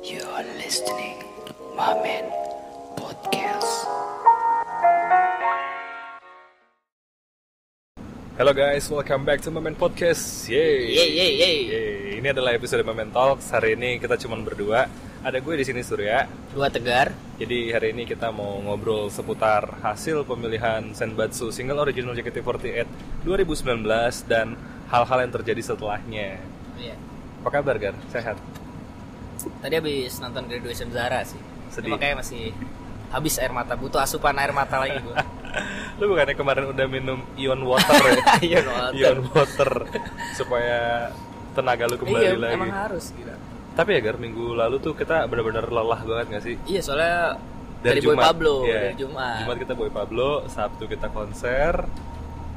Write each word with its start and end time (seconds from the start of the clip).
You 0.00 0.24
are 0.32 0.48
listening 0.56 1.20
Mamen 1.76 2.24
Podcast. 2.96 3.84
Halo 8.40 8.56
guys, 8.56 8.88
welcome 8.88 9.28
back 9.28 9.44
to 9.44 9.52
Momen 9.52 9.76
Podcast. 9.76 10.48
Yeay. 10.48 10.96
Yeay, 10.96 11.10
yeay, 11.12 11.32
yeay. 11.36 11.56
Yeay. 11.68 12.16
Ini 12.16 12.32
adalah 12.32 12.56
episode 12.56 12.80
Momen 12.80 13.12
Talks. 13.12 13.52
Hari 13.52 13.76
ini 13.76 14.00
kita 14.00 14.16
cuma 14.16 14.40
berdua. 14.40 14.88
Ada 15.20 15.36
gue 15.36 15.54
di 15.60 15.68
sini 15.68 15.84
Surya. 15.84 16.24
Dua 16.56 16.72
tegar. 16.72 17.12
Jadi 17.36 17.68
hari 17.68 17.92
ini 17.92 18.08
kita 18.08 18.32
mau 18.32 18.56
ngobrol 18.64 19.12
seputar 19.12 19.84
hasil 19.84 20.24
pemilihan 20.24 20.96
Senbatsu 20.96 21.52
Single 21.52 21.76
Original 21.76 22.16
JKT48 22.16 22.88
2019 23.28 23.84
dan 24.24 24.56
hal-hal 24.88 25.28
yang 25.28 25.32
terjadi 25.36 25.60
setelahnya. 25.60 26.40
Iya. 26.80 26.96
Apa 27.44 27.60
kabar 27.60 27.76
Gar? 27.76 27.92
Sehat? 28.08 28.40
Tadi 29.60 29.74
habis 29.76 30.12
nonton 30.20 30.42
Graduation 30.48 30.88
Zara 30.90 31.20
sih. 31.24 31.40
Sedih. 31.70 31.92
Ini 31.92 31.94
Makanya 31.96 32.16
masih 32.20 32.42
habis 33.10 33.34
air 33.38 33.52
mata. 33.54 33.74
Butuh 33.78 34.00
asupan 34.02 34.36
air 34.38 34.50
mata 34.50 34.80
lagi 34.80 34.98
gue. 34.98 35.16
Lu 35.98 36.08
bukannya 36.10 36.34
kemarin 36.38 36.64
udah 36.70 36.86
minum 36.86 37.18
ion 37.36 37.60
water 37.66 37.94
ya? 38.06 38.14
Ion 38.54 38.66
water. 38.70 38.94
Ion 38.96 39.18
water 39.34 39.70
supaya 40.38 40.78
tenaga 41.50 41.84
lu 41.90 41.98
kembali 41.98 42.22
iya, 42.22 42.38
lagi. 42.38 42.54
emang 42.54 42.70
harus 42.70 43.10
gila. 43.10 43.34
Tapi 43.74 43.90
ya 43.98 44.00
Gar, 44.00 44.16
minggu 44.22 44.54
lalu 44.54 44.76
tuh 44.78 44.94
kita 44.94 45.26
benar-benar 45.26 45.66
lelah 45.66 46.00
banget 46.06 46.26
gak 46.38 46.42
sih? 46.46 46.54
Iya, 46.70 46.80
soalnya 46.80 47.42
dari, 47.82 47.98
Boy 48.00 48.16
Pablo, 48.16 48.62
Iya. 48.62 48.94
dari 48.94 48.94
Jumat. 49.02 49.38
Jumat 49.42 49.56
kita 49.58 49.72
Boy 49.74 49.90
Pablo, 49.90 50.30
Sabtu 50.46 50.84
kita 50.86 51.10
konser, 51.10 51.74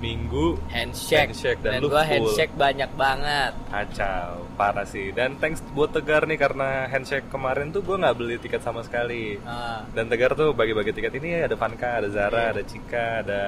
Minggu 0.04 0.60
handshake. 0.68 1.32
Handshake, 1.32 1.60
dan 1.64 1.72
dan 1.74 1.80
lu 1.80 1.88
gua 1.88 2.04
full. 2.04 2.12
handshake 2.12 2.54
banyak 2.54 2.92
banget. 2.94 3.52
kacau, 3.66 4.30
parah 4.54 4.84
sih. 4.84 5.10
Dan 5.10 5.40
thanks 5.40 5.64
buat 5.72 5.90
Tegar 5.90 6.24
nih 6.24 6.36
karena 6.36 6.86
handshake 6.86 7.28
kemarin 7.28 7.72
tuh 7.72 7.80
gue 7.80 7.96
nggak 7.96 8.12
beli 8.14 8.36
tiket 8.36 8.60
sama 8.60 8.84
sekali. 8.84 9.40
Ah, 9.42 9.88
Dan 9.90 10.12
Tegar 10.12 10.36
tuh 10.36 10.52
bagi-bagi 10.52 10.92
tiket 10.92 11.16
ini 11.16 11.40
ada 11.40 11.56
Vanka, 11.56 11.98
ada 11.98 12.10
Zara, 12.10 12.36
Iya. 12.42 12.52
ada 12.52 12.62
Cika, 12.62 13.06
ada, 13.22 13.42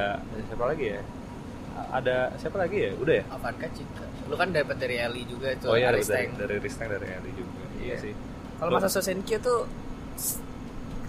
siapa 0.46 0.64
lagi 0.66 0.86
ya? 0.90 1.02
Ada 1.92 2.16
siapa 2.36 2.58
lagi 2.58 2.78
ya? 2.82 2.92
Udah 2.96 3.14
ya? 3.14 3.24
Avanka 3.30 3.68
Cika. 3.70 4.06
Lu 4.26 4.36
kan 4.36 4.50
dapat 4.50 4.76
dari 4.76 4.96
Eli 4.98 5.28
juga 5.28 5.52
itu. 5.52 5.68
oh 5.68 5.76
iya 5.76 5.92
dari, 5.92 6.00
Aristeng. 6.00 6.30
dari 6.40 6.56
Risteng 6.58 6.88
dari 6.90 7.08
Ali 7.10 7.32
juga. 7.36 7.62
Iya, 7.76 7.86
Iya. 7.86 7.96
sih. 8.00 8.14
Kalau 8.56 8.72
masa 8.72 8.88
Sosenkyo 8.88 9.38
tuh 9.38 9.60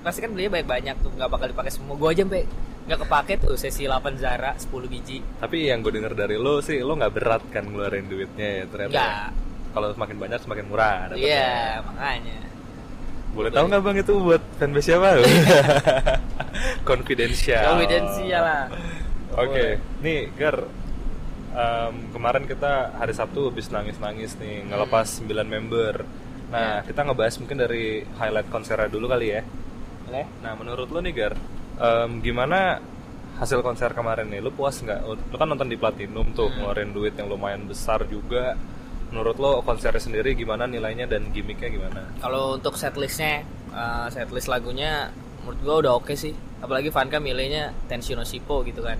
pasti 0.02 0.18
kan 0.20 0.30
belinya 0.30 0.50
banyak-banyak 0.52 0.96
tuh 1.00 1.10
nggak 1.12 1.30
bakal 1.30 1.46
dipakai 1.46 1.70
semua. 1.70 1.94
Gua 1.94 2.10
aja 2.10 2.22
sampai 2.22 2.42
nggak 2.86 2.98
kepake 3.02 3.32
tuh 3.38 3.58
sesi 3.58 3.84
8 3.84 4.14
Zara 4.16 4.54
10 4.54 4.70
biji. 4.86 5.18
Tapi 5.42 5.66
yang 5.66 5.82
gue 5.82 5.90
denger 5.90 6.14
dari 6.14 6.38
lo 6.38 6.62
sih, 6.62 6.78
lo 6.80 6.94
nggak 6.94 7.12
berat 7.12 7.42
kan 7.50 7.66
ngeluarin 7.66 8.06
duitnya 8.06 8.62
ya 8.62 8.64
ternyata. 8.66 8.92
Nggak. 8.94 9.26
Kalau 9.74 9.88
semakin 9.92 10.16
banyak 10.16 10.40
semakin 10.40 10.64
murah. 10.66 10.96
Iya, 11.12 11.82
makanya. 11.82 12.38
Boleh 13.34 13.50
tahu 13.52 13.64
nggak 13.68 13.82
bang 13.82 13.96
itu 14.00 14.12
buat 14.16 14.42
fanbase 14.56 14.86
siapa? 14.86 15.08
Confidential. 16.88 17.76
Konfidensial 17.76 18.42
lah. 18.42 18.64
Oke, 19.36 19.76
nih 20.00 20.32
Gar, 20.32 20.64
em, 21.52 21.94
kemarin 22.08 22.48
kita 22.48 22.96
hari 22.96 23.12
Sabtu 23.12 23.52
habis 23.52 23.68
nangis-nangis 23.68 24.38
nih 24.40 24.64
ngelepas 24.64 25.20
9 25.20 25.44
member. 25.44 26.06
Nah, 26.48 26.80
Ya. 26.80 26.86
kita 26.86 27.02
ngebahas 27.02 27.34
mungkin 27.36 27.58
dari 27.58 28.06
highlight 28.16 28.48
konsernya 28.48 28.88
dulu 28.88 29.10
kali 29.10 29.34
ya. 29.34 29.42
Boleh? 30.06 30.24
Nah, 30.40 30.54
menurut 30.54 30.88
lo 30.88 31.02
nih 31.02 31.12
Gar, 31.12 31.34
em, 31.76 32.10
gimana 32.20 32.80
hasil 33.36 33.60
konser 33.60 33.92
kemarin 33.92 34.28
nih? 34.28 34.40
Lo 34.40 34.50
puas 34.50 34.80
nggak? 34.80 35.00
Lo 35.04 35.36
kan 35.36 35.46
nonton 35.46 35.68
di 35.68 35.76
Platinum 35.76 36.32
tuh, 36.32 36.48
Hmm. 36.48 36.64
ngeluarin 36.64 36.90
duit 36.90 37.14
yang 37.14 37.28
lumayan 37.28 37.64
besar 37.64 38.04
juga. 38.06 38.56
Menurut 39.06 39.36
lo 39.36 39.62
konsernya 39.62 40.00
sendiri 40.00 40.34
gimana 40.34 40.66
nilainya 40.66 41.06
dan 41.06 41.30
gimmicknya 41.30 41.70
gimana? 41.70 42.00
Kalau 42.18 42.56
untuk 42.56 42.74
setlistnya, 42.74 43.44
eh, 43.70 44.06
setlist 44.10 44.48
lagunya 44.48 45.12
menurut 45.44 45.58
gua 45.62 45.76
udah 45.78 45.92
oke 45.94 46.12
sih. 46.12 46.34
Apalagi 46.56 46.88
Vanka 46.88 47.20
milihnya 47.20 47.70
Tenshino 47.86 48.24
Shippo 48.24 48.64
gitu 48.64 48.80
kan. 48.80 48.96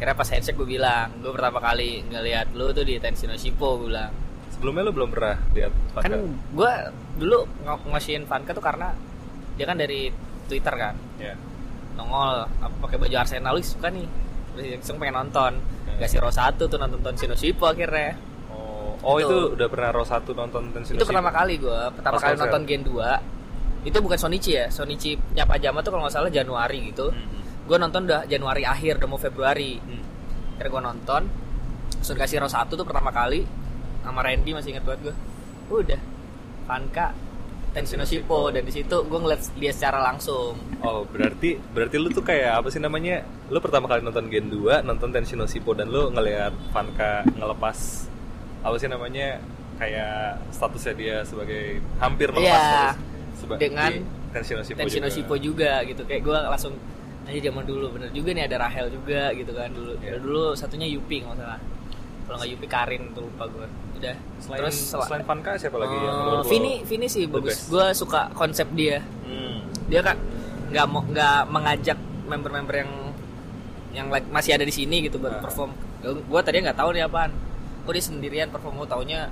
Kira 0.00 0.16
pas 0.16 0.24
handshake 0.24 0.56
gue 0.56 0.80
bilang, 0.80 1.12
gue 1.20 1.28
pertama 1.28 1.60
kali 1.60 2.00
ngelihat 2.08 2.56
lu 2.56 2.72
tuh 2.72 2.82
di 2.82 2.96
Tenshino 2.96 3.36
Shippo 3.36 3.76
gue 3.76 3.92
bilang. 3.92 4.08
Sebelumnya 4.48 4.88
lo 4.88 4.92
belum 4.96 5.12
pernah 5.12 5.36
lihat 5.52 5.72
Vanka? 5.92 6.08
Kan 6.08 6.12
gue 6.56 6.72
dulu 7.20 7.38
ng- 7.44 7.84
ngasihin 7.92 8.24
Vanka 8.24 8.56
tuh 8.56 8.64
karena 8.64 8.96
dia 9.54 9.68
kan 9.68 9.76
dari 9.76 10.08
Twitter 10.48 10.72
kan. 10.72 10.96
Ya. 11.20 11.36
Nongol 12.00 12.28
apa 12.56 12.74
pakai 12.80 12.96
baju 12.98 13.14
Arsenal 13.14 13.52
lu 13.52 13.60
suka 13.60 13.88
nih. 13.88 14.08
Terus 14.50 14.64
langsung 14.74 14.96
pengen 14.96 15.20
nonton. 15.20 15.52
Ya. 15.90 15.94
Kasih 16.00 16.18
row 16.18 16.32
satu 16.32 16.64
tuh 16.64 16.76
nonton 16.76 16.98
Tenshino 17.02 17.34
Shippo 17.34 17.66
akhirnya. 17.66 18.16
Oh, 18.50 18.96
oh 19.02 19.16
Itu. 19.16 19.28
itu 19.28 19.36
udah 19.54 19.68
pernah 19.68 19.90
Ro 19.90 20.02
1 20.02 20.24
nonton 20.26 20.62
Tenshino 20.70 20.96
itu 20.96 20.98
Shippo? 20.98 21.10
pertama 21.10 21.30
kali 21.30 21.54
gue 21.56 21.80
pertama 21.92 22.16
kali 22.16 22.34
nonton 22.34 22.62
Gen 22.64 22.82
2 22.82 23.38
itu 23.82 23.96
bukan 23.96 24.18
Sonichi 24.18 24.52
ya 24.54 24.66
Sonichi 24.68 25.16
nyapa 25.32 25.56
Jama 25.56 25.80
tuh 25.80 25.88
kalau 25.90 26.04
nggak 26.04 26.12
salah 26.14 26.28
Januari 26.28 26.84
gitu 26.86 27.08
Mhm. 27.08 27.64
gue 27.64 27.76
nonton 27.78 28.04
udah 28.04 28.24
Januari 28.24 28.60
akhir 28.62 28.96
udah 28.96 29.08
mau 29.08 29.16
Februari 29.16 29.76
Hmm. 29.78 30.04
akhirnya 30.54 30.68
gue 30.68 30.82
nonton 30.82 31.22
terus 31.94 32.08
dikasih 32.10 32.36
row 32.38 32.50
satu 32.50 32.74
tuh 32.74 32.84
pertama 32.84 33.08
kali 33.08 33.40
sama 34.00 34.20
Randy 34.20 34.52
masih 34.52 34.72
inget 34.74 34.84
banget 34.84 35.12
gue 35.66 35.78
udah 35.80 36.00
Vanka 36.66 37.08
Tenshino 37.70 38.02
Shippo 38.02 38.48
dan 38.48 38.60
di 38.60 38.72
situ 38.72 38.96
gue 39.00 39.14
ngeliat 39.16 39.38
dia 39.54 39.70
secara 39.70 40.02
langsung 40.02 40.58
Oh, 40.80 41.04
berarti 41.04 41.54
berarti 41.70 41.96
lu 41.96 42.08
tuh 42.08 42.20
kayak 42.20 42.58
apa 42.58 42.68
sih 42.68 42.78
namanya? 42.78 43.20
Lu 43.46 43.58
pertama 43.58 43.84
kali 43.84 44.00
nonton 44.00 44.26
Gen 44.26 44.48
2, 44.48 44.82
nonton 44.82 45.08
Tenshino 45.08 45.44
Shippo 45.44 45.70
dan 45.72 45.86
lu 45.86 46.08
ngelihat 46.08 46.50
Vanka 46.70 47.22
ngelepas 47.30 47.78
apa 48.60 48.74
sih 48.74 48.86
namanya? 48.86 49.38
Kayak 49.76 50.40
statusnya 50.50 50.92
dia 50.92 51.16
sebagai 51.22 51.62
hampir 51.96 52.28
melepas 52.28 52.58
status 52.58 52.96
seba- 53.36 53.56
Dengan 53.56 53.88
di 53.88 54.02
Tenshino 54.30 54.60
Shippo 54.60 54.78
Tenshino 54.80 55.06
juga. 55.06 55.14
Shippo 55.14 55.34
juga 55.36 55.70
gitu 55.84 56.02
kayak 56.02 56.22
gue 56.22 56.38
langsung 56.48 56.74
aja 57.22 57.40
zaman 57.44 57.62
dulu 57.62 57.86
bener 57.92 58.10
juga 58.10 58.32
nih 58.32 58.44
ada 58.44 58.56
Rahel 58.58 58.90
juga 58.90 59.30
gitu 59.30 59.52
kan 59.52 59.70
dulu 59.70 59.92
Iya. 59.96 60.18
dulu 60.18 60.44
satunya 60.52 60.88
Yupi 60.88 61.22
nggak 61.22 61.36
salah 61.36 61.60
kalau 62.30 62.38
nggak 62.38 62.50
Yupi 62.52 62.66
Karin 62.66 63.02
tuh 63.10 63.26
lupa 63.26 63.44
gue 63.44 63.66
udah 63.98 64.14
Selain, 64.38 64.58
terus 64.62 64.76
sel- 64.78 65.02
selain 65.02 65.24
Vanka 65.24 65.58
siapa 65.58 65.76
lagi 65.76 65.90
yang 65.92 66.06
Eh, 66.06 66.14
menurut 66.16 66.38
lu? 66.38 66.48
Vini 66.48 66.74
Vini 66.84 67.06
sih 67.06 67.26
bagus. 67.26 67.66
gue 67.66 67.86
suka 67.92 68.30
konsep 68.32 68.70
dia. 68.72 69.02
Hmm. 69.24 69.66
dia 69.84 70.00
kan 70.00 70.14
nggak 70.70 70.86
mau 70.86 71.02
nggak 71.02 71.38
mengajak 71.48 71.98
member-member 72.24 72.74
yang 72.76 72.90
yang 73.90 74.06
like, 74.06 74.22
masih 74.28 74.54
ada 74.54 74.62
di 74.62 74.70
sini 74.70 75.02
gitu 75.02 75.18
buat 75.18 75.34
Ah. 75.34 75.42
perform. 75.42 75.74
Gue 76.00 76.40
tadi 76.40 76.62
nggak 76.62 76.78
tahu 76.78 76.94
nih 76.94 77.02
apaan. 77.02 77.34
Gue 77.82 77.92
dia 77.92 78.04
sendirian 78.04 78.46
perform. 78.48 78.78
Gue 78.78 78.86
taunya 78.86 79.26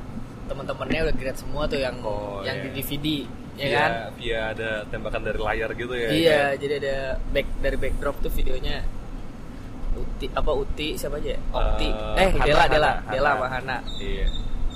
teman-temannya 0.45 1.01
udah 1.05 1.15
grade 1.15 1.39
semua 1.39 1.63
tuh 1.65 1.79
yang 1.79 1.95
Oh, 2.03 2.43
yang 2.43 2.59
iya. 2.59 2.65
di 2.65 2.71
DVD 2.75 3.07
ya 3.55 3.63
Via- 3.63 3.77
kan? 3.77 3.91
via 4.15 4.41
ada 4.51 4.71
tembakan 4.85 5.23
dari 5.23 5.39
layar 5.39 5.71
gitu 5.73 5.93
ya. 5.93 6.09
iya 6.09 6.39
kayak- 6.49 6.57
jadi 6.59 6.75
ada 6.79 6.97
back 7.29 7.47
dari 7.59 7.77
backdrop 7.77 8.17
tuh 8.19 8.31
videonya 8.31 8.83
Uti 9.91 10.27
apa 10.29 10.51
Uti 10.51 10.89
siapa 10.95 11.17
aja 11.17 11.33
ya? 11.33 11.41
Opti 11.49 11.89
Eh, 11.89 12.19
eh 12.19 12.29
Hana, 12.31 12.45
Dela 12.45 12.61
Hana, 12.61 12.69
Dela 12.69 12.91
Hana. 12.91 13.09
Dela 13.09 13.31
sama 13.31 13.47
Hana 13.49 13.77
Iya. 13.97 14.27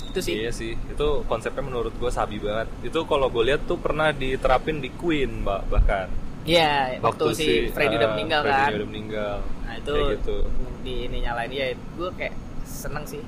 itu 0.07 0.21
sih 0.21 0.35
Iya 0.39 0.51
sih, 0.51 0.73
itu 0.77 1.07
konsepnya 1.25 1.63
menurut 1.63 1.93
gue 1.93 2.09
sabi 2.09 2.37
banget. 2.37 2.69
Itu 2.83 3.05
kalau 3.05 3.27
gue 3.27 3.45
lihat 3.45 3.65
tuh 3.65 3.77
pernah 3.77 4.11
diterapin 4.11 4.79
di 4.79 4.91
Queen, 4.91 5.41
mbak 5.41 5.69
bahkan. 5.69 6.09
Iya, 6.43 6.99
waktu, 6.99 7.25
si 7.33 7.49
Freddy 7.71 7.97
udah 7.97 8.05
ah, 8.05 8.13
meninggal 8.13 8.41
Freddy 8.43 8.59
kan. 8.59 8.71
udah 8.75 8.89
meninggal. 8.89 9.37
Nah, 9.63 9.75
itu 9.79 9.93
Kayak 9.95 10.11
gitu. 10.19 10.37
di 10.83 10.95
ini 11.07 11.17
nyalain 11.23 11.49
dia. 11.49 11.67
Gue 11.95 12.11
kayak 12.13 12.35
seneng 12.63 13.07
sih. 13.07 13.23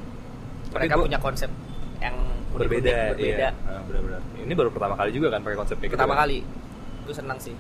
Tapi 0.69 0.83
Mereka 0.83 0.95
gua- 0.95 1.05
punya 1.07 1.19
konsep 1.19 1.51
yang 1.99 2.17
Berbeda, 2.53 3.15
berbeda. 3.15 3.49
Iya. 3.49 3.51
Ah, 3.65 3.81
benar-benar. 3.83 4.21
Ini 4.37 4.53
baru 4.53 4.69
pertama 4.69 4.95
kali 4.95 5.11
juga 5.11 5.29
kan 5.31 5.41
pakai 5.41 5.57
konsep 5.57 5.77
kayak 5.79 5.93
Pertama 5.95 6.13
gitu. 6.13 6.21
kali. 6.21 6.39
Gue 7.07 7.15
seneng 7.15 7.39
sih. 7.39 7.55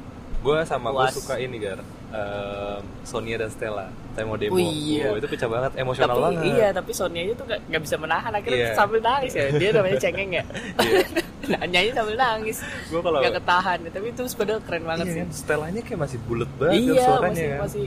Gue 0.44 0.58
sama 0.62 0.92
gue 0.92 1.08
suka 1.10 1.34
ini 1.36 1.56
gar. 1.56 1.80
Em, 2.14 2.78
Sonia 3.02 3.34
dan 3.34 3.48
Stella, 3.48 3.88
Temo 4.14 4.36
Demo. 4.36 4.54
Oh, 4.54 4.60
iya. 4.60 5.10
Oh, 5.10 5.16
itu 5.16 5.26
pecah 5.26 5.48
banget, 5.48 5.72
emosional 5.74 6.14
tapi 6.14 6.24
banget. 6.30 6.42
iya, 6.46 6.68
tapi 6.70 6.92
Sonia 6.92 7.26
itu 7.26 7.42
gak, 7.42 7.58
gak 7.64 7.82
bisa 7.82 7.96
menahan 7.96 8.30
akhirnya 8.30 8.70
Iya. 8.70 8.76
sambil 8.76 9.00
nangis 9.00 9.32
ya. 9.32 9.50
Dia 9.50 9.70
namanya 9.72 9.98
cengeng 10.04 10.30
ya. 10.30 10.44
Iya. 10.78 11.04
Nah, 11.44 11.60
nyanyi 11.60 11.92
sambil 11.92 12.16
nangis. 12.16 12.64
Gue 12.88 13.00
kalau 13.00 13.20
Gak 13.20 13.36
ketahan. 13.36 13.78
Tapi 13.84 14.06
itu 14.08 14.22
padahal 14.32 14.60
keren 14.64 14.84
banget 14.86 15.06
iya, 15.06 15.14
sih. 15.28 15.44
Stellanya 15.44 15.80
kayak 15.84 16.00
masih 16.00 16.18
bulat 16.24 16.48
banget 16.56 16.80
Iya, 16.80 17.04
suaranya 17.04 17.28
masih 17.28 17.44
kan. 17.44 17.60
masih 17.60 17.84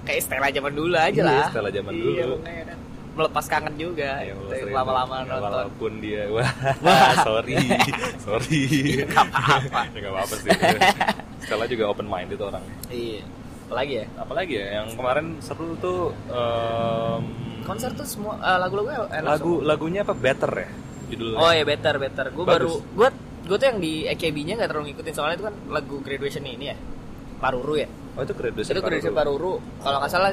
kayak 0.00 0.20
Stella 0.24 0.48
zaman 0.48 0.72
dulu 0.72 0.94
aja 0.96 1.12
Iya, 1.12 1.28
lah. 1.28 1.46
Stella 1.52 1.70
zaman 1.70 1.92
Iya, 1.92 2.00
dulu. 2.24 2.34
makanya 2.40 2.64
kan. 2.64 2.78
Melepas 3.10 3.44
kangen 3.46 3.74
juga. 3.74 4.22
Sering- 4.22 4.74
lama-lama 4.74 5.14
ya, 5.22 5.34
nonton. 5.34 5.50
Walaupun 5.50 5.92
dia 5.98 6.22
wah, 6.34 6.50
sorry, 7.20 7.56
sorry. 8.24 8.60
Gak 9.04 9.26
apa-apa. 9.26 9.80
ya 9.94 9.98
gak 9.98 10.12
apa-apa 10.14 10.34
sih. 10.38 10.50
Stella 11.42 11.66
juga 11.66 11.84
open 11.90 12.06
minded 12.06 12.38
orangnya. 12.38 12.74
Iya. 12.88 13.22
Apalagi 13.70 13.92
ya? 13.94 14.06
Apalagi 14.18 14.54
ya 14.58 14.66
yang 14.82 14.88
kemarin 14.98 15.26
seru 15.38 15.78
tuh 15.78 16.10
em, 16.26 17.22
Konser 17.62 17.94
tuh 17.94 18.02
semua 18.02 18.34
eh, 18.42 18.58
lagu-lagu 18.58 19.06
enak 19.14 19.30
lagu 19.38 19.52
lagunya 19.62 20.02
apa 20.02 20.10
Better 20.10 20.50
ya 20.50 20.70
judulnya. 21.10 21.38
Oh 21.38 21.50
ya 21.50 21.62
better 21.66 21.94
better. 21.98 22.26
Gue 22.34 22.46
baru 22.46 22.70
gue 22.82 23.08
gue 23.46 23.56
tuh 23.58 23.66
yang 23.66 23.78
di 23.82 24.06
AKB-nya 24.06 24.54
nggak 24.58 24.70
terlalu 24.70 24.94
ngikutin 24.94 25.14
soalnya 25.14 25.36
itu 25.38 25.44
kan 25.50 25.54
lagu 25.70 25.96
graduation 26.02 26.44
ini 26.46 26.70
ya. 26.70 26.76
Paruru 27.38 27.74
ya. 27.78 27.86
Oh 28.18 28.22
itu 28.22 28.34
graduation. 28.34 28.74
Itu 28.74 28.82
graduation 28.82 29.14
Paruru. 29.14 29.58
Kalau 29.82 29.98
nggak 30.02 30.10
salah 30.10 30.30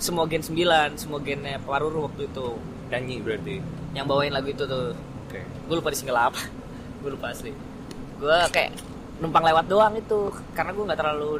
semua 0.00 0.24
gen 0.24 0.40
9, 0.40 0.56
semua 0.96 1.20
gennya 1.20 1.60
Paruru 1.60 2.04
waktu 2.04 2.24
itu 2.24 2.56
Nyanyi 2.88 3.16
berarti. 3.20 3.54
yang 3.92 4.04
bawain 4.04 4.30
lagu 4.30 4.48
itu 4.48 4.64
tuh. 4.64 4.96
Oke. 5.22 5.40
Gue 5.68 5.76
lupa 5.76 5.88
di 5.88 5.96
single 5.96 6.18
apa. 6.18 6.40
gue 7.00 7.10
lupa 7.10 7.28
asli. 7.28 7.52
gue 8.16 8.36
kayak 8.48 8.76
numpang 9.16 9.40
lewat 9.42 9.64
doang 9.64 9.94
itu 9.94 10.18
karena 10.50 10.70
gue 10.70 10.84
nggak 10.84 10.98
terlalu 10.98 11.30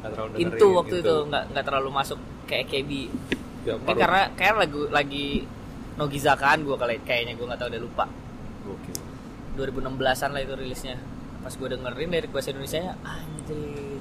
Nggak 0.00 0.10
terlalu 0.12 0.30
dengerin 0.32 0.46
into 0.48 0.66
waktu 0.72 0.96
gitu. 0.96 1.04
itu 1.04 1.14
nggak 1.26 1.44
nggak 1.48 1.64
terlalu 1.64 1.88
masuk 1.90 2.18
kayak 2.44 2.66
KB 2.66 2.90
Ya, 3.64 3.72
Mungkin 3.74 3.86
baru- 3.88 4.02
karena 4.02 4.22
kayak 4.34 4.54
lagu 4.58 4.80
lagi 4.88 5.26
Nogiza 5.94 6.34
kan 6.34 6.58
gue 6.60 6.74
kali 6.74 6.98
kayaknya 7.00 7.32
gue 7.32 7.46
nggak 7.46 7.56
tahu 7.56 7.68
udah 7.68 7.82
lupa 7.82 8.04
Gokil. 8.62 8.96
2016an 9.56 10.30
lah 10.30 10.40
itu 10.40 10.54
rilisnya 10.54 10.96
pas 11.40 11.52
gue 11.52 11.68
dengerin 11.68 12.10
dari 12.10 12.26
bahasa 12.26 12.50
Indonesia 12.50 12.78
nya 12.82 12.94
anjir 13.00 13.93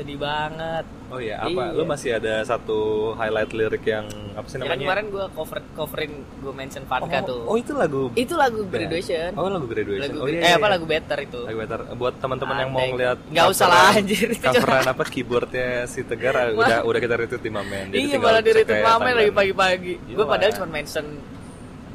sedih 0.00 0.16
banget 0.16 0.84
Oh 1.10 1.18
iya, 1.18 1.42
apa? 1.42 1.74
Iya. 1.74 1.74
Lu 1.74 1.82
masih 1.90 2.10
ada 2.22 2.34
satu 2.46 3.12
highlight 3.18 3.50
lirik 3.50 3.82
yang 3.82 4.06
apa 4.38 4.46
sih 4.46 4.62
ya 4.62 4.70
namanya? 4.70 4.86
kemarin 4.86 5.06
gue 5.10 5.24
cover 5.34 5.58
coverin 5.74 6.12
gue 6.38 6.52
mention 6.54 6.86
Vanka 6.86 7.18
oh, 7.18 7.26
tuh 7.26 7.40
oh, 7.50 7.56
itu 7.58 7.72
lagu 7.74 8.02
itu 8.14 8.34
lagu 8.38 8.62
graduation 8.70 9.34
Oh, 9.34 9.50
lagu 9.50 9.66
graduation. 9.66 10.06
lagu 10.06 10.16
oh, 10.22 10.30
iya, 10.30 10.38
eh 10.38 10.50
iya. 10.54 10.56
apa 10.56 10.66
lagu 10.70 10.86
better 10.86 11.18
itu 11.18 11.40
Lagu 11.50 11.58
better. 11.66 11.80
Buat 11.98 12.14
teman-teman 12.22 12.56
yang 12.62 12.70
mau 12.70 12.86
ngeliat 12.86 13.18
Nggak 13.26 13.46
usah 13.50 13.66
lah, 13.66 13.98
anjir. 13.98 14.28
Coveran 14.46 14.86
apa 14.86 15.02
keyboardnya 15.02 15.68
si 15.90 16.00
Tegar 16.06 16.34
ah, 16.38 16.46
udah 16.54 16.78
udah 16.88 17.00
kita 17.02 17.14
retweet 17.18 17.42
di 17.42 17.50
Mamen. 17.50 17.84
Jadi 17.90 17.98
iya 18.06 18.16
malah 18.22 18.40
di 18.40 18.50
retweet 18.54 18.80
mamen 18.86 19.12
lagi 19.18 19.32
pagi-pagi 19.34 19.92
gue 19.98 20.14
Gila. 20.14 20.30
padahal 20.30 20.52
cuma 20.54 20.68
mention 20.70 21.06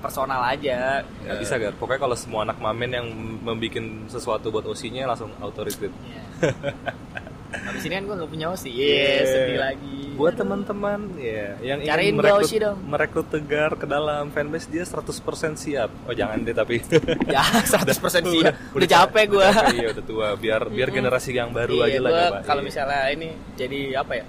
personal 0.03 0.41
aja 0.43 1.01
Nggak 1.23 1.37
bisa 1.39 1.53
Gar. 1.55 1.73
Pokoknya 1.79 2.01
kalau 2.03 2.15
semua 2.19 2.43
anak 2.43 2.59
Mamen 2.59 2.91
yang 2.91 3.07
membuat 3.47 3.79
sesuatu 4.11 4.51
buat 4.51 4.67
OC-nya 4.67 5.07
langsung 5.07 5.31
auto 5.39 5.63
retweet. 5.63 5.95
Iya. 6.03 6.21
Habis 7.61 7.83
ini 7.83 7.93
kan 7.93 8.03
gue 8.03 8.15
gak 8.17 8.29
punya 8.29 8.45
OSI 8.49 8.69
Iya, 8.69 9.15
sedih 9.23 9.59
lagi 9.59 9.95
Buat 10.13 10.33
teman-teman 10.35 10.99
ya 11.13 11.59
yang 11.59 11.79
Cariin 11.81 12.07
ingin 12.09 12.15
merekrut, 12.17 12.43
OSI 12.43 12.57
dong. 12.57 12.77
merekrut 12.81 13.27
Tegar 13.27 13.71
ke 13.73 13.85
dalam 13.85 14.23
fanbase 14.29 14.65
dia 14.65 14.81
100% 14.81 15.11
siap. 15.55 15.91
Oh 16.03 16.11
jangan 16.11 16.39
deh 16.39 16.51
tapi. 16.51 16.79
Ya 17.27 17.43
100% 17.75 17.91
sih 18.25 18.39
Udah, 18.71 18.87
capek 18.87 19.23
gue 19.27 19.37
Udah 19.37 19.51
capek, 19.53 19.75
iya 19.75 19.87
udah 19.91 20.03
tua. 20.03 20.27
Biar 20.35 20.61
biar 20.75 20.89
generasi 20.89 21.31
yang 21.31 21.51
baru 21.51 21.79
aja 21.81 21.99
lah 21.99 22.11
coba. 22.11 22.37
Kalau 22.43 22.61
Iya. 22.61 22.67
misalnya 22.67 23.01
ini 23.09 23.27
jadi 23.53 23.79
apa 23.97 24.13
ya 24.15 24.25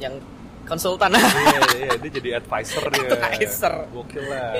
Yang 0.00 0.14
konsultan 0.64 1.12
iya, 1.12 1.20
iya, 1.78 1.92
dia 1.94 2.10
jadi 2.14 2.30
advisor 2.34 2.88
dia. 2.88 3.08
Advisor. 3.12 3.72
Gokil 3.92 4.24
lah. 4.24 4.56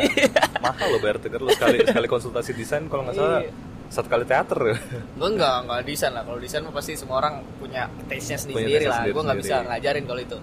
Mahal 0.61 0.87
loh 0.93 1.01
bayar 1.01 1.17
Tegar 1.17 1.41
lu 1.41 1.49
sekali 1.49 1.81
sekali 1.81 2.05
konsultasi 2.07 2.53
desain 2.53 2.85
kalau 2.87 3.03
nggak 3.03 3.17
salah 3.17 3.41
Iya. 3.41 3.53
Satu 3.87 4.09
kali 4.09 4.25
teater. 4.25 4.59
Gue 5.15 5.29
enggak, 5.29 5.55
enggak 5.63 5.81
desain 5.85 6.11
lah 6.11 6.23
Kalau 6.23 6.37
desain 6.37 6.65
pasti 6.67 6.93
semua 6.95 7.17
orang 7.19 7.41
punya 7.57 7.87
taste-nya 8.05 8.37
Punya 8.41 8.55
sendiri 8.59 8.73
taste 8.75 8.89
lah 8.89 8.99
sendiri- 8.99 9.15
Gue 9.15 9.23
gak 9.23 9.39
bisa 9.39 9.55
ngajarin 9.63 10.05
kalau 10.05 10.21
itu 10.21 10.39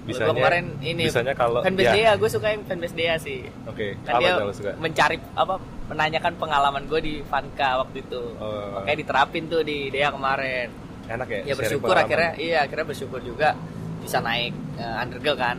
Bisanya- 0.00 0.24
Gua 0.24 0.36
kemarin 0.38 0.64
ini 0.80 1.02
bisanya 1.04 1.34
kalau- 1.34 1.60
fanbase 1.60 1.84
ya. 1.84 1.92
Dea, 1.92 2.12
gue 2.14 2.30
suka 2.30 2.46
yang 2.48 2.62
fanbase 2.64 2.94
Dea 2.94 3.14
sih 3.18 3.38
Oke, 3.66 3.86
kan 4.02 4.12
apa 4.14 4.20
dia 4.22 4.32
suka? 4.50 4.70
mencari 4.74 5.16
apa 5.34 5.54
menanyakan 5.84 6.32
pengalaman 6.34 6.82
gue 6.84 7.00
di 7.02 7.14
Vanka 7.22 7.70
waktu 7.78 7.96
itu 8.00 8.22
Oh. 8.34 8.72
makanya 8.74 8.96
diterapin 8.98 9.44
tuh 9.46 9.60
di 9.60 9.88
Dea 9.88 10.08
kemarin 10.08 10.68
Enak 11.06 11.28
ya? 11.30 11.40
ya 11.42 11.54
bersyukur 11.54 11.92
akhirnya 11.92 12.32
iya 12.36 12.58
akhirnya 12.62 12.86
bersyukur 12.86 13.20
juga 13.20 13.52
bisa 13.98 14.18
naik 14.18 14.52
uh, 14.76 14.96
undergirl 14.98 15.36
kan 15.36 15.56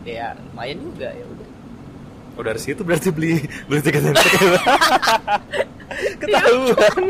Dea 0.00 0.32
lumayan 0.32 0.80
juga 0.80 1.08
ya 1.10 1.24
Oh 2.40 2.44
dari 2.48 2.56
situ 2.56 2.80
berarti 2.80 3.12
beli 3.12 3.36
beli 3.68 3.80
tiket 3.84 4.00
yang 4.00 4.16
ketahuan. 6.24 7.00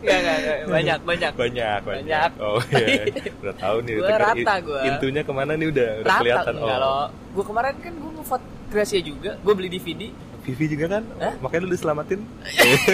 Enggak, 0.00 0.16
enggak, 0.16 0.36
enggak. 0.40 0.56
banyak 0.64 0.98
banyak 1.04 1.32
banyak, 1.36 1.36
banyak. 1.36 1.80
Banyak. 1.84 2.30
Oh 2.40 2.56
iya, 2.72 3.04
udah 3.44 3.54
tahu 3.60 3.76
nih. 3.84 3.94
Gua 4.00 4.08
Tegar. 4.08 4.20
rata 4.32 4.54
gua. 4.64 4.80
Intunya 4.88 5.22
ke 5.28 5.32
mana 5.36 5.52
nih 5.60 5.68
udah 5.68 5.90
udah 6.00 6.08
rata 6.08 6.20
kelihatan. 6.24 6.52
enggak 6.56 6.78
oh, 6.80 6.80
loh 6.80 7.04
gue 7.28 7.44
kemarin 7.44 7.76
kan 7.84 7.92
gue 7.92 8.12
ngevote 8.16 8.46
Gracia 8.72 9.00
juga 9.04 9.30
gue 9.36 9.52
beli 9.52 9.68
DVD 9.68 10.02
Vivi 10.48 10.64
juga 10.72 10.86
kan? 10.96 11.02
Hah? 11.20 11.34
Makanya 11.44 11.60
lu 11.68 11.70
diselamatin. 11.76 12.24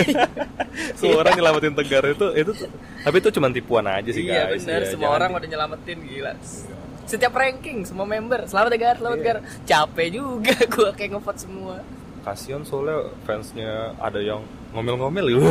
Semua 0.99 1.23
orang 1.23 1.39
nyelamatin 1.39 1.75
Tegar 1.79 2.03
itu 2.11 2.27
itu 2.35 2.53
tapi 3.07 3.17
itu 3.23 3.31
cuma 3.31 3.47
tipuan 3.55 3.87
aja 3.87 4.11
sih 4.11 4.27
iya 4.27 4.51
guys. 4.51 4.67
benar 4.67 4.83
Iya, 4.83 4.91
semua 4.91 5.07
jangan 5.07 5.19
orang 5.23 5.31
udah 5.39 5.49
nyelamatin 5.55 5.99
gila 6.03 6.33
setiap 7.05 7.33
ranking 7.33 7.85
semua 7.85 8.05
member 8.05 8.45
selamat 8.45 8.71
Tegar 8.71 8.95
selamat 8.97 9.19
Tegar 9.19 9.39
capek 9.63 10.09
juga 10.11 10.55
gue 10.75 10.89
kayak 10.93 11.11
ngevote 11.13 11.41
semua 11.41 11.77
Kasian 12.21 12.65
soalnya 12.65 12.99
fansnya 13.23 13.93
ada 13.99 14.17
yang 14.17 14.41
ngomel-ngomel 14.73 15.29
gitu. 15.29 15.45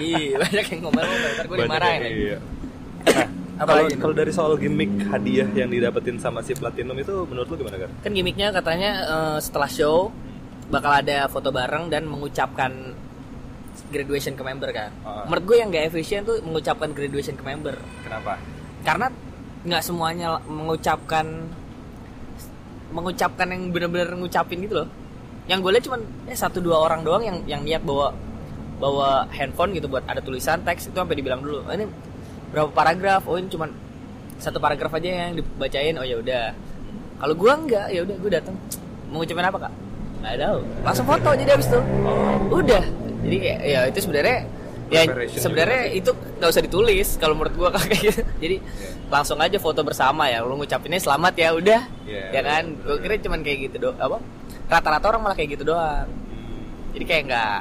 iya 0.00 0.40
banyak 0.40 0.66
yang 0.66 0.80
ngomel-ngomel 0.82 1.30
ntar 1.30 1.44
gue 1.46 1.56
dimarahin 1.58 2.00
iya. 2.08 2.38
Apa 3.54 3.68
Kalau 3.70 3.84
lagi? 3.84 3.96
kalau 4.00 4.14
dari 4.14 4.32
soal 4.32 4.56
gimmick 4.56 4.88
hadiah 5.06 5.44
yang 5.50 5.68
didapetin 5.68 6.16
sama 6.16 6.40
si 6.40 6.52
Platinum 6.52 6.96
itu 6.96 7.12
menurut 7.22 7.44
lu 7.46 7.60
gimana 7.60 7.76
kan? 7.78 7.90
kan 8.00 8.10
gimmicknya 8.10 8.48
katanya 8.50 8.90
eh, 9.04 9.38
setelah 9.38 9.68
show 9.68 10.08
bakal 10.66 10.88
ada 10.90 11.28
foto 11.28 11.50
bareng 11.50 11.88
dan 11.88 12.04
mengucapkan 12.04 12.96
graduation 13.86 14.32
ke 14.32 14.40
member 14.40 14.70
kan 14.70 14.88
Ah. 15.02 15.28
menurut 15.28 15.44
gue 15.44 15.56
yang 15.58 15.68
gak 15.68 15.84
efisien 15.86 16.22
tuh 16.22 16.40
mengucapkan 16.40 16.88
graduation 16.90 17.34
ke 17.34 17.42
member 17.42 17.76
Kenapa? 18.00 18.40
karena 18.80 19.06
nggak 19.60 19.82
semuanya 19.84 20.40
mengucapkan 20.48 21.26
mengucapkan 22.90 23.46
yang 23.52 23.70
bener-bener 23.70 24.10
ngucapin 24.16 24.64
gitu 24.64 24.82
loh. 24.82 24.88
Yang 25.46 25.58
gue 25.62 25.70
lihat 25.76 25.84
cuman 25.86 26.00
eh 26.26 26.38
satu 26.38 26.58
dua 26.58 26.80
orang 26.80 27.04
doang 27.06 27.22
yang 27.22 27.36
yang 27.46 27.62
niat 27.62 27.82
bawa 27.84 28.10
bawa 28.80 29.28
handphone 29.30 29.76
gitu 29.76 29.86
buat 29.86 30.02
ada 30.08 30.24
tulisan 30.24 30.64
teks 30.64 30.88
itu 30.88 30.96
sampai 30.96 31.12
dibilang 31.12 31.44
dulu 31.44 31.60
"Oh, 31.68 31.74
ini 31.74 31.84
berapa 32.50 32.72
paragraf? 32.72 33.28
Oh 33.28 33.36
ini 33.36 33.52
cuman 33.52 33.70
satu 34.40 34.56
paragraf 34.58 34.90
aja 34.96 35.28
yang 35.28 35.38
dibacain. 35.38 35.94
Oh 36.00 36.06
ya 36.06 36.16
udah. 36.18 36.44
Kalau 37.20 37.34
gue 37.36 37.52
enggak 37.52 37.86
ya 37.92 38.00
udah 38.02 38.16
gue 38.16 38.30
datang 38.32 38.56
mau 39.12 39.20
ngucapin 39.20 39.44
apa 39.44 39.58
kak? 39.68 39.72
Nggak 40.24 40.36
tahu. 40.40 40.58
Langsung 40.82 41.06
foto 41.06 41.30
jadi 41.36 41.50
habis 41.52 41.68
itu 41.68 41.80
udah. 42.48 42.84
Jadi 43.20 43.36
kayak 43.36 43.60
ya 43.60 43.80
itu 43.92 43.98
sebenarnya 44.00 44.38
ya 44.90 45.06
sebenarnya 45.30 45.82
itu 45.94 46.10
nggak 46.10 46.50
usah 46.50 46.62
ditulis 46.66 47.08
kalau 47.22 47.38
menurut 47.38 47.54
gua 47.54 47.70
kayak 47.78 48.10
gitu 48.10 48.20
jadi 48.42 48.56
langsung 49.10 49.36
aja 49.36 49.58
foto 49.58 49.82
bersama 49.82 50.26
ya. 50.26 50.40
Lu 50.40 50.54
ngucapinnya 50.54 50.96
selamat 50.96 51.34
ya 51.34 51.48
udah. 51.52 51.80
Iya, 52.04 52.24
ya 52.30 52.40
kan? 52.40 52.64
gua 52.80 52.96
kira 52.96 53.18
cuman 53.18 53.40
kayak 53.42 53.58
gitu 53.66 53.76
doang. 53.80 53.98
Apa? 53.98 54.16
Rata-rata 54.66 55.06
orang 55.08 55.20
malah 55.20 55.34
kayak 55.34 55.50
gitu 55.54 55.64
doang. 55.66 56.06
Jadi 56.90 57.04
kayak 57.04 57.22
nggak 57.26 57.58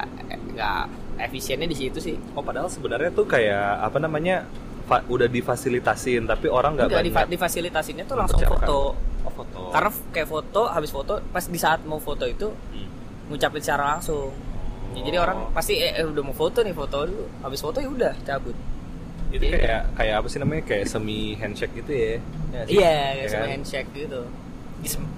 nggak 0.53 0.83
efisiennya 1.19 1.65
di 1.65 1.75
situ 1.75 1.99
sih. 1.99 2.15
Oh 2.31 2.41
padahal 2.41 2.67
sebenarnya 2.67 3.09
tuh 3.09 3.25
kayak 3.25 3.81
apa 3.81 3.97
namanya 3.97 4.45
fa- 4.85 5.03
udah 5.03 5.27
difasilitasin 5.27 6.25
tapi 6.25 6.47
orang 6.47 6.73
nggak 6.73 6.87
banyak 6.87 7.05
difa- 7.05 7.27
difasilitasinnya 7.27 8.05
tuh 8.05 8.15
langsung 8.15 8.39
foto. 8.39 8.95
Oh 9.19 9.33
foto. 9.35 9.69
karena 9.69 9.91
kayak 10.09 10.27
foto 10.27 10.61
habis 10.65 10.89
foto 10.89 11.19
pas 11.25 11.43
di 11.43 11.59
saat 11.59 11.83
mau 11.83 11.99
foto 11.99 12.23
itu 12.23 12.47
Hmm. 12.47 12.87
ngucapin 13.27 13.59
secara 13.59 13.93
langsung. 13.93 14.31
Ya, 14.89 15.05
jadi 15.05 15.17
Oh. 15.19 15.23
orang 15.23 15.37
pasti 15.51 15.75
eh, 15.75 15.91
eh, 15.93 16.03
udah 16.03 16.23
mau 16.23 16.31
foto 16.31 16.63
nih 16.63 16.71
foto 16.71 17.03
dulu. 17.03 17.25
Habis 17.41 17.59
foto 17.59 17.77
ya 17.77 17.87
udah 17.87 18.13
cabut 18.23 18.55
itu 19.29 19.43
Iya. 19.43 19.57
kayak 19.57 19.81
kayak 19.93 20.15
apa 20.15 20.27
sih 20.27 20.37
namanya 20.37 20.61
kayak 20.63 20.85
semi 20.85 21.19
handshake 21.35 21.73
gitu 21.75 21.91
ya? 21.91 22.05
Ya 22.49 22.61
sih? 22.63 22.73
Iya, 22.75 22.89
Ya 22.89 23.05
kayak 23.13 23.29
sama 23.29 23.39
kan? 23.39 23.49
handshake 23.51 23.89
gitu. 23.93 24.21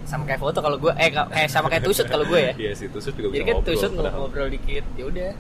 Sama 0.03 0.23
kayak 0.25 0.41
foto 0.41 0.59
kalau 0.59 0.77
gue, 0.77 0.91
eh 0.95 1.09
ka- 1.09 1.29
kayak 1.29 1.47
sama 1.47 1.67
kayak 1.67 1.83
tusut 1.83 2.05
kalau 2.05 2.25
gue 2.25 2.39
ya. 2.41 2.53
Iya 2.63 2.71
sih 2.73 2.87
tusuk 2.87 3.13
juga 3.13 3.29
Jadi 3.29 3.37
bisa 3.37 3.45
kan 3.45 3.55
ngobrol. 3.55 3.69
tusut 3.71 3.91
padahal. 3.93 4.17
ngobrol 4.19 4.47
dikit, 4.49 4.85
ya 4.93 5.03
udah. 5.05 5.31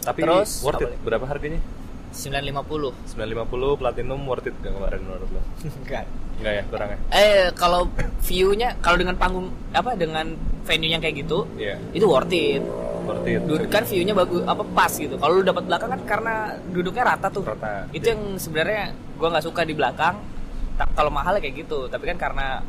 Tapi 0.00 0.18
Terus, 0.18 0.50
worth 0.60 0.82
it. 0.82 0.90
Berapa 0.98 1.24
harganya? 1.24 1.60
950. 2.10 2.90
950 3.06 3.46
platinum 3.76 4.20
worth 4.24 4.42
it 4.44 4.54
gak 4.58 4.72
kemarin 4.72 5.00
menurut 5.00 5.28
lo? 5.30 5.40
Enggak. 5.80 6.04
Enggak 6.40 6.52
ya, 6.52 6.62
kurang 6.66 6.88
ya? 6.88 6.98
Eh 7.12 7.46
kalau 7.52 7.86
view-nya 8.20 8.74
kalau 8.80 8.96
dengan 8.96 9.14
panggung 9.14 9.46
apa 9.70 9.92
dengan 9.92 10.34
venue 10.64 10.88
yang 10.88 10.98
kayak 10.98 11.20
gitu, 11.20 11.44
Iya, 11.54 11.76
itu 11.92 12.02
worth 12.04 12.32
it. 12.32 12.64
Worth 13.10 13.26
it. 13.26 13.42
Duduk 13.42 13.68
kan 13.68 13.82
view-nya 13.82 14.14
bagus 14.14 14.46
apa 14.46 14.62
pas 14.62 14.92
gitu. 14.94 15.18
Kalau 15.18 15.32
lu 15.34 15.42
dapat 15.42 15.66
belakang 15.66 15.90
kan 15.98 16.02
karena 16.06 16.34
duduknya 16.70 17.02
rata 17.10 17.26
tuh. 17.28 17.42
Rata. 17.42 17.90
Itu 17.90 18.14
yang 18.14 18.38
sebenarnya 18.38 18.94
gua 19.18 19.34
nggak 19.34 19.44
suka 19.50 19.66
di 19.66 19.74
belakang. 19.74 20.22
Kalau 20.80 21.10
mahal 21.12 21.36
ya 21.36 21.40
kayak 21.44 21.66
gitu, 21.66 21.90
tapi 21.92 22.08
kan 22.08 22.16
karena 22.16 22.64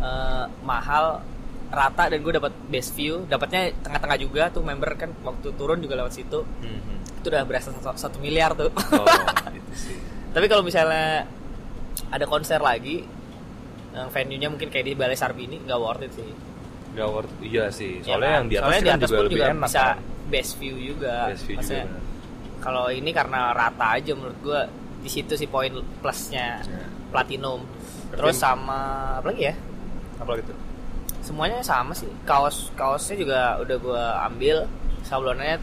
eh, 0.00 0.44
mahal 0.64 1.20
rata 1.66 2.06
dan 2.06 2.22
gue 2.22 2.32
dapat 2.38 2.52
best 2.70 2.94
view, 2.94 3.26
dapatnya 3.26 3.74
tengah-tengah 3.82 4.18
juga 4.22 4.42
tuh 4.54 4.62
member 4.62 4.94
kan 4.94 5.10
waktu 5.26 5.50
turun 5.58 5.82
juga 5.82 5.98
lewat 5.98 6.12
situ. 6.14 6.46
Mhm. 6.62 7.20
Itu 7.22 7.26
udah 7.28 7.42
berasa 7.42 7.74
satu, 7.74 7.98
satu 7.98 8.16
miliar 8.22 8.54
tuh. 8.54 8.70
Oh, 8.70 9.06
itu 9.58 9.72
sih. 9.74 9.98
tapi 10.30 10.46
kalau 10.52 10.62
misalnya 10.62 11.26
ada 12.12 12.24
konser 12.28 12.60
lagi 12.60 13.02
yang 13.96 14.12
venue-nya 14.12 14.52
mungkin 14.52 14.68
kayak 14.68 14.84
di 14.84 14.92
Balai 14.92 15.16
Sarbini 15.16 15.56
nggak 15.64 15.78
worth 15.80 16.04
it 16.06 16.12
sih. 16.14 16.30
Gak 16.96 17.08
worth. 17.08 17.32
Iya 17.38 17.64
sih. 17.68 18.00
Ya 18.00 18.04
Soalnya 18.08 18.24
kan? 18.26 18.34
yang 18.34 18.46
di 18.46 18.54
atas, 18.54 18.64
Soalnya 18.64 18.80
di 18.80 18.88
kan 18.88 18.96
atas 18.96 19.04
juga 19.04 19.12
pun 19.12 19.24
lebih 19.24 19.36
juga 19.36 19.46
enak 19.46 19.60
bisa 19.62 19.82
kan. 19.84 19.96
best 20.26 20.52
view 20.56 20.74
juga. 20.80 21.14
Best 21.28 21.42
view 21.42 21.52
juga 21.52 21.60
Maksudnya, 21.60 21.84
benar. 21.86 22.02
kalau 22.58 22.84
ini 22.88 23.10
karena 23.12 23.40
rata 23.52 23.86
aja 23.92 24.12
menurut 24.12 24.38
gua 24.40 24.60
di 24.96 25.10
situ 25.12 25.32
sih 25.32 25.46
poin 25.46 25.72
plusnya 26.00 26.46
Ya. 26.58 26.82
platinum. 27.08 27.60
Tapi- 27.62 28.16
Terus 28.16 28.36
sama 28.36 28.80
apa 29.14 29.26
lagi 29.28 29.42
ya? 29.44 29.54
Apa 30.16 30.32
gitu? 30.36 30.54
Semuanya 31.20 31.60
sama 31.60 31.92
sih. 31.92 32.08
Kaos 32.22 32.72
kaosnya 32.72 33.16
juga 33.16 33.40
udah 33.58 33.76
gua 33.76 34.02
ambil. 34.24 34.64
Sablonnya 35.02 35.60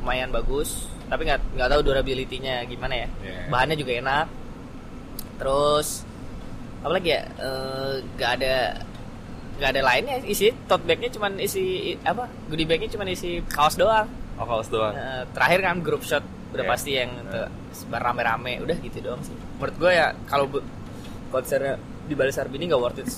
lumayan 0.00 0.32
bagus, 0.32 0.88
tapi 1.06 1.22
nggak 1.24 1.54
nggak 1.54 1.68
tahu 1.68 1.80
durability-nya 1.84 2.64
gimana 2.64 2.94
ya. 2.96 3.08
Ya. 3.20 3.46
Bahannya 3.46 3.76
juga 3.76 3.92
enak. 3.94 4.26
Terus 5.36 6.02
apa 6.80 6.92
lagi 6.92 7.10
ya? 7.10 7.22
Eh, 7.38 7.94
nggak 8.16 8.30
ada 8.40 8.54
nggak 9.60 9.70
ada 9.70 9.82
lainnya 9.84 10.16
isi 10.24 10.56
tote 10.64 10.82
bagnya 10.82 11.12
cuman 11.12 11.36
isi 11.36 11.62
apa 12.00 12.26
goodie 12.48 12.64
bagnya 12.64 12.88
cuman 12.88 13.06
isi 13.08 13.44
kaos 13.46 13.76
doang 13.76 14.08
Oh, 14.34 14.48
kaos 14.48 14.72
doang. 14.72 14.96
Eh, 14.96 15.28
terakhir 15.36 15.60
kan 15.60 15.84
grup 15.84 16.00
shot 16.00 16.24
udah 16.50 16.64
Iya. 16.64 16.72
pasti 16.72 16.90
yang 16.96 17.12
tuh, 17.28 17.44
rame-rame 17.92 18.56
udah 18.58 18.72
gitu 18.80 19.04
doang 19.04 19.20
sih 19.20 19.36
menurut 19.60 19.76
gue 19.76 19.92
ya 19.92 20.16
kalau 20.24 20.48
konsernya 21.28 21.76
di 22.08 22.16
Bali 22.16 22.32
Sarbini 22.32 22.64
nggak 22.64 22.80
worth 22.80 22.98
it 22.98 23.10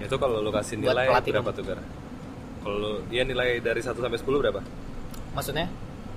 Itu 0.00 0.16
kalau 0.16 0.40
lu 0.40 0.48
kasih 0.48 0.78
nilai 0.78 1.04
berapa 1.04 1.50
tuh, 1.52 1.62
Gar? 1.62 1.78
Kalau 2.58 3.02
dia 3.06 3.22
nilai 3.22 3.58
dari 3.58 3.78
1 3.78 3.92
sampai 3.92 4.16
10 4.16 4.24
berapa? 4.40 4.60
maksudnya 5.30 5.68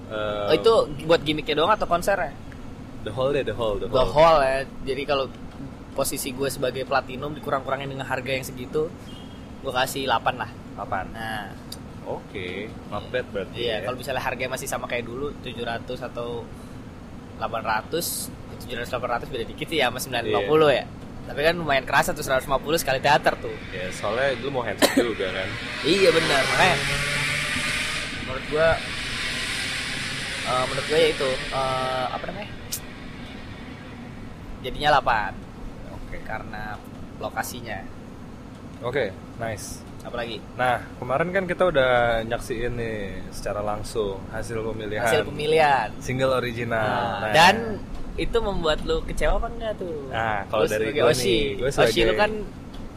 Eh, 0.07 0.47
oh, 0.47 0.53
itu 0.53 0.73
buat 1.05 1.19
gimmicknya 1.21 1.55
doang 1.55 1.71
atau 1.71 1.85
konsernya 1.85 2.31
the 3.03 3.11
whole 3.11 3.31
deh, 3.31 3.41
the 3.41 3.51
whole, 3.51 3.75
the 3.75 3.85
the 3.85 3.91
whole. 3.91 4.11
whole 4.11 4.39
ya 4.39 4.63
jadi 4.83 5.03
kalau 5.03 5.27
posisi 5.91 6.31
gue 6.31 6.47
sebagai 6.47 6.83
platinum 6.83 7.31
dikurang-kurangin 7.31 7.87
dengan 7.89 8.03
harga 8.05 8.31
yang 8.31 8.43
segitu 8.43 8.87
gue 9.61 9.71
kasih 9.71 10.09
8 10.09 10.41
lah 10.41 10.49
8. 10.75 11.13
nah 11.13 11.53
Oke, 12.01 12.65
not 12.89 13.05
bad 13.13 13.25
berarti. 13.29 13.53
iya 13.61 13.77
ya. 13.77 13.85
kalau 13.85 13.95
misalnya 13.95 14.23
harganya 14.25 14.57
masih 14.57 14.65
sama 14.65 14.89
kayak 14.89 15.05
dulu 15.05 15.29
700 15.45 15.85
atau 16.01 16.41
800 17.37 17.93
700 18.61 18.89
800 18.89 19.29
beda 19.29 19.45
dikit 19.45 19.67
sih 19.69 19.77
ya 19.77 19.93
sama 19.93 20.01
950 20.01 20.49
ya 20.73 20.85
tapi 21.21 21.39
kan 21.45 21.53
lumayan 21.53 21.85
kerasa 21.85 22.11
tuh 22.11 22.25
150 22.25 22.49
sekali 22.81 22.97
teater 22.99 23.37
tuh 23.37 23.53
Ya, 23.69 23.85
soalnya 23.93 24.33
lu 24.41 24.49
mau 24.49 24.65
handshake 24.65 24.97
juga 24.97 25.29
kan. 25.29 25.47
Iya 25.85 26.09
benar, 26.09 26.41
makanya 26.43 26.75
menurut 28.25 28.45
gua 28.49 28.67
eh, 30.43 30.63
menurut 30.65 30.85
gua 30.89 30.97
ya 30.99 31.09
itu 31.13 31.29
eh, 31.53 32.05
apa 32.09 32.23
namanya? 32.25 32.49
Jadinya 34.61 34.89
8 34.97 35.33
Oke. 35.95 36.17
karena 36.25 36.63
lokasinya. 37.17 37.79
Oke, 38.81 39.13
nice. 39.41 39.81
Apalagi 40.01 40.37
Nah, 40.53 40.81
kemarin 40.97 41.29
kan 41.29 41.43
kita 41.45 41.63
udah 41.67 41.91
nyaksiin 42.23 42.73
nih 42.73 42.97
secara 43.29 43.61
langsung 43.61 44.17
hasil 44.29 44.57
pemilihan 44.63 45.01
hasil 45.03 45.25
pemilihan. 45.25 45.89
single 45.97 46.33
original. 46.33 46.81
Nah, 47.21 47.29
dan 47.31 47.77
itu 48.15 48.37
membuat 48.37 48.81
lu 48.81 49.01
kecewa 49.01 49.37
apa 49.37 49.47
enggak 49.47 49.73
tuh? 49.77 50.09
Nah, 50.09 50.45
kalau 50.45 50.65
dari 50.65 50.89
gua 50.91 51.09
Oshi, 51.09 51.25
nih, 51.55 51.63
Oshi 51.63 51.71
sebagai- 51.71 52.07
lu 52.07 52.13
kan 52.15 52.31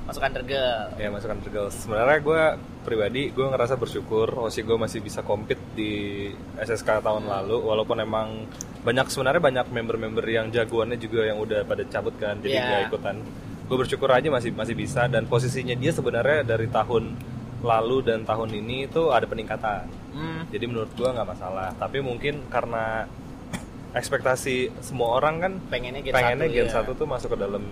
masuk 0.04 0.20
undergirl. 0.22 0.80
ya 0.94 1.08
masukkan 1.08 1.38
Girls. 1.46 1.74
Sebenarnya 1.78 2.18
gue 2.20 2.42
pribadi 2.82 3.22
gue 3.30 3.46
ngerasa 3.46 3.74
bersyukur 3.74 4.28
Osi 4.38 4.60
gue 4.60 4.76
masih 4.76 5.00
bisa 5.00 5.20
compete 5.20 5.64
di 5.72 6.28
SSK 6.58 7.00
tahun 7.00 7.24
lalu 7.24 7.56
walaupun 7.58 7.96
emang 7.98 8.44
banyak 8.80 9.08
sebenarnya 9.08 9.40
banyak 9.40 9.66
member-member 9.66 10.24
yang 10.26 10.52
jagoannya 10.52 10.96
juga 10.96 11.24
yang 11.24 11.40
udah 11.40 11.64
pada 11.64 11.84
cabut 11.84 12.12
kan 12.16 12.36
jadi 12.38 12.52
Iya. 12.54 12.64
nggak 12.66 12.82
ikutan. 12.90 13.16
Gue 13.64 13.76
bersyukur 13.76 14.08
aja 14.08 14.28
masih 14.28 14.52
masih 14.52 14.72
bisa 14.72 15.06
dan 15.06 15.24
posisinya 15.24 15.72
dia 15.72 15.90
sebenarnya 15.90 16.44
dari 16.44 16.68
tahun 16.68 17.16
lalu 17.60 18.04
dan 18.04 18.22
tahun 18.22 18.52
ini 18.52 18.86
itu 18.86 19.08
ada 19.08 19.24
peningkatan. 19.24 19.88
Hmm, 20.12 20.44
Jadi 20.48 20.64
menurut 20.64 20.92
gue 20.92 21.06
nggak 21.06 21.24
masalah. 21.26 21.72
Tapi 21.74 21.98
mungkin 21.98 22.44
karena 22.46 23.08
ekspektasi 23.94 24.54
semua 24.80 25.16
orang 25.16 25.34
kan 25.38 25.52
pengennya 25.68 26.02
gen 26.02 26.12
pengennya 26.12 26.44
1, 26.44 26.52
Gen 26.52 26.68
ya. 26.68 26.82
1 26.82 26.92
tuh 26.94 27.06
masuk 27.06 27.28
ke 27.30 27.38
dalam 27.38 27.62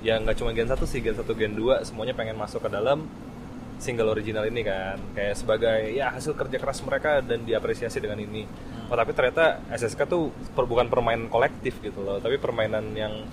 ya 0.00 0.14
nggak 0.16 0.36
cuma 0.36 0.52
Gen 0.52 0.68
1 0.68 0.78
sih 0.82 1.00
Gen 1.00 1.16
1 1.16 1.26
Gen 1.26 1.54
2 1.54 1.82
semuanya 1.82 2.12
pengen 2.12 2.36
masuk 2.36 2.60
ke 2.60 2.70
dalam 2.70 3.08
single 3.76 4.14
original 4.14 4.46
ini 4.46 4.62
kan 4.62 4.94
kayak 5.10 5.34
sebagai 5.34 5.90
ya 5.90 6.12
hasil 6.12 6.38
kerja 6.38 6.54
keras 6.54 6.84
mereka 6.84 7.18
dan 7.18 7.42
diapresiasi 7.42 7.98
dengan 7.98 8.20
ini 8.20 8.46
Hmm. 8.46 8.88
oh 8.88 8.96
tapi 8.96 9.10
ternyata 9.10 9.58
SSK 9.70 10.06
tuh 10.06 10.22
per- 10.52 10.64
bukan 10.64 10.86
permainan 10.86 11.26
kolektif 11.26 11.80
gitu 11.80 11.98
loh 11.98 12.18
tapi 12.18 12.36
permainan 12.36 12.92
yang 12.92 13.24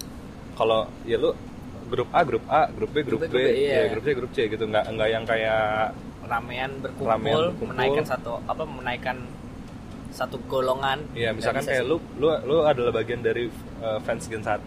kalau 0.56 0.88
ya 1.04 1.16
lu 1.16 1.36
grup 1.90 2.10
A 2.14 2.22
grup 2.24 2.46
A 2.48 2.62
grup 2.70 2.92
B 2.94 2.98
grup, 3.02 3.20
Grup 3.26 3.34
B, 3.34 3.36
B, 3.36 3.38
B, 3.42 3.50
iya. 3.66 3.76
ya 3.84 3.90
grup 3.92 4.04
C 4.06 4.10
grup 4.14 4.32
C 4.32 4.38
gitu 4.46 4.64
nggak 4.64 4.86
nggak 4.94 5.10
yang 5.10 5.24
kayak 5.26 5.92
ramean 6.30 6.72
berkumpul, 6.80 7.10
Ramean 7.10 7.38
berkumpul. 7.50 7.68
menaikkan 7.74 8.06
satu 8.06 8.32
apa 8.46 8.64
menaikkan 8.64 9.18
satu 10.10 10.38
golongan. 10.46 11.02
Iya, 11.14 11.34
misalkan 11.34 11.62
kayak 11.66 11.86
sih. 11.86 11.90
lu 11.90 11.98
lu 12.18 12.28
lu 12.46 12.58
adalah 12.66 12.94
bagian 12.94 13.22
dari 13.22 13.46
uh, 13.82 13.98
fans 14.02 14.26
Gen 14.26 14.42
1. 14.42 14.62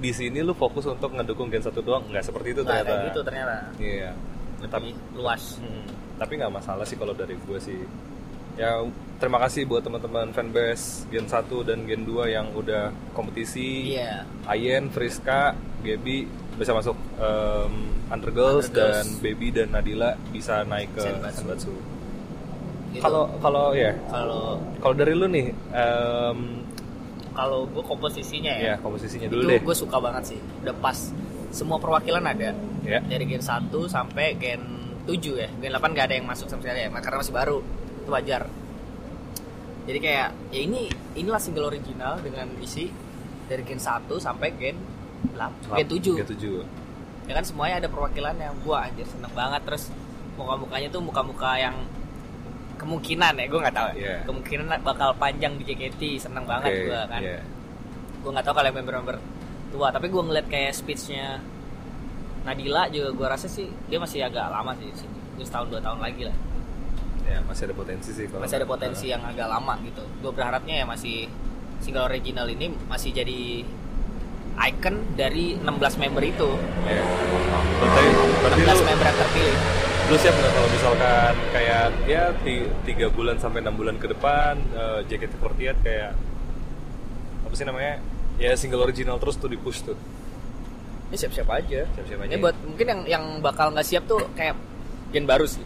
Di 0.00 0.10
sini 0.12 0.44
lu 0.44 0.52
fokus 0.52 0.84
untuk 0.84 1.12
ngedukung 1.12 1.48
Gen 1.48 1.64
1 1.64 1.72
doang, 1.80 2.04
nggak 2.08 2.24
seperti 2.24 2.52
itu 2.52 2.60
Nggak 2.64 2.84
ternyata. 2.84 2.92
kayak 2.92 3.08
gitu 3.08 3.20
ternyata. 3.24 3.56
Iya. 3.80 4.10
Lebih 4.64 4.92
luas. 5.16 5.42
Hmm, 5.60 5.84
tapi 6.16 6.32
nggak 6.36 6.52
masalah 6.52 6.84
sih 6.84 6.96
kalau 6.96 7.12
dari 7.12 7.36
gue 7.36 7.58
sih. 7.60 7.80
Ya 8.54 8.86
terima 9.18 9.42
kasih 9.42 9.66
buat 9.66 9.82
teman-teman 9.82 10.30
fanbase 10.30 11.08
Gen 11.10 11.26
1 11.26 11.42
dan 11.64 11.78
Gen 11.88 12.04
2 12.04 12.28
yang 12.36 12.46
udah 12.52 12.92
kompetisi. 13.12 13.96
Iya. 13.96 14.22
Ayen, 14.46 14.92
Friska, 14.92 15.56
Gaby 15.80 16.28
bisa 16.54 16.72
masuk 16.72 16.96
um, 17.18 17.72
Undergirls, 18.12 18.70
Undergirls. 18.70 18.74
dan 18.74 19.04
Baby 19.18 19.48
dan 19.50 19.68
Nadila 19.74 20.14
bisa 20.30 20.62
naik 20.62 20.94
ke 20.94 21.02
Senbatsu. 21.34 21.74
Gitu. 22.94 23.02
Kalau 23.02 23.26
kalau 23.42 23.74
ya, 23.74 23.90
kalau 24.06 24.62
kalau 24.78 24.94
dari 24.94 25.18
lu 25.18 25.26
nih 25.26 25.50
em, 25.74 26.38
kalau 27.34 27.66
gue 27.66 27.82
komposisinya 27.82 28.54
ya 28.54 28.62
ya, 28.62 28.74
komposisinya 28.78 29.26
itu 29.26 29.34
dulu 29.34 29.50
deh. 29.50 29.60
gue 29.66 29.76
suka 29.76 29.98
banget 29.98 30.36
sih. 30.36 30.38
Udah 30.62 30.74
pas 30.78 31.10
semua 31.50 31.82
perwakilan 31.82 32.22
ada. 32.22 32.54
Ya. 32.86 33.02
Dari 33.02 33.26
gen 33.26 33.42
1 33.42 33.70
sampai 33.90 34.38
gen 34.38 34.62
7 35.10 35.42
ya. 35.42 35.50
Gen 35.58 35.74
8 35.74 35.90
nggak 35.90 36.06
ada 36.06 36.14
yang 36.22 36.26
masuk 36.30 36.46
sama 36.46 36.62
sekali 36.62 36.86
ya, 36.86 36.88
karena 36.94 37.18
masih 37.18 37.34
baru. 37.34 37.58
Itu 38.06 38.10
wajar. 38.14 38.42
Jadi 39.84 39.98
kayak 40.00 40.28
ya 40.54 40.60
ini 40.62 40.86
inilah 41.18 41.42
single 41.42 41.66
original 41.68 42.22
dengan 42.22 42.46
isi 42.62 42.86
dari 43.50 43.66
gen 43.66 43.82
1 43.82 44.06
sampai 44.22 44.48
gen 44.54 44.76
8, 45.32 45.78
gen 45.80 45.88
7. 45.88 46.20
Gen 46.20 46.28
7. 46.28 46.64
ya 47.24 47.32
kan 47.32 47.44
semuanya 47.44 47.80
ada 47.80 47.88
perwakilan 47.88 48.36
yang 48.36 48.54
gua 48.60 48.84
anjir 48.84 49.08
seneng 49.08 49.32
banget 49.32 49.64
terus 49.64 49.88
muka-mukanya 50.36 50.88
tuh 50.92 51.00
muka-muka 51.00 51.56
yang 51.56 51.76
kemungkinan 52.74 53.32
ya 53.38 53.46
gue 53.46 53.60
nggak 53.62 53.76
tahu 53.76 53.88
Iya. 53.96 54.16
kemungkinan 54.26 54.66
bakal 54.82 55.14
panjang 55.16 55.54
di 55.56 55.64
JKT 55.64 56.28
seneng 56.28 56.44
banget 56.44 56.90
gua 56.90 57.06
kan 57.06 57.22
iya. 57.22 57.40
gue 58.20 58.30
nggak 58.34 58.44
tahu 58.44 58.54
kalau 58.60 58.70
member-member 58.74 59.16
tua 59.72 59.88
tapi 59.94 60.06
gue 60.10 60.22
ngeliat 60.22 60.46
kayak 60.50 60.74
speechnya 60.74 61.38
Nadila 62.44 62.90
juga 62.92 63.08
gue 63.14 63.26
rasa 63.30 63.46
sih 63.48 63.70
dia 63.88 63.96
masih 63.96 64.20
agak 64.20 64.52
lama 64.52 64.76
sih 64.76 64.90
di 64.90 64.96
sini 65.00 65.16
Dia 65.40 65.46
setahun 65.48 65.66
dua 65.72 65.80
tahun 65.80 66.00
lagi 66.02 66.28
lah 66.28 66.36
Ya, 67.24 67.40
masih 67.48 67.72
ada 67.72 67.74
potensi 67.74 68.12
sih 68.12 68.28
kalau 68.28 68.44
masih 68.44 68.60
ada 68.60 68.68
potensi 68.68 69.08
yang 69.08 69.24
agak 69.24 69.48
lama 69.48 69.80
gitu 69.80 70.04
gue 70.20 70.28
berharapnya 70.28 70.84
ya 70.84 70.84
masih 70.84 71.24
single 71.80 72.04
original 72.04 72.44
ini 72.44 72.68
masih 72.84 73.16
jadi 73.16 73.64
icon 74.56 74.96
dari 75.12 75.56
16 75.56 75.66
member 75.98 76.22
itu 76.22 76.50
Ya. 76.84 77.02
Berarti, 77.74 78.02
berarti 78.40 78.60
16 78.62 78.70
lu, 78.70 78.84
member 78.84 79.04
yang 79.04 79.18
terpilih 79.18 79.56
lu 80.04 80.16
siap 80.16 80.34
nggak 80.34 80.52
kalau 80.52 80.68
misalkan 80.68 81.34
kayak 81.48 81.84
ya 82.04 82.22
ti- 82.38 82.68
tiga 82.84 83.08
bulan 83.08 83.36
sampai 83.36 83.58
enam 83.58 83.72
bulan 83.72 83.96
ke 83.96 84.04
depan 84.06 84.52
eh, 84.70 85.00
JKT48 85.06 85.76
kayak 85.80 86.12
apa 87.42 87.54
sih 87.54 87.64
namanya 87.64 88.04
ya 88.36 88.52
single 88.54 88.82
original 88.82 89.16
terus 89.16 89.34
tuh 89.34 89.46
di 89.46 89.56
push 89.56 89.80
tuh 89.82 89.96
Ini 91.04 91.16
siap-siap 91.16 91.46
aja. 91.48 91.86
Siap-siap 91.86 92.20
aja 92.20 92.26
Ini 92.26 92.36
ya. 92.36 92.42
buat 92.42 92.56
mungkin 92.60 92.86
yang 92.86 93.00
yang 93.06 93.24
bakal 93.38 93.70
nggak 93.70 93.86
siap 93.86 94.04
tuh 94.04 94.18
kayak 94.34 94.56
gen 95.08 95.24
baru 95.24 95.46
sih. 95.46 95.62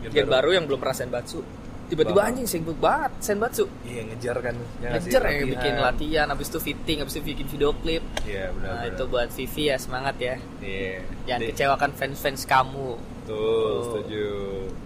Gen 0.00 0.12
Gen, 0.12 0.24
baru. 0.24 0.32
baru. 0.38 0.50
yang 0.54 0.64
belum 0.64 0.78
pernah 0.78 0.94
senbatsu. 0.94 1.40
Tiba-tiba 1.84 2.20
anjing 2.22 2.44
sibuk 2.44 2.76
banget 2.76 3.12
senbatsu. 3.20 3.68
iya 3.84 4.00
ngejar 4.02 4.36
kan 4.38 4.56
ya 4.80 4.88
nggak? 4.88 4.90
Ngejar 4.98 5.22
ya 5.22 5.28
Latihan. 5.30 5.48
bikin 5.52 5.74
latihan, 5.78 6.26
habis 6.28 6.48
itu 6.48 6.58
fitting, 6.58 6.98
habis 6.98 7.14
itu 7.14 7.22
bikin 7.26 7.46
video 7.46 7.70
klip. 7.76 8.02
iya 8.24 8.48
benar 8.50 8.64
Nah, 8.66 8.76
benar. 8.80 8.90
itu 8.90 9.02
buat 9.06 9.28
Vivi 9.30 9.62
ya 9.64 9.76
semangat 9.76 10.16
ya. 10.16 10.34
iya 10.58 11.04
Jangan 11.24 11.40
Jadi- 11.40 11.48
kecewakan 11.50 11.90
fans-fans 11.92 12.40
kamu. 12.44 12.90
Tuh, 13.24 13.32
Tuh. 13.32 13.80
setuju. 13.82 14.26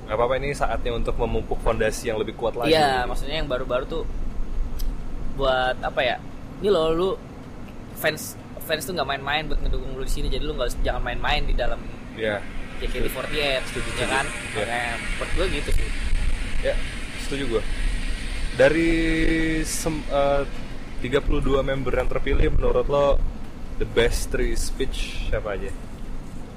Gak 0.04 0.14
apa-apa 0.14 0.34
ini 0.36 0.48
saatnya 0.52 0.92
untuk 0.92 1.14
memupuk 1.16 1.58
fondasi 1.58 2.06
yang 2.06 2.16
lebih 2.16 2.34
kuat 2.34 2.54
lagi. 2.54 2.70
Iya, 2.70 3.02
maksudnya 3.04 3.36
yang 3.36 3.46
baru-baru 3.46 3.84
tuh 3.84 4.04
buat 5.34 5.76
apa 5.78 6.00
ya? 6.00 6.16
Ini 6.58 6.68
loh 6.68 6.86
lu 6.90 7.08
fans 7.94 8.34
fans 8.60 8.82
tuh 8.82 8.92
nggak 8.92 9.08
main-main 9.08 9.46
buat 9.46 9.58
ngedukung 9.58 9.94
lu 9.94 10.02
di 10.02 10.12
sini. 10.12 10.26
Jadi 10.26 10.44
lu 10.44 10.52
nggak 10.52 10.82
jangan 10.82 11.02
main-main 11.04 11.42
di 11.42 11.54
dalam 11.54 11.78
Iya. 12.14 12.42
JKT48 12.78 13.62
Setuju, 13.64 13.90
ya 13.96 14.06
kan? 14.08 14.22
setuju. 14.22 14.54
Iya. 14.54 14.62
Makanya 14.62 14.82
menurut 14.94 15.30
gue 15.34 15.46
gitu 15.58 15.70
sih. 15.72 15.88
Ya, 16.60 16.74
setuju 17.20 17.58
gue. 17.58 17.62
Dari 18.54 18.90
sem- 19.62 20.02
eh, 20.04 20.42
32 20.98 21.62
member 21.62 21.94
yang 21.94 22.08
terpilih 22.08 22.50
menurut 22.50 22.86
lo 22.86 23.06
the 23.78 23.86
best 23.86 24.28
three 24.28 24.58
speech 24.58 25.30
siapa 25.30 25.54
aja? 25.54 25.70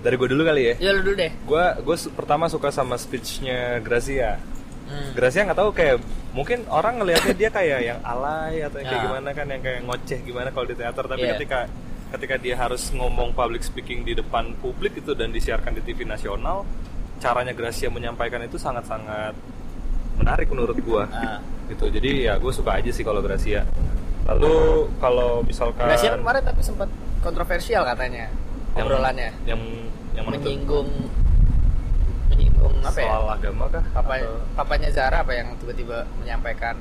Dari 0.02 0.16
gue 0.18 0.28
dulu 0.28 0.42
kali 0.42 0.62
ya. 0.66 0.76
Ya 0.82 0.92
lu 0.92 1.06
dulu 1.06 1.14
deh. 1.14 1.30
Gue 1.46 1.66
gue 1.78 1.96
pertama 2.12 2.50
suka 2.50 2.74
sama 2.74 2.98
speechnya 2.98 3.78
Grazia. 3.80 4.42
Hmm. 4.90 5.14
Grazia 5.14 5.46
nggak 5.46 5.60
tahu 5.62 5.70
kayak 5.72 6.02
mungkin 6.34 6.66
orang 6.68 6.98
ngelihatnya 6.98 7.36
dia 7.38 7.50
kayak 7.50 7.80
yang 7.86 8.00
alay 8.02 8.66
atau 8.66 8.82
yang 8.82 8.90
kayak 8.90 8.98
Ya. 8.98 9.08
gimana 9.08 9.30
kan 9.32 9.46
yang 9.46 9.62
kayak 9.62 9.80
ngoceh 9.86 10.20
gimana 10.26 10.50
kalau 10.50 10.66
di 10.66 10.74
teater 10.74 11.06
tapi 11.06 11.22
Iya. 11.22 11.38
ketika 11.38 11.60
ketika 12.12 12.36
dia 12.36 12.56
harus 12.58 12.90
ngomong 12.92 13.32
public 13.32 13.62
speaking 13.62 14.02
di 14.02 14.18
depan 14.18 14.52
publik 14.58 14.98
itu 14.98 15.14
dan 15.14 15.30
disiarkan 15.30 15.78
di 15.78 15.86
TV 15.86 16.04
nasional 16.04 16.66
caranya 17.22 17.54
Gracia 17.54 17.88
menyampaikan 17.88 18.42
itu 18.42 18.58
sangat-sangat 18.58 19.32
menarik 20.22 20.48
menurut 20.48 20.78
gua. 20.82 21.04
Nah. 21.08 21.40
gitu. 21.68 21.88
Jadi 21.88 22.28
ya 22.28 22.36
gue 22.36 22.52
suka 22.52 22.78
aja 22.78 22.92
sih 22.92 23.00
kalau 23.00 23.24
Gracia. 23.24 23.64
Lalu 24.28 24.54
kalau 25.00 25.40
misalkan 25.42 25.88
Gracia 25.88 26.14
kemarin 26.14 26.44
tapi 26.44 26.62
sempat 26.62 26.92
kontroversial 27.20 27.82
katanya 27.84 28.28
yang- 28.76 28.86
obrolannya. 28.86 29.32
yang 29.48 29.62
yang 30.12 30.26
menyinggung 30.28 30.92
menyinggung 32.28 32.60
menyinggung 32.72 32.76
apa 32.84 33.00
ya? 33.00 33.08
Soal 33.08 33.26
agama 33.30 33.64
kah? 33.68 33.84
Papa 33.92 34.14
Atau- 34.18 34.42
papanya 34.54 34.90
Zara 34.92 35.24
apa 35.24 35.32
yang 35.32 35.56
tiba-tiba 35.58 36.04
menyampaikan? 36.20 36.76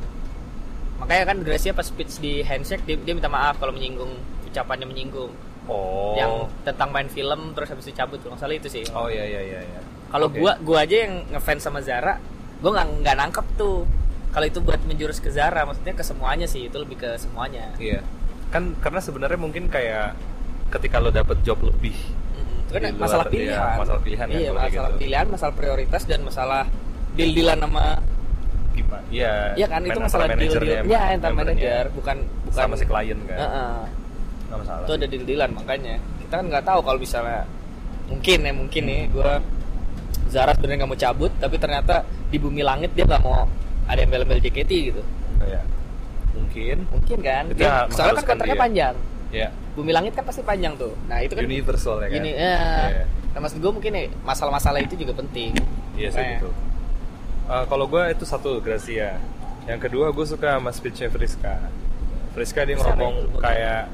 Makanya 0.99 1.25
kan 1.31 1.37
Gracia 1.41 1.73
pas 1.73 1.87
speech 1.87 2.19
di 2.19 2.43
handshake 2.43 2.85
dia, 2.85 2.99
dia 2.99 3.15
minta 3.15 3.31
maaf 3.31 3.57
kalau 3.57 3.73
menyinggung 3.73 4.11
ucapannya 4.47 4.85
menyinggung. 4.85 5.31
Oh. 5.71 6.19
Yang 6.19 6.51
tentang 6.67 6.91
main 6.91 7.07
film 7.07 7.55
terus 7.55 7.71
habis 7.71 7.87
itu 7.87 7.95
cabut 7.95 8.19
kalau 8.19 8.35
nggak 8.35 8.43
salah 8.43 8.57
itu 8.59 8.69
sih. 8.69 8.85
Oh 8.91 9.07
iya 9.07 9.23
iya 9.23 9.41
iya 9.41 9.61
iya. 9.63 9.81
kalau 10.11 10.27
Oke. 10.27 10.43
gua 10.43 10.59
gua 10.59 10.83
aja 10.83 11.07
yang 11.07 11.23
ngefans 11.31 11.63
sama 11.63 11.79
Zara 11.79 12.19
gua 12.61 12.71
nggak 12.77 12.87
nggak 13.05 13.17
nangkep 13.17 13.47
tuh. 13.57 13.89
Kalau 14.31 14.47
itu 14.47 14.63
buat 14.63 14.79
menjurus 14.87 15.19
ke 15.19 15.29
Zara 15.35 15.67
maksudnya 15.67 15.91
ke 15.97 16.07
semuanya 16.07 16.47
sih 16.47 16.71
itu 16.71 16.77
lebih 16.79 17.03
ke 17.03 17.11
semuanya. 17.19 17.75
Iya. 17.77 18.01
Kan 18.55 18.79
karena 18.79 19.03
sebenarnya 19.03 19.39
mungkin 19.41 19.67
kayak 19.67 20.15
ketika 20.71 21.03
lo 21.03 21.11
dapet 21.11 21.43
job 21.43 21.59
lebih 21.67 21.97
itu 22.71 22.79
kan 22.79 22.83
luar- 22.95 23.03
masalah 23.03 23.27
iya, 23.27 23.35
pilihan. 23.35 23.75
masalah 23.75 24.01
pilihan 24.01 24.27
kan 24.31 24.39
iya 24.39 24.39
kayak 24.39 24.55
masalah 24.55 24.91
gitu. 24.91 25.01
pilihan 25.03 25.27
masalah 25.27 25.55
prioritas 25.59 26.03
dan 26.07 26.21
masalah 26.23 26.63
deal 27.19 27.31
dealan 27.35 27.59
sama 27.59 27.85
gimana 28.71 29.05
iya. 29.11 29.35
Iya 29.59 29.67
kan 29.67 29.81
itu 29.83 29.99
masalah 29.99 30.27
deal 30.39 30.55
deal 30.55 30.87
ya 30.87 31.01
antar 31.11 31.35
membernya, 31.35 31.35
manajer 31.35 31.85
bukan 31.91 32.17
bukan 32.47 32.63
sama 32.63 32.75
si 32.79 32.85
klien 32.87 33.19
kan. 33.27 33.39
Heeh. 33.43 33.75
nggak 34.47 34.59
masalah 34.63 34.83
itu 34.83 34.91
sih. 34.91 34.99
ada 35.03 35.07
deal 35.11 35.25
dealan 35.27 35.51
makanya. 35.59 35.95
Kita 36.23 36.35
kan 36.39 36.45
nggak 36.47 36.65
tahu 36.67 36.81
kalau 36.87 36.99
misalnya 37.03 37.43
mungkin 38.07 38.39
ya 38.47 38.53
mungkin 38.55 38.83
nih 38.87 39.01
gue 39.11 39.33
Zara 40.31 40.55
sebenarnya 40.55 40.79
nggak 40.81 40.91
mau 40.91 41.01
cabut 41.01 41.33
tapi 41.37 41.57
ternyata 41.57 41.95
di 42.27 42.39
bumi 42.39 42.63
langit 42.63 42.91
dia 42.93 43.05
nggak 43.05 43.21
mau 43.21 43.45
ada 43.85 44.01
embel-embel 44.01 44.39
JKT 44.39 44.71
gitu 44.87 45.03
Iya. 45.41 45.61
mungkin 46.33 46.77
mungkin 46.87 47.19
kan 47.19 47.45
Itu 47.47 47.59
Dia- 47.59 47.67
yang 47.67 47.91
soalnya 47.91 47.91
kan 47.91 47.97
mengharuskan 48.15 48.29
kontraknya 48.31 48.55
dia. 48.55 48.63
panjang 48.63 48.95
ya 49.31 49.49
bumi 49.73 49.91
langit 49.91 50.13
kan 50.13 50.25
pasti 50.25 50.43
panjang 50.43 50.75
tuh 50.75 50.95
nah 51.07 51.19
itu 51.19 51.33
kan 51.33 51.43
universal 51.45 51.99
ya 51.99 52.07
kan 52.07 52.15
gini 52.15 52.31
ya 52.31 52.55
Iya. 52.89 53.05
nah 53.31 53.39
maksud 53.41 53.59
gue 53.59 53.73
mungkin 53.73 53.93
ya 53.93 54.03
masalah-masalah 54.21 54.81
itu 54.81 54.95
juga 54.97 55.13
penting 55.15 55.55
Iya 55.93 56.09
sih 56.09 56.23
betul. 56.39 56.53
Eh, 57.47 57.65
kalau 57.67 57.85
gue 57.85 58.03
itu 58.09 58.25
satu 58.25 58.57
Gracia. 58.59 59.19
Yang 59.67 59.81
kedua 59.85 60.09
gue 60.09 60.23
suka 60.25 60.55
sama 60.55 60.71
speechnya 60.71 61.07
Friska. 61.07 61.59
Friska 62.31 62.63
dia 62.63 62.75
ngomong 62.75 63.27
kayak 63.37 63.91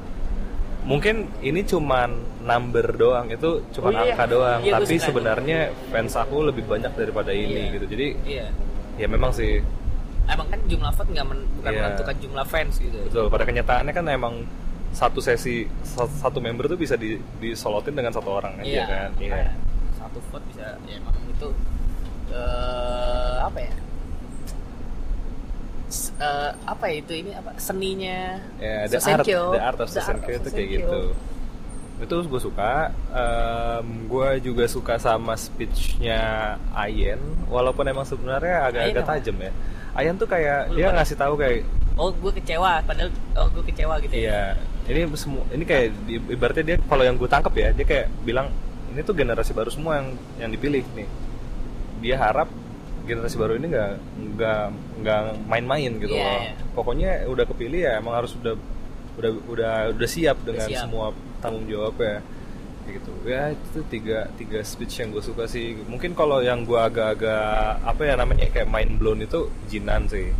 mungkin 0.87 1.15
ini 1.39 1.61
cuman 1.61 2.09
number 2.41 2.95
doang 2.95 3.27
itu 3.27 3.59
cuman 3.69 3.91
Oh 3.91 3.99
iya. 3.99 4.15
angka 4.15 4.25
doang. 4.25 4.59
Iya, 4.63 4.71
tapi 4.79 4.95
sebenarnya 4.97 5.59
fans 5.87 6.15
aku 6.15 6.47
lebih 6.47 6.63
banyak 6.63 6.95
daripada 6.95 7.29
ini 7.29 7.67
Iya. 7.67 7.73
gitu. 7.75 7.85
Jadi 7.91 8.07
iya. 8.23 8.47
ya 8.95 9.05
memang 9.05 9.29
sih. 9.29 9.59
Emang 10.25 10.47
kan 10.47 10.59
jumlah 10.63 10.91
vote 10.91 11.09
nggak 11.09 11.25
men- 11.25 11.47
bukan 11.53 11.71
Iya. 11.71 11.81
menentukan 11.83 12.15
jumlah 12.17 12.45
fans 12.45 12.73
gitu. 12.77 12.99
Betul 13.03 13.27
pada 13.27 13.43
kenyataannya 13.43 13.91
kan 13.91 14.05
emang 14.07 14.33
satu 14.89 15.19
sesi 15.19 15.67
sa- 15.83 16.07
satu 16.07 16.39
member 16.39 16.65
tuh 16.65 16.75
bisa 16.75 16.95
di, 16.95 17.19
disolotin 17.37 17.91
dengan 17.91 18.09
satu 18.09 18.31
orang 18.33 18.55
aja 18.57 18.83
kan? 18.83 19.09
Iya. 19.19 19.27
Makanya 19.27 19.51
satu 19.93 20.19
vote 20.25 20.45
bisa 20.47 20.65
ya 20.81 20.95
emang 20.95 21.15
itu 21.27 21.47
eh 22.29 23.35
apa 23.39 23.59
ya 23.61 23.73
Eh, 25.87 26.51
apa 26.67 26.91
ya 26.91 26.95
itu 26.99 27.13
ini 27.15 27.31
apa 27.31 27.55
seninya 27.55 28.43
Ya, 28.59 28.91
the 28.91 28.99
art, 28.99 29.23
the 29.23 29.61
art 29.63 29.79
of 29.79 29.87
Sosenkyo 29.87 30.35
itu 30.35 30.49
kayak 30.51 30.69
gitu. 30.83 31.01
Itu 32.03 32.15
gue 32.27 32.41
suka. 32.43 32.91
gue 33.87 34.29
juga 34.43 34.67
suka 34.67 34.99
sama 34.99 35.39
speechnya 35.39 36.55
Ayen, 36.75 37.19
walaupun 37.47 37.87
emang 37.87 38.03
sebenarnya 38.03 38.67
agak-agak 38.67 39.03
tajam 39.07 39.37
ya. 39.39 39.51
Ayen 39.95 40.13
tuh 40.19 40.27
kayak 40.29 40.69
Lu 40.69 40.77
dia 40.77 40.91
ngasih 40.93 41.17
tahu 41.17 41.39
kayak, 41.39 41.65
oh 41.97 42.13
gue 42.13 42.31
kecewa 42.37 42.85
padahal 42.85 43.09
oh 43.33 43.47
gue 43.49 43.63
kecewa 43.73 43.97
gitu 44.05 44.13
ya 44.13 44.53
iya, 44.85 44.93
ini 44.93 45.09
semua, 45.17 45.41
ini 45.49 45.65
kayak 45.65 45.87
di- 46.05 46.21
ibaratnya 46.29 46.63
dia 46.63 46.77
kalau 46.85 47.01
yang 47.01 47.17
gue 47.17 47.25
tangkap 47.25 47.49
ya, 47.57 47.73
dia 47.73 47.81
kayak 47.81 48.05
bilang 48.21 48.53
ini 48.93 49.01
tuh 49.01 49.17
generasi 49.17 49.57
baru 49.57 49.73
semua 49.73 49.97
yang 50.03 50.07
yang 50.37 50.49
dipilih 50.53 50.85
nih. 50.93 51.09
Dia 52.05 52.15
harap 52.21 52.45
generasi 53.09 53.35
baru 53.41 53.57
ini 53.57 53.73
nggak 53.73 53.91
nggak 54.37 54.65
nggak 54.97 55.19
main-main 55.45 55.91
gitu 55.95 56.11
Iya, 56.11 56.23
loh. 56.23 56.39
iya. 56.39 56.51
Pokoknya 56.73 57.09
udah 57.25 57.45
kepilih 57.45 57.79
ya 57.81 57.91
emang 57.97 58.15
harus 58.15 58.33
udah 58.33 58.53
udah 59.17 59.31
udah 59.47 59.73
udah 59.91 60.09
siap 60.09 60.37
dengan 60.41 60.65
siap. 60.65 60.85
semua 60.85 61.09
tanggung 61.37 61.65
jawabnya 61.65 62.21
Kayak 62.79 62.93
gitu. 62.97 63.11
Ya 63.23 63.41
itu 63.51 63.79
tiga 63.85 64.19
tiga 64.33 64.59
speech 64.61 64.93
yang 64.97 65.11
gue 65.11 65.19
suka 65.19 65.43
sih. 65.43 65.75
Mungkin 65.83 66.13
kalau 66.13 66.39
yang 66.39 66.63
gue 66.63 66.77
agak-agak 66.77 67.43
apa 67.83 68.01
ya 68.01 68.15
namanya 68.15 68.47
kayak 68.47 68.65
mind 68.65 68.95
blown 68.95 69.19
itu 69.19 69.39
Jinan 69.67 70.07
sih. 70.07 70.31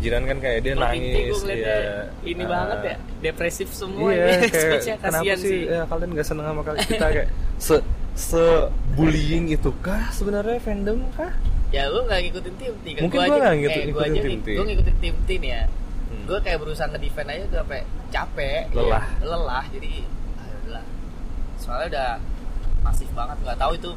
Jinan 0.00 0.24
kan 0.24 0.40
kayak 0.40 0.64
dia 0.64 0.74
nangis 0.74 0.98
Binti 1.04 1.22
gua 1.28 1.38
ngeliatnya. 1.38 1.76
ya 1.78 1.94
ini 2.24 2.42
Ah, 2.42 2.48
banget 2.48 2.78
ya 2.82 2.94
depresif 3.22 3.68
semua 3.70 4.08
iya 4.08 4.24
ini 4.34 4.46
kayak 4.50 4.64
speechnya 4.64 4.96
kenapa 4.98 5.32
sih, 5.36 5.36
sih. 5.38 5.60
Ya 5.68 5.82
kalian 5.84 6.10
gak 6.10 6.26
seneng 6.26 6.46
sama 6.48 6.60
kita 6.74 7.06
kayak 7.12 7.28
se 7.56 7.76
se 8.12 8.44
bullying 8.92 9.46
itu 9.48 9.70
kah 9.78 10.10
sebenarnya? 10.10 10.58
Fandom 10.58 10.98
kah 11.12 11.30
ya 11.72 11.88
lu 11.88 12.04
nggak 12.04 12.20
ngikutin 12.28 12.54
tim 12.60 12.74
tim 12.84 12.94
Mungkin 13.00 13.18
gua 13.24 13.36
nggak 13.40 13.54
ngikut- 13.56 13.72
gue 13.72 13.88
ngikutin 13.88 14.12
aja 14.12 14.28
tim 14.28 14.40
T. 14.44 14.48
gue 14.52 14.64
ngikutin 14.68 14.96
tim 15.00 15.14
tim 15.24 15.40
ya. 15.42 15.60
Hmm. 16.12 16.24
gue 16.28 16.38
kayak 16.44 16.58
berusaha 16.60 16.86
ngedefend 16.92 17.28
aja 17.32 17.42
tuh 17.48 17.58
sampai 17.64 17.80
capek. 18.12 18.62
Lelah. 18.76 19.04
ya, 19.08 19.24
lelah 19.24 19.64
jadi 19.72 19.92
ah, 20.36 20.46
udahlah. 20.52 20.84
soalnya 21.56 21.86
udah 21.96 22.10
masif 22.84 23.08
banget 23.16 23.36
nggak 23.40 23.58
tahu 23.58 23.72
itu 23.78 23.90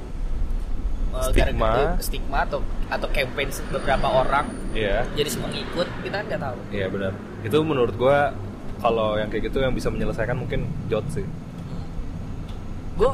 uh, 1.12 1.28
Stigma. 1.28 1.68
gara-gara 1.68 1.84
stigma 2.00 2.38
atau 2.48 2.60
atau 2.88 3.08
campaign 3.12 3.50
beberapa 3.70 4.08
orang. 4.08 4.46
Iya. 4.72 5.04
Jadi 5.20 5.30
semua 5.30 5.50
ngikut 5.52 5.88
kita 6.08 6.16
kan 6.16 6.26
nggak 6.32 6.42
tahu. 6.48 6.58
Iya 6.72 6.88
benar. 6.88 7.12
Itu 7.44 7.58
menurut 7.60 7.96
gue 8.00 8.18
kalau 8.80 9.20
yang 9.20 9.28
kayak 9.28 9.52
gitu 9.52 9.60
yang 9.60 9.76
bisa 9.76 9.92
menyelesaikan 9.92 10.40
mungkin 10.40 10.64
Jot 10.88 11.04
sih. 11.12 11.28
Gue 12.96 13.12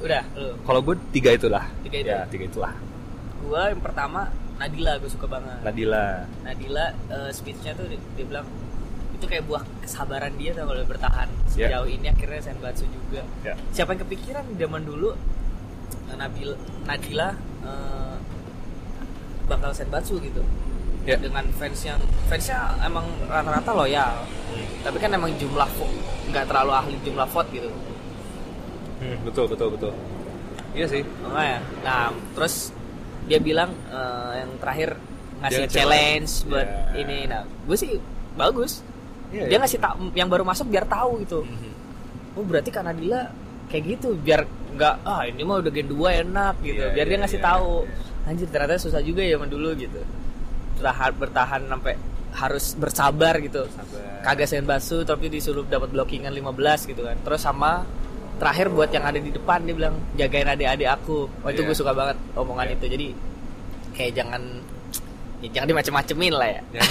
udah 0.00 0.24
kalau 0.64 0.80
gue 0.80 0.96
tiga 1.12 1.36
itulah. 1.36 1.68
Tiga 1.84 1.96
itu. 2.00 2.08
ya 2.08 2.24
tiga 2.32 2.48
itulah 2.48 2.72
gue 3.40 3.62
yang 3.72 3.80
pertama 3.80 4.28
Nadila 4.56 5.00
gue 5.00 5.08
suka 5.08 5.24
banget. 5.24 5.56
Nadila. 5.64 6.28
Nadila 6.44 6.84
eh, 7.08 7.30
speechnya 7.32 7.72
tuh 7.72 7.88
dia, 7.88 8.00
dia 8.14 8.24
bilang 8.24 8.44
itu 9.16 9.24
kayak 9.24 9.44
buah 9.44 9.60
kesabaran 9.80 10.32
dia 10.36 10.52
tuh 10.52 10.64
kalau 10.64 10.80
bertahan 10.84 11.28
Ya. 11.50 11.66
sejauh 11.66 11.88
ini 11.88 12.06
akhirnya 12.08 12.40
Senbatsu 12.40 12.84
juga. 12.86 13.20
Ya. 13.42 13.52
Siapa 13.74 13.92
yang 13.92 14.04
kepikiran 14.04 14.44
zaman 14.54 14.82
dulu 14.84 15.16
eh, 16.08 16.16
Nabil 16.16 16.52
Nadila 16.84 17.32
eh, 17.64 18.14
bakal 19.46 19.72
Senbatsu 19.72 20.20
gitu. 20.20 20.44
Ya. 21.00 21.16
dengan 21.16 21.42
fans 21.56 21.80
yang 21.80 21.96
fansnya 22.28 22.76
emang 22.84 23.08
rata-rata 23.24 23.72
loyal. 23.72 24.20
Tapi 24.84 25.00
kan 25.00 25.08
emang 25.10 25.32
jumlah 25.40 25.64
nggak 26.28 26.44
terlalu 26.44 26.72
ahli 26.76 26.96
jumlah 27.00 27.24
vote 27.24 27.48
gitu. 27.50 27.72
Hmm, 29.00 29.16
betul 29.24 29.48
betul 29.48 29.72
betul. 29.72 29.92
Iya 30.76 30.86
sih. 30.86 31.02
Makanya 31.24 31.58
nah 31.80 32.12
terus 32.36 32.76
dia 33.30 33.38
bilang 33.38 33.70
eh, 33.88 34.32
yang 34.42 34.50
terakhir 34.58 34.90
ngasih 35.40 35.54
Dia 35.56 35.66
nge-challenge. 35.70 36.30
challenge 36.34 36.50
buat 36.50 36.68
Ya. 36.68 36.98
ini 36.98 37.18
nah 37.24 37.42
gue 37.46 37.76
sih 37.78 37.90
bagus 38.34 38.82
Iya, 39.30 39.46
dia 39.46 39.54
iya. 39.54 39.58
ngasih 39.62 39.78
tak 39.78 39.92
yang 40.12 40.26
baru 40.26 40.42
masuk 40.42 40.66
biar 40.66 40.82
tahu 40.84 41.22
gitu 41.22 41.46
Mhm. 41.46 41.70
oh 42.34 42.42
berarti 42.42 42.68
karena 42.68 42.90
Dila 42.90 43.30
kayak 43.70 43.84
gitu 43.88 44.18
biar 44.18 44.42
nggak 44.74 44.94
ah 45.02 45.22
ini 45.22 45.42
mah 45.42 45.62
udah 45.62 45.70
gen 45.70 45.86
2 45.86 46.26
enak 46.26 46.54
gitu 46.60 46.82
Iya, 46.82 46.90
biar 46.90 47.06
dia 47.06 47.14
iya, 47.14 47.22
ngasih 47.22 47.38
iya, 47.38 47.46
tahu 47.46 47.70
iya. 47.86 48.28
anjir 48.28 48.46
ternyata 48.50 48.74
susah 48.76 49.00
juga 49.00 49.22
ya 49.22 49.38
dulu 49.38 49.68
gitu 49.78 50.00
bertahan 50.76 51.12
bertahan 51.14 51.62
sampai 51.68 51.94
harus 52.30 52.64
bersabar 52.74 53.34
gitu 53.38 53.66
Sabar. 53.70 54.22
kagak 54.22 54.48
senbasu 54.48 55.02
tapi 55.02 55.26
disuruh 55.26 55.62
dapat 55.64 55.90
blockingan 55.90 56.30
15 56.30 56.90
gitu 56.90 57.02
kan 57.02 57.16
terus 57.22 57.42
sama 57.42 57.86
terakhir 58.40 58.66
buat 58.68 58.88
yang 58.88 59.04
ada 59.04 59.18
di 59.18 59.28
depan 59.28 59.60
dia 59.60 59.74
bilang 59.74 59.94
jagain 60.14 60.48
adik-adik 60.48 60.88
aku 60.90 61.28
oh 61.28 61.48
itu 61.48 61.60
Iya. 61.60 61.68
gue 61.68 61.76
suka 61.76 61.92
banget 61.92 62.16
omongan 62.34 62.66
Iya. 62.66 62.74
itu 62.74 62.84
jadi 62.88 63.06
kayak 63.92 64.12
jangan 64.14 64.42
ya 65.38 65.48
jangan 65.50 65.68
dimacem-macemin 65.70 66.32
lah 66.34 66.48
ya 66.50 66.60
Ya, 66.70 66.82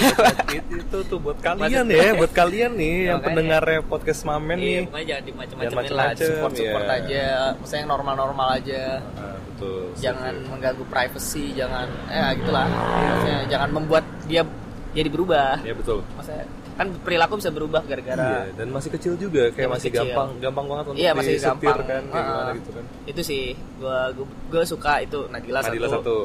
itu, 0.56 0.74
itu 0.76 0.98
tuh 1.04 1.18
buat 1.18 1.38
kalian 1.38 1.86
Maksud- 1.86 1.98
ya, 2.02 2.10
buat 2.14 2.32
kalian 2.32 2.70
nih 2.74 2.94
yang 3.04 3.18
Makanya. 3.18 3.26
pendengar 3.26 3.62
podcast 3.84 4.20
Mamen 4.24 4.58
Iya, 4.58 4.66
nih. 4.86 5.04
jangan 5.04 5.24
dimacem-macemin 5.24 5.70
lah, 5.70 5.78
macem-macem, 5.82 6.26
support 6.28 6.52
support 6.54 6.84
iya. 6.84 6.96
aja, 6.96 7.24
maksudnya 7.54 7.80
yang 7.80 7.90
normal-normal 7.90 8.48
aja, 8.52 8.82
Ah, 9.14 9.36
betul. 9.40 9.82
jangan 9.96 10.34
mengganggu 10.46 10.84
privacy, 10.84 11.44
jangan, 11.52 11.86
eh 12.08 12.30
gitulah, 12.36 12.66
maksudnya 12.66 13.38
jangan 13.48 13.68
membuat 13.70 14.04
dia 14.24 14.42
jadi 14.90 15.06
berubah, 15.08 15.62
Ya 15.62 15.70
betul. 15.72 16.02
maksudnya 16.12 16.42
kan 16.72 16.86
perilaku 17.00 17.34
bisa 17.36 17.48
berubah 17.48 17.80
Iya, 17.80 17.90
gara-gara 17.90 18.32
dan 18.50 18.66
masih 18.68 18.90
kecil 18.90 19.12
juga, 19.14 19.48
kayak 19.48 19.58
Iya, 19.58 19.68
masih 19.68 19.76
masih 19.76 19.90
kecil. 19.90 20.04
gampang, 20.08 20.30
gampang 20.38 20.66
banget 20.66 20.84
untuk 20.86 20.98
Iya, 20.98 21.10
masih 21.12 21.32
gampang. 21.36 21.76
kan, 21.76 22.02
kayak 22.02 22.02
Ah, 22.10 22.24
gimana 22.24 22.52
gitu 22.56 22.70
kan. 22.72 22.84
itu 23.06 23.20
sih, 23.22 23.42
gua 23.76 23.98
gua, 24.10 24.26
gua 24.48 24.62
suka 24.64 24.92
itu 25.00 25.18
Nadila, 25.28 25.60
Nadila 25.60 25.88
satu. 25.88 25.98
satu. 25.98 26.18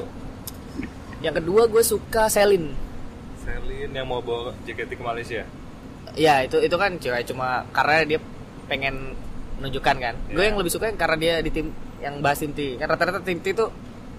yang 1.17 1.33
kedua 1.33 1.65
gue 1.65 1.81
suka 1.81 2.27
Selin, 2.27 2.69
Selin 3.35 3.89
yang 3.89 4.05
mau 4.05 4.19
bawa 4.19 4.53
JKT 4.61 4.93
ke 4.93 5.01
Malaysia. 5.01 5.41
ya 6.13 6.39
itu 6.39 6.55
itu 6.57 6.75
kan 6.75 6.95
cewek 6.95 7.25
cuma 7.25 7.65
karena 7.69 8.05
dia 8.05 8.19
pengen 8.65 9.17
menunjukkan 9.55 9.95
kan, 9.97 10.15
gue 10.27 10.35
Iya. 10.35 10.47
yang 10.47 10.57
lebih 10.57 10.69
suka 10.69 10.85
yang 10.85 10.95
karena 10.95 11.17
dia 11.17 11.33
di 11.39 11.49
tim 11.49 11.67
yang 11.97 12.19
bahas 12.19 12.37
tim 12.37 12.51
T, 12.51 12.75
kan 12.75 12.85
rata-rata 12.85 13.19
tim 13.19 13.39
T 13.39 13.51
itu 13.51 13.65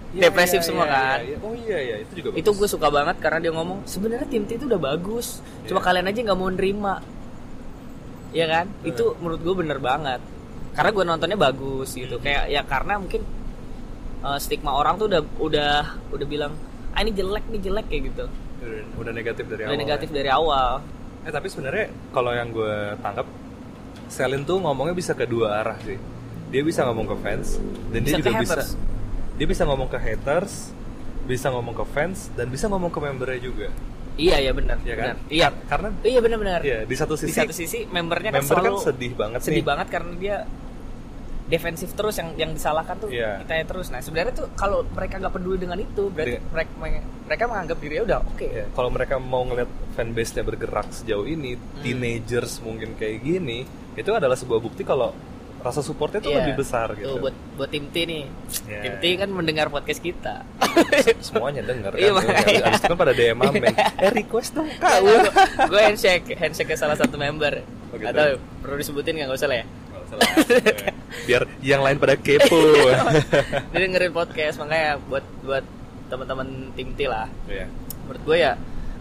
Iya, 0.07 0.21
depresif 0.23 0.59
iya, 0.59 0.65
semua 0.65 0.83
iya, 0.83 0.93
kan. 0.93 1.17
iya, 1.19 1.27
iya. 1.27 1.37
Oh 1.43 1.53
iya 1.53 1.77
iya, 1.77 1.95
itu 1.99 2.11
juga 2.15 2.27
itu 2.31 2.47
bagus. 2.47 2.57
gue 2.57 2.67
suka 2.71 2.87
banget 2.87 3.15
karena 3.19 3.39
dia 3.43 3.51
ngomong 3.51 3.79
sebenarnya 3.83 4.27
tim 4.27 4.43
T 4.43 4.55
itu 4.55 4.65
udah 4.65 4.81
bagus 4.81 5.43
cuma 5.63 5.79
Iya. 5.79 5.85
kalian 5.85 6.05
aja 6.07 6.19
nggak 6.23 6.37
mau 6.37 6.49
nerima 6.49 6.95
ya 8.29 8.45
kan 8.45 8.65
Bener. 8.69 8.87
itu 8.87 9.03
menurut 9.17 9.41
gue 9.41 9.55
bener 9.57 9.79
banget 9.79 10.21
karena 10.71 10.89
gue 10.91 11.03
nontonnya 11.03 11.37
bagus 11.37 11.89
gitu 11.91 12.15
Mhm. 12.17 12.23
kayak 12.23 12.43
ya 12.47 12.61
karena 12.63 12.93
mungkin 12.97 13.21
eh, 14.19 14.37
stigma 14.37 14.71
orang 14.73 14.95
tuh 14.95 15.07
udah 15.07 15.21
udah 15.37 15.73
udah 16.09 16.25
bilang 16.25 16.53
ah 16.91 17.01
ini 17.01 17.11
jelek 17.11 17.45
nih 17.47 17.61
jelek 17.61 17.85
kayak 17.87 18.03
gitu 18.07 18.25
udah, 18.57 18.81
udah 18.97 19.11
negatif 19.11 19.43
dari 19.45 19.61
udah 19.61 19.69
awal 19.69 19.79
negatif 19.79 20.07
ya. 20.07 20.15
dari 20.15 20.29
awal 20.29 20.69
eh 21.21 21.31
tapi 21.31 21.47
sebenarnya 21.47 21.85
kalau 22.09 22.31
yang 22.31 22.49
gue 22.49 22.73
tangkap 22.97 23.27
Selin 24.07 24.41
tuh 24.41 24.57
ngomongnya 24.57 24.95
bisa 24.95 25.11
ke 25.11 25.27
dua 25.27 25.59
arah 25.59 25.75
sih 25.83 25.99
dia 26.47 26.61
bisa 26.63 26.87
ngomong 26.87 27.11
ke 27.11 27.15
fans 27.19 27.59
dan 27.91 27.99
dia 28.01 28.15
Bisa 28.15 28.17
juga 28.17 28.31
ke 28.31 28.39
bisa 28.39 28.55
haters. 28.55 28.69
Dia 29.37 29.45
bisa 29.45 29.63
ngomong 29.63 29.87
ke 29.87 29.97
haters 29.97 30.73
bisa 31.23 31.47
ngomong 31.47 31.73
ke 31.73 31.85
fans 31.87 32.31
dan 32.33 32.47
bisa 32.47 32.65
ngomong 32.65 32.89
ke 32.89 32.99
membernya 32.99 33.39
juga 33.39 33.67
iya 34.15 34.39
ya 34.39 34.51
benar 34.51 34.81
ya 34.81 34.95
kan 34.95 35.05
benar. 35.13 35.17
iya 35.29 35.47
Kar- 35.47 35.61
karena 35.69 35.87
iya 36.03 36.19
benar-benar 36.19 36.59
ya 36.61 36.79
di 36.83 36.95
satu 36.95 37.13
di 37.13 37.27
sisi, 37.27 37.37
satu 37.37 37.53
sisi 37.53 37.79
membernya 37.85 38.31
kan 38.31 38.41
member 38.41 38.55
kan 38.55 38.63
selalu 38.65 38.77
sedih 38.81 39.13
banget 39.13 39.39
sedih 39.41 39.55
nih 39.55 39.65
banget 39.65 39.87
karena 39.87 40.13
dia 40.15 40.37
defensif 41.47 41.95
terus 41.95 42.19
yang 42.19 42.35
yang 42.35 42.51
disalahkan 42.51 42.99
tuh 42.99 43.07
Iya. 43.07 43.39
kita 43.39 43.63
terus 43.65 43.87
nah 43.87 44.03
sebenarnya 44.03 44.35
tuh 44.35 44.47
kalau 44.53 44.83
mereka 44.85 45.15
nggak 45.15 45.31
peduli 45.31 45.55
dengan 45.57 45.79
itu 45.79 46.11
berarti 46.11 46.35
Iya. 46.35 46.41
mereka 46.51 46.71
mereka 47.23 47.43
menganggap 47.47 47.77
dirinya 47.79 48.03
udah 48.03 48.19
oke 48.25 48.47
Ya, 48.47 48.65
kalau 48.69 48.89
mereka 48.91 49.15
mau 49.15 49.43
ngeliat 49.43 49.69
fanbase-nya 49.95 50.43
bergerak 50.43 50.87
sejauh 50.91 51.23
ini, 51.25 51.55
Hmm. 51.55 51.81
teenagers 51.81 52.59
mungkin 52.59 52.93
kayak 52.93 53.19
gini, 53.21 53.63
itu 53.93 54.11
adalah 54.11 54.35
sebuah 54.35 54.59
bukti 54.59 54.83
kalau 54.83 55.15
rasa 55.57 55.81
supportnya 55.81 56.19
tuh 56.19 56.31
Iya. 56.31 56.39
lebih 56.41 56.53
besar 56.57 56.87
Tuh, 56.89 56.97
gitu. 56.97 57.13
buat 57.19 57.35
buat 57.55 57.69
tim 57.69 57.85
T 57.87 57.95
nih 58.03 58.23
Iya. 58.65 58.81
tim 58.81 58.93
T 58.97 59.03
kan 59.17 59.29
mendengar 59.29 59.67
podcast 59.67 59.99
kita 59.99 60.45
Semuanya 61.19 61.61
denger 61.61 61.91
kan. 61.91 61.99
Iya, 61.99 62.11
makanya. 62.13 62.61
Abis 62.69 62.79
itu 62.79 62.87
kan 62.87 62.97
pada 62.97 63.13
DM 63.13 63.37
Amen. 63.39 63.73
Eh 63.97 64.11
request 64.13 64.53
dong 64.53 64.69
kak. 64.77 65.01
gue 65.65 65.81
handshake 65.81 66.33
handshake 66.35 66.69
ke 66.69 66.75
salah 66.75 66.93
satu 66.93 67.15
member 67.15 67.65
Oh, 67.87 67.95
gitu. 67.95 68.07
atau 68.07 68.35
perlu 68.59 68.75
disebutin 68.75 69.15
nggak 69.15 69.27
nggak 69.27 69.39
usah 69.39 69.47
lah 69.47 69.57
ya. 69.57 69.65
Biar 71.25 71.43
yang 71.59 71.81
lain 71.83 71.97
pada 71.97 72.15
kepo. 72.15 72.59
dia 73.71 73.77
dengerin 73.77 74.11
podcast 74.11 74.55
makanya 74.57 74.99
buat 75.03 75.25
buat 75.41 75.63
teman-teman 76.07 76.47
tim 76.73 76.93
T 76.93 77.03
lah 77.05 77.27
Iya. 77.45 77.67
menurut 78.05 78.21
gue 78.23 78.37
ya 78.39 78.53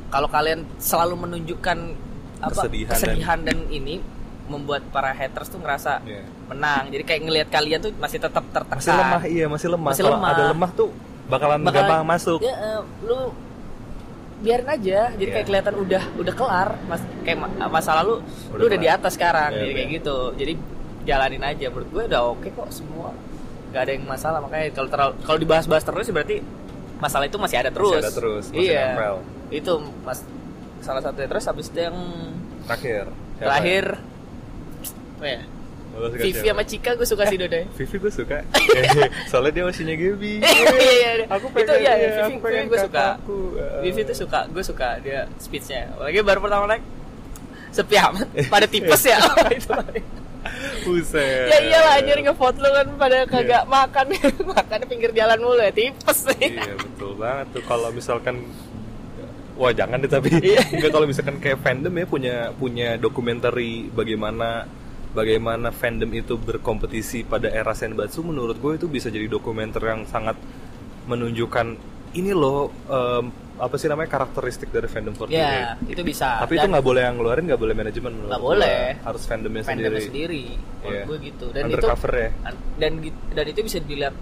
kalau 0.08 0.26
kalian 0.26 0.66
selalu 0.76 1.14
menunjukkan 1.20 1.78
apa 2.36 2.52
Kesedihan 2.52 2.94
kesedihan, 2.94 3.38
dan... 3.42 3.58
ini 3.68 4.02
membuat 4.46 4.82
para 4.88 5.10
haters 5.10 5.48
tuh 5.48 5.58
ngerasa 5.58 6.00
Iya. 6.00 6.22
menang 6.46 6.82
jadi 6.88 7.02
kayak 7.02 7.20
ngelihat 7.22 7.48
kalian 7.48 7.78
tuh 7.80 7.92
masih 7.94 8.18
tetap 8.18 8.44
tertekan 8.46 8.78
Masih 8.78 8.94
lemah, 8.94 9.22
iya 9.26 9.46
masih 9.46 9.68
lemah. 9.68 9.90
Masih 9.90 10.02
Kalau 10.02 10.16
lemah. 10.16 10.30
ada 10.30 10.42
lemah 10.48 10.70
tuh 10.72 10.88
bakalan, 11.26 11.58
Bakalan- 11.60 11.88
gampang 11.88 12.04
masuk. 12.04 12.38
ya, 12.40 12.54
eh, 12.54 12.78
lu 13.02 13.18
biarin 14.36 14.68
aja 14.68 14.98
jadi 15.10 15.22
Iya. 15.22 15.34
kayak 15.34 15.46
kelihatan 15.46 15.74
udah 15.76 16.02
udah 16.14 16.34
kelar 16.34 16.68
mas 16.84 17.02
kayak 17.22 17.38
ma- 17.40 17.70
masa 17.70 17.96
lalu 17.96 18.20
Udah 18.20 18.54
lu 18.54 18.64
udah 18.64 18.76
di 18.76 18.84
kelar. 18.84 18.98
atas 19.00 19.12
sekarang 19.14 19.50
Iya, 19.50 19.58
jadi 19.58 19.72
kayak 19.72 19.88
iya. 19.88 19.96
gitu 19.96 20.16
jadi 20.34 20.52
jalanin 21.02 21.42
aja 21.42 21.66
menurut 21.66 21.88
gue 21.88 22.02
udah 22.04 22.20
oke 22.26 22.48
kok 22.50 22.68
semua 22.70 23.08
nggak 23.66 23.80
ada 23.80 23.92
yang 23.92 24.04
masalah 24.04 24.38
makanya 24.38 24.66
kalau 24.70 24.88
terlalu 24.88 25.12
kalau 25.22 25.38
dibahas-bahas 25.38 25.82
terus 25.82 26.06
berarti 26.10 26.36
masalah 26.96 27.24
itu 27.24 27.36
masih 27.36 27.56
ada 27.58 27.70
terus 27.70 27.96
ada 27.98 28.10
terus, 28.10 28.44
masih 28.46 28.60
iya 28.62 28.84
nempel. 28.90 29.16
itu 29.50 29.72
mas 30.00 30.20
salah 30.78 31.00
satunya 31.00 31.26
terus 31.26 31.44
habis 31.44 31.66
itu 31.66 31.78
yang 31.80 31.96
Terakhir. 32.64 33.04
siapa? 33.08 33.40
terakhir 33.42 33.84
ya 33.88 34.14
Lo 35.96 36.12
suka 36.12 36.20
Vivi 36.20 36.36
siapa? 36.36 36.52
sama 36.52 36.64
Cika 36.68 36.90
gue 36.92 37.06
suka 37.08 37.22
sih 37.24 37.36
dua 37.40 37.48
Vivi 37.80 37.96
gue 37.96 38.12
suka. 38.12 38.38
Soalnya 39.32 39.52
dia 39.56 39.64
masihnya 39.64 39.96
Gaby. 40.02 40.32
Iya, 40.44 40.68
iya, 40.76 40.92
iya. 40.92 41.24
Aku 41.32 41.48
itu 41.48 41.56
pengen 41.56 41.80
ya, 41.80 41.92
iya, 41.96 41.96
Vivi, 41.96 42.20
aku 42.20 42.38
pengen 42.44 42.60
Vivi 42.60 42.68
gue 42.68 42.78
suka. 42.84 43.06
Eh. 43.16 43.80
Vivi 43.88 44.00
tuh 44.04 44.16
suka, 44.16 44.40
gue 44.46 44.60
suka 44.62 44.88
dia 45.00 45.24
speechnya. 45.40 45.88
Apalagi 45.96 46.20
baru 46.20 46.40
pertama 46.44 46.64
naik 46.68 46.84
sepi 47.72 47.96
amat, 47.96 48.28
pada 48.48 48.66
tipes 48.68 49.02
ya. 49.04 49.20
itu. 49.52 49.72
Buset. 50.86 51.50
ya 51.50 51.58
iyalah 51.58 51.98
anjir 51.98 52.22
ngevote 52.22 52.62
lu 52.62 52.70
kan 52.70 52.86
pada 52.94 53.18
kagak 53.26 53.66
Iya. 53.66 53.68
makan, 53.68 54.06
makan 54.54 54.80
pinggir 54.86 55.10
jalan 55.10 55.38
mulu 55.42 55.58
ya 55.58 55.74
tipes 55.74 56.22
nih. 56.30 56.56
Iya 56.56 56.74
betul 56.78 57.18
banget 57.18 57.46
tuh 57.56 57.62
kalau 57.64 57.88
misalkan 57.90 58.46
Wah 59.56 59.72
jangan 59.72 59.98
deh 59.98 60.06
tapi 60.06 60.28
Iya. 60.36 60.60
Enggak 60.70 60.92
kalau 60.92 61.08
misalkan 61.08 61.36
kayak 61.40 61.58
fandom 61.64 61.90
ya 61.90 62.04
punya 62.06 62.34
punya 62.54 62.88
dokumenter 62.94 63.50
bagaimana 63.90 64.68
bagaimana 65.16 65.72
fandom 65.72 66.12
itu 66.12 66.36
berkompetisi 66.36 67.24
pada 67.24 67.48
era 67.48 67.72
Senbatsu 67.72 68.20
menurut 68.20 68.54
gue 68.54 68.76
itu 68.76 68.86
bisa 68.86 69.08
jadi 69.08 69.24
dokumenter 69.26 69.80
yang 69.82 70.04
sangat 70.04 70.36
menunjukkan 71.04 71.66
ini 72.12 72.32
loh 72.32 72.68
em, 72.86 73.24
apa 73.56 73.72
sih 73.74 73.88
namanya 73.88 74.12
karakteristik 74.12 74.68
dari 74.68 74.84
fandom 74.84 75.16
48 75.16 75.32
Ya, 75.32 75.80
itu 75.82 76.02
bisa. 76.02 76.36
tapi 76.38 76.54
itu 76.54 76.62
Dan 76.62 76.70
nggak 76.70 76.84
boleh 76.84 77.02
yang 77.02 77.16
ngeluarin 77.16 77.44
nggak 77.46 77.56
boleh 77.58 77.74
manajemen 77.74 78.12
Nggak 78.26 78.42
boleh. 78.42 78.80
harus 79.00 79.22
fandomnya 79.24 79.64
fandomnya 79.64 79.96
sendiri, 79.96 80.04
sendiri. 80.04 80.44
Menurut 80.76 80.92
Iya. 80.92 81.02
gue 81.02 81.16
gitu. 81.24 81.46
Dan 81.50 81.62
undercover 81.66 82.10
itu 82.10 82.20
ya 82.20 82.28
an- 82.44 82.62
dan 82.76 82.92
dan 83.32 83.44
itu 83.48 83.60
bisa 83.64 83.78
dilihat 83.80 84.14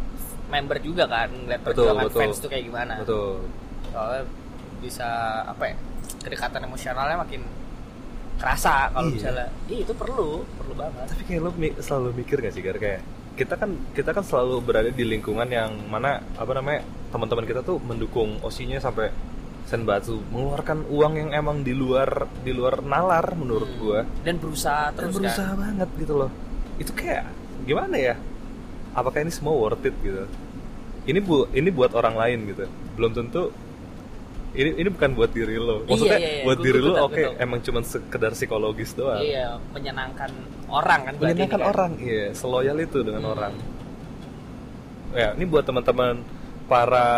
member 0.46 0.78
juga 0.78 1.04
kan, 1.04 1.28
ngeliat 1.34 1.60
perjuangan 1.60 2.04
betul. 2.06 2.20
fans 2.20 2.36
tuh 2.38 2.48
kayak 2.48 2.64
gimana. 2.64 2.94
betul 3.02 3.42
soalnya 3.90 4.22
bisa 4.78 5.08
apa 5.44 5.64
ya 5.64 5.76
kedekatan 6.20 6.60
emosionalnya 6.62 7.16
makin 7.16 7.42
kerasa 8.36 8.90
kalau 8.90 9.08
Iya. 9.08 9.14
misalnya. 9.14 9.48
Ih, 9.66 9.78
itu 9.82 9.92
perlu 9.92 10.28
perlu 10.54 10.74
banget. 10.74 11.06
Tapi 11.06 11.22
kayak 11.24 11.40
lo 11.40 11.50
selalu 11.78 12.08
mikir 12.14 12.36
gak 12.38 12.52
sih 12.52 12.60
Gar? 12.60 12.76
Kayak 12.76 13.00
kita 13.34 13.54
kan 13.54 13.70
kita 13.90 14.10
kan 14.10 14.22
selalu 14.22 14.62
berada 14.62 14.88
di 14.88 15.02
lingkungan 15.02 15.46
yang 15.46 15.74
mana 15.88 16.22
apa 16.34 16.52
namanya 16.52 16.82
teman-teman 17.10 17.42
kita 17.44 17.60
tuh 17.60 17.78
mendukung 17.78 18.38
osinya 18.40 18.78
sampai 18.78 19.10
Senbatsu 19.64 20.20
mengeluarkan 20.28 20.84
uang 20.86 21.12
yang 21.16 21.30
emang 21.32 21.64
di 21.64 21.72
luar 21.72 22.28
di 22.44 22.52
luar 22.52 22.84
nalar 22.84 23.32
menurut 23.32 23.64
Hmm. 23.66 23.80
gua. 23.80 24.00
Dan 24.20 24.36
berusaha 24.36 24.92
dan 24.92 25.08
terus 25.08 25.16
berusaha 25.16 25.50
kan? 25.50 25.58
banget 25.58 25.88
gitu 25.96 26.14
loh. 26.14 26.30
Itu 26.76 26.92
kayak 26.92 27.24
gimana 27.64 27.96
ya? 27.96 28.14
Apakah 28.92 29.24
ini 29.24 29.32
semua 29.32 29.56
worth 29.56 29.82
it 29.82 29.96
gitu? 29.98 30.28
Ini 31.04 31.18
bu 31.18 31.48
ini 31.50 31.68
buat 31.68 31.90
orang 31.90 32.12
lain 32.12 32.38
gitu. 32.46 32.64
Belum 32.94 33.10
tentu 33.10 33.50
ini 34.54 34.70
ini 34.76 34.88
bukan 34.88 35.10
buat 35.12 35.30
diri 35.30 35.56
lo 35.56 35.82
maksudnya 35.82 36.16
iya, 36.16 36.30
iya. 36.32 36.42
buat 36.42 36.56
Gua- 36.56 36.64
diri 36.64 36.78
gua 36.78 36.88
lo 36.88 36.94
oke 37.04 37.14
betul. 37.16 37.32
emang 37.38 37.58
cuma 37.60 37.80
sekedar 37.82 38.32
psikologis 38.32 38.90
doang 38.92 39.20
iya 39.20 39.46
menyenangkan 39.68 40.30
orang 40.66 41.00
kan 41.02 41.12
menyenangkan 41.16 41.34
ini 41.52 41.54
kan. 41.56 41.60
orang 41.68 41.92
iya 41.98 42.26
seloyal 42.32 42.78
itu 42.78 42.98
dengan 43.00 43.22
Hmm. 43.22 43.34
orang 43.34 43.54
ya 45.12 45.28
ini 45.32 45.44
buat 45.44 45.62
teman-teman 45.62 46.22
para 46.64 47.08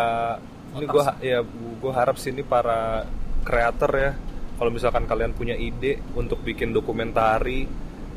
ini 0.74 0.84
Otak 0.84 0.92
gue 1.18 1.26
ya 1.26 1.38
gue 1.76 1.92
harap 1.94 2.16
sini 2.16 2.42
para 2.42 3.08
kreator 3.42 3.90
ya 3.92 4.12
kalau 4.56 4.70
misalkan 4.70 5.04
kalian 5.04 5.32
punya 5.32 5.54
ide 5.54 5.96
untuk 6.12 6.40
bikin 6.40 6.70
dokumentari 6.70 7.64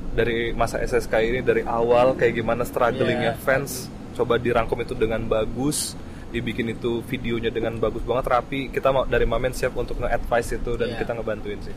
dari 0.10 0.52
masa 0.52 0.80
SSK 0.80 1.14
ini 1.22 1.40
dari 1.40 1.62
awal 1.62 2.16
kayak 2.16 2.34
gimana 2.34 2.64
strugglingnya 2.64 3.36
Iya. 3.36 3.40
fans 3.40 3.88
coba 4.12 4.36
dirangkum 4.36 4.76
itu 4.78 4.92
dengan 4.94 5.24
bagus 5.24 5.96
dibikin 6.30 6.70
itu 6.70 7.02
videonya 7.04 7.50
dengan 7.50 7.78
bagus 7.78 8.02
banget 8.02 8.26
rapi. 8.30 8.70
Kita 8.70 8.90
mau 8.90 9.04
dari 9.04 9.26
Mamen 9.26 9.52
siap 9.52 9.74
untuk 9.74 9.98
nge-advise 9.98 10.56
itu 10.56 10.72
dan 10.74 10.94
Iya. 10.94 10.98
kita 10.98 11.12
ngebantuin 11.14 11.60
sih. 11.60 11.76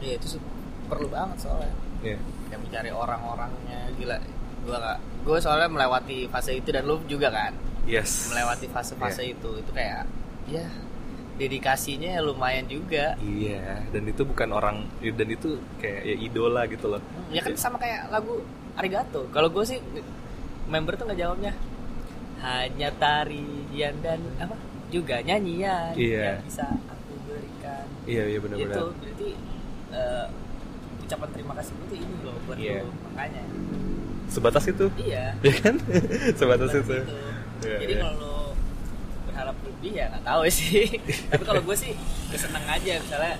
Iya 0.00 0.12
itu 0.16 0.26
sih 0.36 0.40
perlu 0.86 1.08
banget 1.08 1.38
soalnya. 1.40 1.72
Iya. 2.02 2.18
yang 2.50 2.60
mencari 2.60 2.90
orang-orangnya 2.90 3.80
gila. 3.96 4.16
Gua 4.62 4.76
gak 4.76 4.98
gue 5.22 5.38
soalnya 5.38 5.66
melewati 5.66 6.28
fase 6.28 6.52
itu 6.52 6.68
dan 6.68 6.84
lu 6.84 7.00
juga 7.06 7.32
kan? 7.32 7.52
Yes. 7.84 8.28
Melewati 8.28 8.68
fase-fase 8.68 9.24
Iya. 9.24 9.32
itu. 9.32 9.50
Itu 9.56 9.70
kayak 9.72 10.04
ya 10.46 10.66
dedikasinya 11.32 12.20
lumayan 12.20 12.68
juga. 12.68 13.16
Iya, 13.18 13.88
dan 13.88 14.02
itu 14.04 14.22
bukan 14.22 14.52
orang 14.52 14.84
dan 15.00 15.28
itu 15.28 15.56
kayak 15.78 16.00
ya 16.04 16.16
idola 16.18 16.68
gitu 16.68 16.86
loh. 16.88 17.00
ya 17.32 17.40
kan 17.40 17.56
sama 17.56 17.80
kayak 17.80 18.12
lagu 18.12 18.44
Arigato. 18.76 19.24
Kalau 19.32 19.48
gue 19.48 19.64
sih 19.64 19.80
member 20.68 20.94
tuh 20.94 21.08
nggak 21.08 21.18
jawabnya 21.18 21.52
hanya 22.42 22.88
tarian 22.94 23.94
dan 24.02 24.18
apa 24.36 24.54
juga 24.90 25.22
nyanyian 25.22 25.94
Iya. 25.94 26.36
yang 26.36 26.44
bisa 26.44 26.66
aku 26.84 27.14
berikan 27.24 27.86
Iya, 28.04 28.22
iya 28.28 28.38
benar-benar. 28.38 28.76
itu 28.76 28.84
berarti 28.92 29.28
eh, 29.90 30.26
ucapan 31.02 31.28
terima 31.30 31.52
kasih 31.54 31.72
tuh 31.80 31.96
ini 31.96 32.14
loh 32.20 32.36
buat 32.44 32.58
Iya. 32.58 32.82
lu 32.82 32.90
makanya 33.06 33.42
Sebatas 34.26 34.64
itu. 34.64 34.86
iya 34.98 35.36
Ya 35.46 35.54
kan? 35.54 35.74
Sebatas 36.32 36.68
Sebatas 36.68 36.82
itu. 36.82 36.96
itu. 36.98 37.14
Iya, 37.62 37.76
jadi 37.78 37.94
iya. 37.94 38.02
kalau 38.02 38.36
berharap 39.22 39.56
lebih 39.62 39.92
ya 39.94 40.04
nggak 40.10 40.24
tahu 40.24 40.42
sih 40.50 40.86
tapi 41.30 41.42
kalau 41.42 41.62
gue 41.62 41.76
sih 41.78 41.92
kesenang 42.28 42.66
aja 42.66 42.98
misalnya 42.98 43.34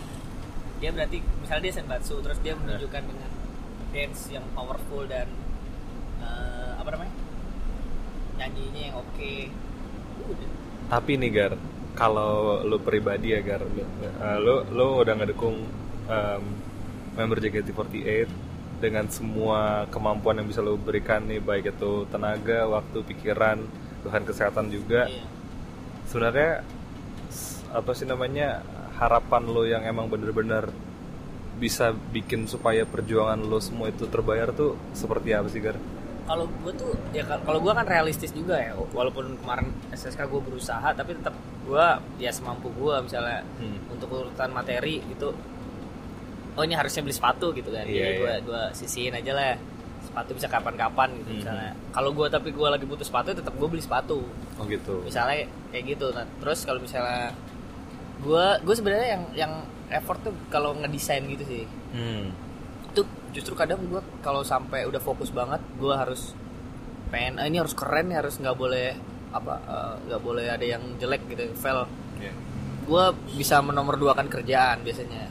dia 0.79 0.91
berarti 0.91 1.19
misalnya 1.39 1.63
dia 1.63 1.75
senbatsu 1.75 2.15
terus 2.21 2.39
dia 2.39 2.55
menunjukkan 2.55 3.03
dengan 3.03 3.31
dance 3.91 4.31
yang 4.31 4.47
powerful 4.53 5.05
dan 5.05 5.27
eh, 6.19 6.73
apa 6.77 6.89
namanya 6.89 7.13
nyanyinya 8.39 8.81
yang 8.91 8.97
oke 8.99 9.33
udah 10.29 10.49
Tapi 10.93 11.13
nih 11.17 11.31
Gar, 11.33 11.53
kalau 11.97 12.61
lu 12.69 12.77
pribadi 12.77 13.33
ya 13.33 13.41
Gar, 13.41 13.65
lu 13.65 13.81
eh, 13.81 14.39
lu, 14.45 14.55
lu 14.69 14.87
udah 15.01 15.15
ngedukung 15.17 15.57
em, 16.09 16.43
member 17.17 17.39
JKT48 17.41 18.29
dengan 18.83 19.07
semua 19.09 19.87
kemampuan 19.89 20.43
yang 20.43 20.49
bisa 20.51 20.61
lu 20.61 20.75
berikan 20.77 21.25
nih 21.25 21.39
baik 21.41 21.73
itu 21.73 22.05
tenaga, 22.11 22.67
waktu, 22.69 22.99
pikiran, 23.07 23.63
bahkan 24.05 24.27
kesehatan 24.27 24.69
juga. 24.69 25.07
Iya. 25.09 25.25
sebenarnya 26.11 26.61
apa 27.73 27.91
sih 27.97 28.05
namanya 28.05 28.61
harapan 29.01 29.43
lo 29.49 29.65
yang 29.65 29.83
emang 29.89 30.13
bener-bener 30.13 30.69
bisa 31.57 31.95
bikin 32.13 32.45
supaya 32.51 32.85
perjuangan 32.85 33.39
lo 33.39 33.63
semua 33.63 33.89
itu 33.89 34.05
terbayar 34.11 34.51
tuh 34.53 34.77
seperti 34.93 35.31
apa 35.33 35.49
sih 35.49 35.63
Gar? 35.63 35.79
Kalau 36.33 36.49
gue 36.49 36.73
tuh 36.75 36.91
ya 37.11 37.23
kal- 37.23 37.43
kalau 37.43 37.61
gue 37.61 37.69
kan 37.71 37.85
realistis 37.87 38.33
juga 38.33 38.57
ya 38.57 38.73
walaupun 38.91 39.37
kemarin 39.37 39.69
SSK 39.93 40.25
gue 40.25 40.41
berusaha 40.43 40.89
tapi 40.91 41.13
tetap 41.13 41.37
gue 41.63 41.87
ya 42.19 42.31
semampu 42.31 42.73
gue 42.73 42.95
misalnya 43.01 43.45
Hmm. 43.55 43.77
untuk 43.87 44.09
urutan 44.11 44.49
materi 44.51 45.05
gitu 45.07 45.37
oh 46.53 46.63
ini 46.63 46.73
harusnya 46.73 47.01
beli 47.01 47.13
sepatu 47.13 47.53
gitu 47.53 47.69
kan 47.69 47.85
Iya, 47.85 47.93
jadi 47.93 48.13
gue 48.15 48.29
iya. 48.31 48.41
gue 48.41 48.63
sisihin 48.73 49.13
aja 49.13 49.33
lah 49.33 49.53
sepatu 50.03 50.33
bisa 50.33 50.49
kapan-kapan 50.49 51.13
gitu 51.15 51.29
Hmm. 51.29 51.39
misalnya 51.39 51.71
kalau 51.91 52.11
gue 52.11 52.27
tapi 52.27 52.49
gue 52.51 52.65
lagi 52.67 52.85
butuh 52.85 53.05
sepatu 53.05 53.29
tetap 53.31 53.53
gue 53.53 53.69
beli 53.69 53.81
sepatu 53.81 54.25
oh 54.57 54.65
gitu 54.67 55.01
misalnya 55.03 55.45
kayak 55.69 55.85
gitu 55.91 56.07
nah 56.11 56.25
terus 56.39 56.65
kalau 56.65 56.81
misalnya 56.81 57.37
gue 58.19 58.45
gue 58.59 58.75
sebenarnya 58.75 59.09
yang 59.11 59.25
yang 59.37 59.53
effort 59.91 60.17
tuh 60.23 60.33
kalau 60.49 60.73
ngedesain 60.75 61.25
gitu 61.27 61.45
sih 61.45 61.65
hmm. 61.93 62.25
Justru 63.33 63.57
kadang 63.57 63.81
gue 63.89 64.01
kalau 64.21 64.45
sampai 64.45 64.85
udah 64.85 65.01
fokus 65.01 65.33
banget 65.33 65.61
gue 65.81 65.95
harus 65.97 66.37
pengen 67.09 67.41
ah, 67.41 67.49
ini 67.49 67.61
harus 67.61 67.73
keren 67.77 68.09
nih 68.13 68.21
harus 68.21 68.37
nggak 68.41 68.57
boleh 68.57 68.97
apa 69.33 69.55
eh, 69.65 69.95
nggak 70.09 70.21
boleh 70.21 70.47
ada 70.53 70.65
yang 70.65 70.83
jelek 71.01 71.25
gitu 71.33 71.49
fail. 71.57 71.89
Ya 72.21 72.33
gue 72.83 73.05
bisa 73.39 73.63
menomorduakan 73.63 74.27
kerjaan 74.27 74.83
biasanya. 74.83 75.31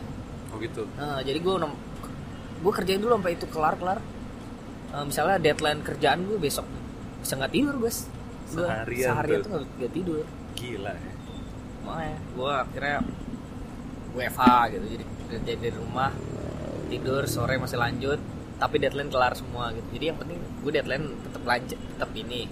Oh 0.52 0.58
gitu. 0.60 0.88
Nah, 0.96 1.20
jadi 1.24 1.40
gue 1.40 1.54
nom 1.60 1.74
gue 2.62 2.72
kerjain 2.74 3.02
dulu 3.02 3.18
sampai 3.20 3.34
itu 3.36 3.46
kelar 3.52 3.76
kelar. 3.76 4.00
Eh, 4.92 5.04
misalnya 5.06 5.38
deadline 5.40 5.82
kerjaan 5.84 6.24
gue 6.28 6.38
besok 6.40 6.68
bisa 7.22 7.38
nggak 7.38 7.54
tidur 7.54 7.78
guys 7.78 8.10
Gua 8.50 8.66
Seharian 8.66 9.14
seharian 9.14 9.40
tuh. 9.46 9.64
nggak 9.78 9.94
tidur. 9.94 10.24
Gila 10.58 10.92
ya. 10.92 11.14
Makanya 11.86 12.18
gue 12.20 12.52
akhirnya 12.52 12.98
WFH 14.12 14.44
gitu 14.76 14.86
jadi 15.00 15.06
kerja 15.32 15.54
di 15.56 15.70
rumah 15.72 16.12
tidur 16.92 17.24
sore 17.24 17.56
masih 17.56 17.80
lanjut 17.80 18.20
tapi 18.62 18.78
deadline 18.78 19.10
kelar 19.10 19.34
semua 19.34 19.74
gitu. 19.74 19.88
Jadi 19.98 20.06
yang 20.14 20.18
penting 20.22 20.38
gue 20.38 20.72
deadline 20.72 21.06
tetap 21.26 21.44
lanjut 21.48 21.80
tetap 21.80 22.12
ini. 22.14 22.46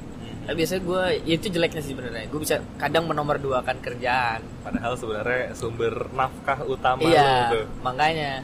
Tapi 0.50 0.56
biasanya 0.58 0.82
gue 0.82 1.04
ya 1.30 1.34
itu 1.38 1.48
jeleknya 1.54 1.82
sih 1.86 1.92
sebenarnya. 1.94 2.26
Gue 2.34 2.42
bisa 2.42 2.56
kadang 2.82 3.06
menomorduakan 3.06 3.78
kerjaan. 3.78 4.42
Padahal 4.66 4.98
sebenarnya 4.98 5.54
sumber 5.54 6.10
nafkah 6.10 6.66
utama 6.66 7.06
iya 7.06 7.54
tuh 7.54 7.70
makanya. 7.86 8.42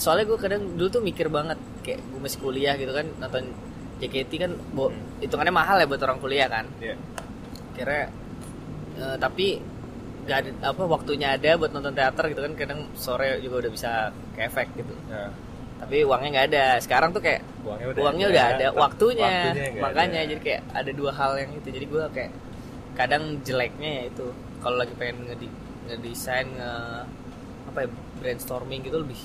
Soalnya 0.00 0.24
gue 0.24 0.38
kadang 0.40 0.62
dulu 0.80 0.88
tuh 0.88 1.02
mikir 1.04 1.28
banget 1.28 1.60
kayak 1.84 2.00
gue 2.00 2.20
masih 2.22 2.38
kuliah 2.40 2.74
gitu 2.80 2.96
kan 2.96 3.04
nonton 3.20 3.52
JKT 4.00 4.32
kan 4.40 4.52
bo, 4.74 4.90
hitungannya 5.20 5.54
mahal 5.54 5.76
ya 5.78 5.84
buat 5.84 6.00
orang 6.00 6.18
kuliah 6.24 6.48
kan. 6.48 6.64
Iya. 6.80 6.96
kira 7.72 8.08
eh, 9.00 9.16
tapi 9.16 9.60
gak 10.22 10.38
ada 10.46 10.50
apa 10.70 10.82
waktunya 10.86 11.34
ada 11.34 11.58
buat 11.58 11.74
nonton 11.74 11.94
teater 11.98 12.24
gitu 12.30 12.40
kan 12.46 12.52
kadang 12.54 12.80
sore 12.94 13.42
juga 13.42 13.66
udah 13.66 13.70
bisa 13.74 13.90
ke 14.38 14.40
efek 14.46 14.70
gitu. 14.78 14.94
Ya. 15.10 15.34
tapi 15.82 16.06
uangnya 16.06 16.30
nggak 16.30 16.46
ada. 16.54 16.66
Sekarang 16.78 17.10
tuh 17.10 17.18
kayak 17.18 17.42
uangnya 17.66 17.86
udah 17.90 18.02
uangnya 18.06 18.26
udah 18.30 18.44
ada 18.54 18.66
waktunya, 18.70 19.34
nggak 19.50 19.82
makanya 19.82 20.20
ada. 20.22 20.30
jadi 20.30 20.40
kayak 20.46 20.62
ada 20.78 20.90
dua 20.94 21.10
hal 21.10 21.32
yang 21.42 21.50
itu. 21.58 21.68
Jadi 21.74 21.86
gue 21.90 22.04
kayak 22.14 22.32
kadang 22.94 23.22
jeleknya 23.42 23.90
ya 23.98 24.02
itu 24.14 24.26
kalau 24.62 24.78
lagi 24.78 24.94
pengen 24.94 25.26
ngedi 25.26 25.50
ngedesain 25.90 26.46
nge 26.54 26.72
apa 27.74 27.78
ya 27.82 27.88
brainstorming 28.22 28.86
gitu 28.86 29.02
lebih 29.02 29.18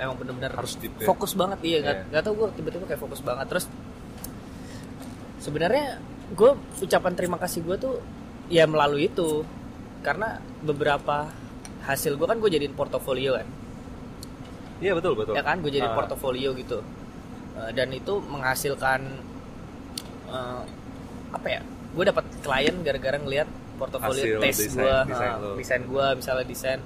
emang 0.00 0.16
bener-bener 0.16 0.50
Harus 0.58 0.74
deep 0.74 0.90
ya? 0.98 1.06
fokus 1.06 1.38
banget. 1.38 1.62
Iya 1.62 1.78
nggak 1.86 1.96
nggak 2.10 2.22
tau 2.26 2.34
gue 2.34 2.48
tiba-tiba 2.58 2.84
kayak 2.90 3.02
fokus 3.06 3.20
banget. 3.22 3.46
Terus 3.46 3.64
sebenarnya 5.38 6.02
gue 6.34 6.50
ucapan 6.82 7.12
terima 7.14 7.38
kasih 7.38 7.62
gue 7.62 7.76
tuh 7.78 7.94
ya 8.50 8.66
melalui 8.66 9.06
itu 9.06 9.46
karena 10.00 10.40
beberapa 10.64 11.28
hasil 11.84 12.16
gue 12.16 12.26
kan 12.28 12.36
gue 12.40 12.50
jadiin 12.50 12.72
portofolio 12.72 13.36
kan. 13.36 13.48
Iya 14.80 14.96
betul 14.96 15.12
betul. 15.16 15.36
Ya 15.36 15.42
kan 15.44 15.60
gue 15.60 15.72
jadi 15.72 15.88
Ah. 15.88 15.96
portofolio 15.96 16.56
gitu. 16.56 16.80
Eh, 17.56 17.70
dan 17.76 17.92
itu 17.92 18.20
menghasilkan 18.24 19.00
eh, 20.30 20.62
apa 21.30 21.46
ya 21.48 21.60
gue 21.90 22.04
dapat 22.06 22.24
klien 22.40 22.74
gara-gara 22.86 23.18
ngelihat 23.18 23.48
portofolio 23.76 24.38
tes 24.38 24.56
gue 24.70 24.94
desain 25.58 25.82
gue 25.84 26.06
misalnya 26.16 26.44
desain. 26.46 26.80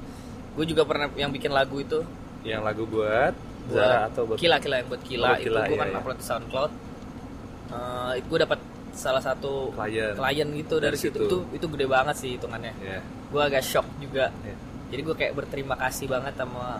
Gue 0.54 0.64
juga 0.64 0.86
pernah 0.86 1.10
yang 1.18 1.34
bikin 1.34 1.50
lagu 1.50 1.82
itu. 1.82 2.02
Yang 2.46 2.62
lagu 2.62 2.82
buat 2.86 3.34
buat 3.64 3.80
Zara 3.80 3.98
atau 4.12 4.22
buat 4.28 4.36
Kila 4.38 4.56
Kila 4.60 4.76
yang 4.84 4.88
buat 4.92 5.02
Kila, 5.02 5.24
Oh, 5.24 5.30
buat 5.32 5.40
itu 5.40 5.48
Kila, 5.50 5.60
gue 5.64 5.74
iya, 5.74 5.80
kan 5.82 5.88
iya. 5.88 5.98
upload 5.98 6.18
di 6.18 6.26
SoundCloud. 6.26 6.72
Eh, 7.74 8.12
itu 8.20 8.26
gue 8.28 8.40
dapat 8.44 8.58
salah 8.94 9.20
satu 9.20 9.70
klien. 9.70 10.14
klien 10.14 10.48
gitu 10.54 10.78
dari, 10.78 10.94
Dari 10.94 10.98
situ. 11.00 11.18
situ. 11.18 11.26
itu 11.26 11.36
itu 11.54 11.66
gede 11.68 11.86
banget 11.86 12.16
sih 12.16 12.30
hitungannya. 12.34 12.72
Ya 12.78 12.98
gue 13.02 13.42
agak 13.42 13.62
shock 13.62 13.86
juga. 13.98 14.30
Iya. 14.40 14.56
jadi 14.86 15.00
gue 15.02 15.16
kayak 15.16 15.32
berterima 15.34 15.74
kasih 15.76 16.06
banget 16.06 16.34
sama 16.34 16.78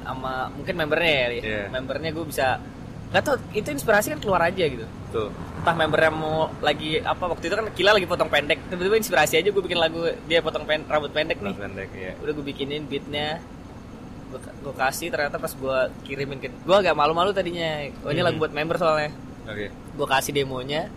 sama 0.00 0.32
mungkin 0.50 0.74
membernya 0.74 1.12
ya 1.12 1.28
Iya. 1.34 1.62
membernya 1.70 2.10
gue 2.10 2.24
bisa 2.24 2.60
nggak 3.08 3.22
tau 3.22 3.36
itu 3.52 3.68
inspirasi 3.70 4.10
kan 4.10 4.18
keluar 4.18 4.40
aja 4.42 4.64
gitu. 4.64 4.84
Tuh 5.10 5.28
entah 5.54 5.74
membernya 5.74 6.10
mau 6.10 6.50
lagi 6.58 6.98
apa 6.98 7.24
waktu 7.26 7.46
itu 7.46 7.54
kan 7.54 7.66
Kila 7.70 7.90
lagi 7.92 8.04
potong 8.04 8.28
pendek. 8.28 8.58
Tiba-tiba 8.66 8.96
inspirasi 8.96 9.38
aja 9.38 9.48
gue 9.48 9.62
bikin 9.62 9.76
lagu 9.76 10.00
dia 10.24 10.40
potong 10.40 10.64
pen, 10.64 10.84
rambut 10.84 11.08
pendek 11.10 11.38
nih. 11.38 11.46
Rambut 11.46 11.62
pendek 11.62 11.88
ya 11.92 12.12
udah 12.18 12.32
gue 12.32 12.44
bikinin 12.44 12.84
beatnya. 12.84 13.38
Gue, 14.34 14.74
kasih 14.74 15.14
ternyata 15.14 15.38
pas 15.38 15.52
gue 15.52 15.78
kirimin 16.02 16.36
ke 16.36 16.50
gue 16.50 16.74
agak 16.74 16.92
malu-malu 16.92 17.30
tadinya. 17.30 17.86
Oh 18.02 18.10
ini 18.10 18.18
Mhm. 18.18 18.26
lagu 18.26 18.36
buat 18.40 18.50
member 18.50 18.76
soalnya 18.76 19.14
oke. 19.44 19.66
Gue 19.70 20.06
kasih 20.06 20.32
demonya 20.32 20.88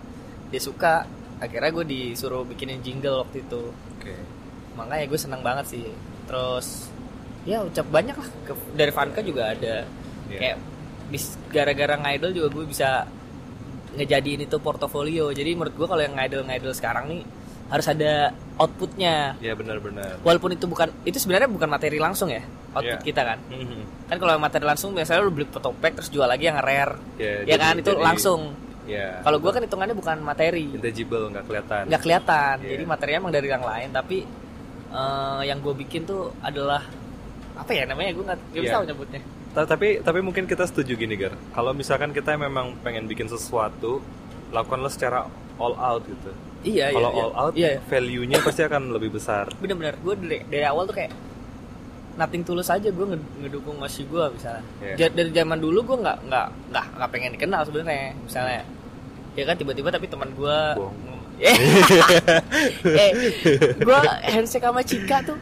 dia 0.48 0.62
suka. 0.62 1.06
Akhirnya 1.38 1.70
gue 1.70 1.86
disuruh 1.86 2.42
bikinin 2.42 2.82
jingle 2.82 3.22
waktu 3.22 3.46
itu. 3.46 3.70
Oke. 3.70 4.16
Makanya 4.74 5.06
gue 5.06 5.20
senang 5.20 5.42
banget 5.42 5.66
sih. 5.70 5.86
Terus 6.26 6.90
ya 7.46 7.62
ucap 7.62 7.86
banyak 7.88 8.16
lah. 8.16 8.30
Ke- 8.44 8.74
dari 8.74 8.92
Vanka 8.92 9.22
juga 9.22 9.54
ada. 9.54 9.86
Iya. 10.28 10.40
kayak 10.44 10.58
bis- 11.08 11.40
gara-gara 11.48 11.96
ngidol 11.96 12.36
juga 12.36 12.48
gue 12.52 12.66
bisa 12.68 13.08
ngejadiin 13.96 14.44
itu 14.44 14.58
portofolio. 14.60 15.32
Jadi 15.32 15.56
menurut 15.56 15.72
gue 15.72 15.88
kalau 15.88 16.04
yang 16.04 16.16
ngidol 16.18 16.44
ngidol 16.44 16.74
sekarang 16.76 17.08
nih 17.08 17.24
harus 17.68 17.86
ada 17.86 18.32
outputnya. 18.56 19.36
Ya 19.38 19.54
benar-benar. 19.54 20.18
Walaupun 20.22 20.54
itu 20.54 20.66
bukan 20.66 20.88
itu 21.04 21.18
sebenarnya 21.18 21.48
bukan 21.48 21.68
materi 21.68 21.98
langsung 21.98 22.28
ya 22.28 22.42
output 22.72 23.00
Iya. 23.00 23.06
kita 23.06 23.22
kan. 23.24 23.40
Mhm. 23.48 23.82
kan 24.08 24.18
kalau 24.18 24.34
materi 24.38 24.64
langsung 24.64 24.96
biasanya 24.96 25.20
lu 25.20 25.32
beli 25.32 25.44
fotopack 25.46 26.00
terus 26.00 26.08
jual 26.08 26.24
lagi 26.24 26.48
yang 26.48 26.58
rare. 26.58 26.96
Ya, 27.18 27.44
ya 27.44 27.54
jadi- 27.54 27.60
kan 27.60 27.76
itu 27.78 27.92
jadi- 27.92 28.04
langsung. 28.04 28.42
ya 28.88 29.20
kalau 29.20 29.38
gue 29.38 29.52
kan 29.52 29.62
hitungannya 29.62 29.94
bukan 29.94 30.18
materi. 30.22 30.72
Intangible 30.72 31.28
nggak 31.28 31.44
kelihatan. 31.44 31.84
Nggak 31.86 32.02
kelihatan. 32.02 32.56
Iya. 32.62 32.70
jadi 32.72 32.84
materinya 32.86 33.18
emang 33.20 33.34
dari 33.34 33.48
yang 33.48 33.64
lain. 33.64 33.90
Tapi 33.92 34.18
eh, 34.88 35.42
yang 35.44 35.60
gue 35.60 35.74
bikin 35.78 36.04
tuh 36.04 36.32
adalah 36.40 36.80
apa 37.54 37.72
ya 37.72 37.84
namanya? 37.84 38.16
Gue 38.16 38.24
nggak 38.24 38.40
nggak 38.48 38.64
bisa 38.64 38.78
Iya. 38.78 38.88
nyebutnya 38.88 39.22
Ta- 39.50 39.66
tapi 39.66 40.00
tapi 40.00 40.20
mungkin 40.22 40.46
kita 40.46 40.64
setuju 40.64 40.94
gini 40.94 41.18
gar 41.18 41.34
kalau 41.50 41.74
misalkan 41.74 42.14
kita 42.14 42.38
memang 42.38 42.78
pengen 42.80 43.04
bikin 43.04 43.26
sesuatu 43.26 44.00
lakukanlah 44.48 44.88
secara 44.88 45.26
all 45.58 45.74
out 45.74 46.06
gitu 46.06 46.30
iya 46.68 46.86
kalau 46.92 47.12
iya, 47.12 47.24
all 47.24 47.34
out 47.40 47.54
iya, 47.56 47.70
iya. 47.76 47.80
value-nya 47.88 48.38
pasti 48.44 48.62
akan 48.68 48.82
lebih 48.92 49.10
besar. 49.16 49.46
Bener-bener 49.58 49.96
gue 50.04 50.14
dari, 50.20 50.38
dari 50.52 50.66
awal 50.68 50.84
tuh 50.84 50.96
kayak 51.00 51.12
nothing 52.18 52.44
tulus 52.44 52.68
aja 52.68 52.90
gue 52.90 53.06
ngedukung 53.46 53.78
masih 53.80 54.04
gue 54.10 54.24
misalnya. 54.36 54.64
Iya. 54.84 54.94
Ja- 55.00 55.14
dari 55.14 55.32
zaman 55.32 55.58
dulu 55.64 55.80
gue 55.88 55.98
nggak 56.04 56.18
nggak 56.28 56.48
nggak 56.74 56.86
nggak 57.00 57.10
pengen 57.14 57.32
dikenal 57.40 57.62
sebenarnya 57.64 58.14
misalnya. 58.20 58.62
Ya 59.38 59.44
kan 59.46 59.56
tiba-tiba 59.56 59.90
tapi 59.94 60.06
teman 60.10 60.30
gue 60.34 60.60
eh 62.98 63.12
gue 63.78 63.98
handshake 64.26 64.66
sama 64.66 64.82
Cika 64.82 65.22
tuh 65.22 65.38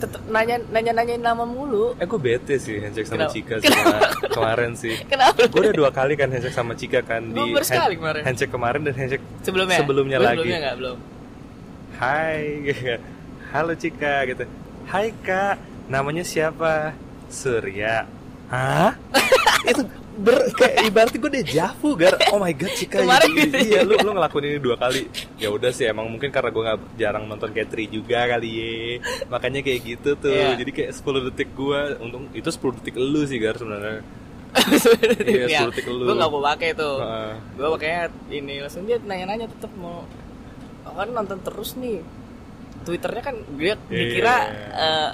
tetep 0.00 0.20
nanya 0.26 0.56
nanya 0.66 0.92
nanyain 0.92 1.20
nama 1.20 1.44
mulu. 1.44 1.92
Eh 1.94 2.04
gue 2.04 2.16
bete 2.18 2.56
sih 2.56 2.80
handshake 2.80 3.04
sama 3.04 3.28
Kenapa? 3.28 3.34
Cika 3.36 3.54
kema- 3.60 4.02
kemarin 4.32 4.70
sih. 4.74 4.96
Kenapa? 5.04 5.44
Gue 5.44 5.60
udah 5.62 5.74
dua 5.76 5.90
kali 5.90 6.16
kan 6.16 6.26
handshake 6.26 6.56
sama 6.56 6.72
Cika 6.72 7.00
kan 7.00 7.20
di 7.22 7.36
Gua 7.36 7.60
hand- 7.60 7.94
kemarin. 7.94 8.22
handshake 8.24 8.50
kemarin 8.50 8.80
dan 8.82 8.94
handshake 8.94 9.24
sebelumnya? 9.40 9.76
sebelumnya 9.76 10.16
Gua 10.16 10.26
lagi. 10.26 10.36
sebelumnya 10.40 10.58
nggak? 10.58 10.76
Belum. 10.76 10.98
Hai. 11.96 12.40
Halo 13.50 13.72
Cika 13.74 14.14
gitu. 14.24 14.44
Hai 14.86 15.12
kak. 15.20 15.60
Namanya 15.86 16.22
siapa? 16.22 16.96
Surya. 17.28 18.08
Hah? 18.48 18.96
Itu 19.70 19.84
ber 20.12 20.50
kayak 20.50 20.84
ibaratnya 20.84 21.16
gue 21.16 21.30
udah 21.30 21.44
jafu 21.46 21.88
gar 21.94 22.12
oh 22.28 22.38
my 22.38 22.50
god 22.50 22.72
Cika 22.72 22.98
Kemarin 22.98 23.30
gitu. 23.30 23.46
gitu. 23.46 23.56
iya 23.64 23.80
lu 23.80 23.94
lu 23.94 24.10
ngelakuin 24.10 24.44
ini 24.44 24.58
dua 24.58 24.74
kali 24.74 25.06
ya 25.36 25.48
udah 25.48 25.70
sih 25.70 25.86
emang 25.86 26.06
mungkin 26.06 26.28
karena 26.28 26.50
gue 26.50 26.62
nggak 26.62 26.78
jarang 26.94 27.24
nonton 27.24 27.50
Katri 27.50 27.86
juga 27.86 28.26
kali 28.26 28.50
ye 28.50 28.74
makanya 29.26 29.60
kayak 29.60 29.80
gitu 29.80 30.10
tuh 30.14 30.28
Iya. 30.30 30.56
jadi 30.56 30.70
kayak 30.70 30.90
10 30.92 31.26
detik 31.26 31.50
gue 31.52 31.80
untung 31.98 32.26
itu 32.30 32.44
10 32.44 32.76
detik 32.76 32.94
lu 32.94 33.22
sih 33.22 33.38
gar 33.38 33.54
sebenarnya 33.54 34.02
Iya, 35.22 35.44
Iya, 35.46 35.58
10 35.62 35.70
detik 35.70 35.86
lu. 35.86 36.02
gue 36.02 36.16
nggak 36.16 36.28
mau 36.28 36.42
pakai 36.44 36.70
tuh 36.72 36.96
Heeh. 36.98 37.32
gue 37.54 37.68
pakainya 37.70 38.02
ini 38.28 38.54
langsung 38.58 38.82
dia 38.84 38.98
nanya-nanya 38.98 39.46
tetap 39.48 39.70
mau 39.74 40.02
oh, 40.82 40.92
kan 40.92 41.08
nonton 41.08 41.38
terus 41.40 41.76
nih 41.76 42.02
twitternya 42.82 43.22
kan 43.22 43.36
dia 43.54 43.78
dikira 43.86 44.36
eh, 44.74 45.10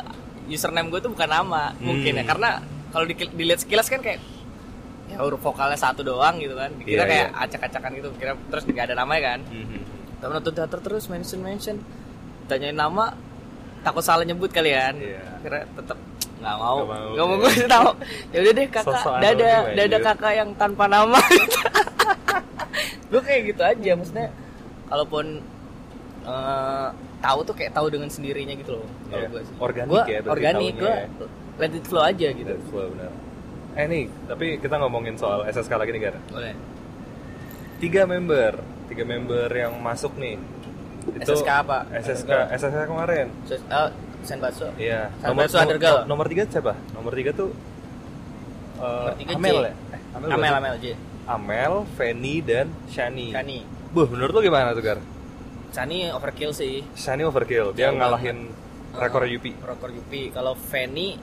username 0.48 0.88
gue 0.88 1.00
tuh 1.00 1.10
bukan 1.10 1.28
nama 1.28 1.74
mungkin 1.76 2.12
ya 2.12 2.22
Hmm. 2.22 2.30
karena 2.32 2.50
kalau 2.88 3.04
di- 3.04 3.34
dilihat 3.34 3.60
sekilas 3.60 3.86
kan 3.86 4.00
kayak 4.00 4.22
ya 5.06 5.16
huruf 5.18 5.38
vokalnya 5.38 5.74
satu 5.74 6.00
doang 6.00 6.34
gitu 6.36 6.52
kan 6.52 6.70
dikira 6.74 6.92
Iya, 6.96 7.04
kayak 7.04 7.28
iya. 7.28 7.42
acak-acakan 7.42 7.90
gitu 7.94 8.08
kira 8.16 8.32
terus 8.44 8.64
nggak 8.64 8.84
ada 8.84 8.94
namanya 8.96 9.22
kan 9.28 9.40
Mhm. 9.44 9.78
tapi 10.16 10.30
nonton 10.32 10.52
teater 10.52 10.80
terus 10.80 11.04
mention 11.06 11.40
mention 11.40 11.76
tanyain 12.44 12.74
nama 12.74 13.14
takut 13.80 14.00
salah 14.00 14.22
nyebut 14.22 14.50
kalian 14.50 14.94
Iya. 14.96 15.22
kira 15.40 15.58
tetap 15.68 15.98
nggak 16.36 16.56
mau 16.56 16.78
Nggak 16.84 17.26
mau, 17.26 17.36
iya. 17.38 17.42
gue 17.54 17.66
tahu 17.66 17.90
ya 18.28 18.38
udah 18.40 18.52
deh 18.52 18.66
kakak 18.68 18.84
Sosok 18.92 19.14
dada 19.18 19.50
dada 19.72 19.98
kakak 20.00 20.32
yang 20.34 20.50
tanpa 20.54 20.84
nama 20.86 21.18
gue 23.06 23.20
kayak 23.20 23.42
gitu 23.46 23.62
aja 23.62 23.90
maksudnya 23.94 24.28
kalaupun 24.86 25.24
eh, 26.24 26.88
tahu 27.16 27.38
tuh 27.42 27.54
kayak 27.54 27.72
tahu 27.72 27.86
dengan 27.88 28.08
sendirinya 28.08 28.54
gitu 28.54 28.76
loh 28.76 28.88
kalau 29.06 29.16
Iya. 29.16 29.28
gue 29.28 29.40
sih 29.42 29.54
Organik 29.58 29.88
Gua 29.88 30.02
ya 30.04 30.18
organik 30.24 30.74
gue 30.76 30.90
ya. 30.92 31.06
let 31.56 31.72
it 31.72 31.84
flow 31.84 32.02
aja 32.02 32.28
gitu 32.28 32.50
That's 32.50 32.66
flow, 32.68 32.90
benar. 32.90 33.10
Eh 33.76 33.84
nih, 33.84 34.08
tapi 34.24 34.56
kita 34.56 34.80
ngomongin 34.80 35.14
soal 35.14 35.44
SSK 35.44 35.68
lagi 35.70 35.92
nih, 35.92 36.02
Gar. 36.02 36.16
boleh 36.26 36.54
Tiga 37.76 38.08
member, 38.08 38.56
tiga 38.88 39.04
member 39.04 39.48
yang 39.48 39.76
masuk 39.78 40.16
nih. 40.16 40.40
SSK 41.20 41.44
apa? 41.46 41.84
SSK, 41.94 42.30
SSK 42.56 42.82
kemarin. 42.84 43.28
so, 43.44 43.54
uh, 43.68 43.92
Senbatsu 44.24 44.66
Iya. 44.74 45.12
Senbatsu 45.20 45.54
Undergirl. 45.54 46.02
nomor 46.04 46.26
tiga 46.26 46.48
siapa? 46.48 46.72
Nomor 46.90 47.12
tiga 47.14 47.30
tuh 47.30 47.52
uh, 48.76 49.12
Nomor 49.12 49.14
tiga 49.14 49.32
Amel 49.36 49.54
J. 49.54 49.60
ya? 49.60 49.72
Eh, 49.92 50.00
Amel, 50.16 50.28
Amel? 50.32 50.52
Amel 50.56 50.74
J 50.80 50.86
Amel, 51.26 51.72
Fanny 51.94 52.34
dan 52.40 52.66
Shani. 52.88 53.30
Shani 53.30 53.58
Buh, 53.92 54.08
menurut 54.08 54.32
lu 54.32 54.40
gimana 54.42 54.72
tuh, 54.72 54.82
Gar? 54.82 54.98
Shani 55.70 56.10
overkill 56.10 56.50
sih 56.50 56.80
Shani 56.96 57.22
overkill. 57.22 57.70
Dia 57.70 57.92
Jauh 57.92 58.00
ngalahin 58.00 58.50
rekor 58.96 59.22
Uh, 59.22 59.30
Yupi. 59.30 59.52
rekor 59.54 59.92
Yupi 59.92 60.32
kalau 60.32 60.56
Fanny 60.56 61.20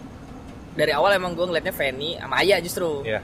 dari 0.73 0.91
awal 0.91 1.13
emang 1.13 1.31
gue 1.31 1.43
ngeliatnya 1.43 1.71
Fanny 1.71 2.15
sama 2.15 2.35
Aya 2.37 2.57
justru 2.59 3.01
Iya, 3.03 3.21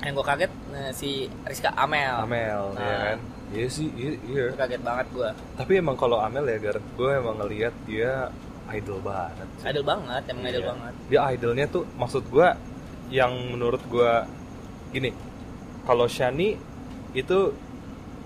yang 0.00 0.12
gue 0.12 0.24
kaget 0.24 0.52
nah, 0.68 0.90
si 0.90 1.10
Rizka 1.42 1.70
Amel 1.72 2.14
Amel, 2.20 2.62
Nah. 2.72 2.80
ya 2.80 2.96
kan? 3.08 3.18
Iya 3.46 3.66
sih, 3.68 3.88
iya. 3.92 4.10
iya. 4.24 4.44
Kaget 4.52 4.82
banget 4.82 5.06
gue 5.12 5.28
Tapi 5.54 5.72
emang 5.76 5.94
kalau 5.94 6.18
Amel 6.18 6.44
ya, 6.44 6.58
Gar, 6.60 6.78
gue 6.78 7.10
emang 7.12 7.36
ngelihat 7.38 7.74
dia 7.84 8.30
idol 8.68 8.98
banget. 9.00 9.46
sih. 9.56 9.64
idol 9.64 9.84
banget 9.84 10.22
emang 10.26 10.44
idol 10.44 10.58
Iya. 10.58 10.68
banget 10.68 10.92
Dia 11.06 11.20
idolnya 11.30 11.66
tuh 11.66 11.82
maksud 11.94 12.26
gua 12.26 12.58
yang 13.06 13.30
menurut 13.48 13.78
gua 13.86 14.26
gini. 14.88 15.14
Kalau 15.82 16.06
Shani 16.06 16.58
itu 17.12 17.54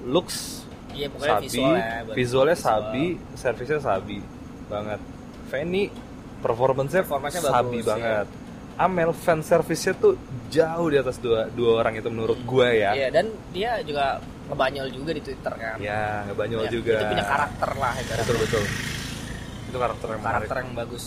looks 0.03 0.65
iya 0.91 1.07
pokoknya 1.07 1.29
sabi, 1.31 1.45
visualnya 1.47 1.85
visualnya 2.11 2.57
visual. 2.57 2.73
sabi, 2.81 3.05
servisnya 3.37 3.79
sabi 3.79 4.19
banget. 4.67 5.01
Fanny 5.47 5.93
performance-nya 6.41 7.05
Performance-nya 7.05 7.43
sabi 7.45 7.77
bagus, 7.77 7.87
banget. 7.87 8.27
Amel 8.81 9.13
fan 9.13 9.45
service-nya 9.45 9.93
tuh 9.93 10.17
jauh 10.49 10.89
di 10.89 10.97
atas 10.97 11.21
dua 11.21 11.53
dua 11.53 11.85
orang 11.85 12.01
itu 12.01 12.09
menurut 12.09 12.41
gua 12.43 12.73
ya. 12.73 12.97
Iya 12.97 13.09
dan 13.13 13.29
dia 13.53 13.77
juga 13.85 14.17
ngebanyol 14.49 14.89
juga 14.89 15.11
di 15.13 15.21
Twitter 15.21 15.53
kan. 15.53 15.77
Ya, 15.79 16.25
nggak 16.25 16.37
banyol 16.39 16.65
Ya, 16.65 16.71
juga. 16.73 16.97
Itu 16.97 17.05
punya 17.07 17.27
karakter 17.29 17.71
lah 17.77 17.93
ya 17.95 18.15
Betul 18.17 18.37
betul. 18.41 18.63
Itu 19.69 19.77
karakter 19.77 20.07
yang 20.09 20.21
menarik. 20.21 20.35
karakter 20.49 20.57
yang 20.59 20.73
bagus. 20.75 21.05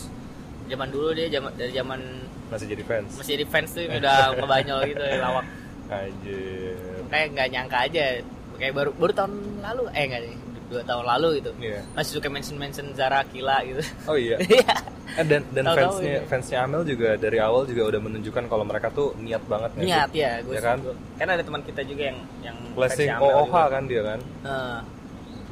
Zaman 0.64 0.88
dulu 0.88 1.08
dia 1.12 1.28
zaman 1.28 1.52
dari 1.54 1.72
zaman 1.74 2.00
Masih 2.48 2.68
jadi 2.70 2.84
fans. 2.86 3.10
masih 3.18 3.32
jadi 3.34 3.46
fans 3.50 3.70
tuh 3.74 3.82
udah 3.84 4.18
ngebanyol 4.38 4.80
gitu 4.86 5.02
lawak. 5.18 5.46
Anjir. 5.90 6.78
Kayak 7.10 7.28
nggak 7.34 7.48
nyangka 7.50 7.78
aja. 7.84 8.06
Kayak 8.54 8.74
baru 8.78 8.90
baru 8.94 9.12
tahun 9.12 9.34
lalu 9.60 9.84
eh 9.92 10.04
enggak 10.06 10.22
nih 10.24 10.36
dua 10.70 10.82
tahun 10.86 11.06
lalu 11.10 11.28
gitu. 11.42 11.52
Iya. 11.58 11.82
Masih 11.92 12.12
suka 12.16 12.30
mention 12.30 12.56
mention 12.56 12.88
Zara 12.94 13.26
Kila 13.26 13.66
gitu. 13.66 13.82
Oh 14.06 14.14
iya. 14.16 14.38
Eh, 15.14 15.22
dan 15.24 15.46
dan 15.48 15.64
Tahu-tahu 15.64 15.94
fansnya 15.94 16.10
ini. 16.16 16.26
fansnya 16.26 16.58
Amel 16.64 16.82
juga 16.84 17.10
dari 17.16 17.38
awal 17.38 17.64
juga 17.64 17.86
udah 17.86 18.02
menunjukkan 18.02 18.44
kalau 18.48 18.66
mereka 18.66 18.90
tuh 18.90 19.14
niat 19.16 19.46
banget? 19.46 19.70
Niat 19.78 20.10
ya, 20.12 20.42
gue 20.42 20.54
Ya 20.54 20.62
kan? 20.64 20.78
Kan 21.16 21.28
ada 21.30 21.44
teman 21.44 21.62
kita 21.62 21.82
juga 21.84 22.04
yang 22.10 22.20
yang 22.42 22.58
Blessing 22.74 23.08
fansnya 23.08 23.22
Amel 23.22 23.38
OOH 23.38 23.54
juga. 23.54 23.70
kan 23.70 23.84
dia 23.86 24.02
kan. 24.04 24.20
Nah, 24.42 24.80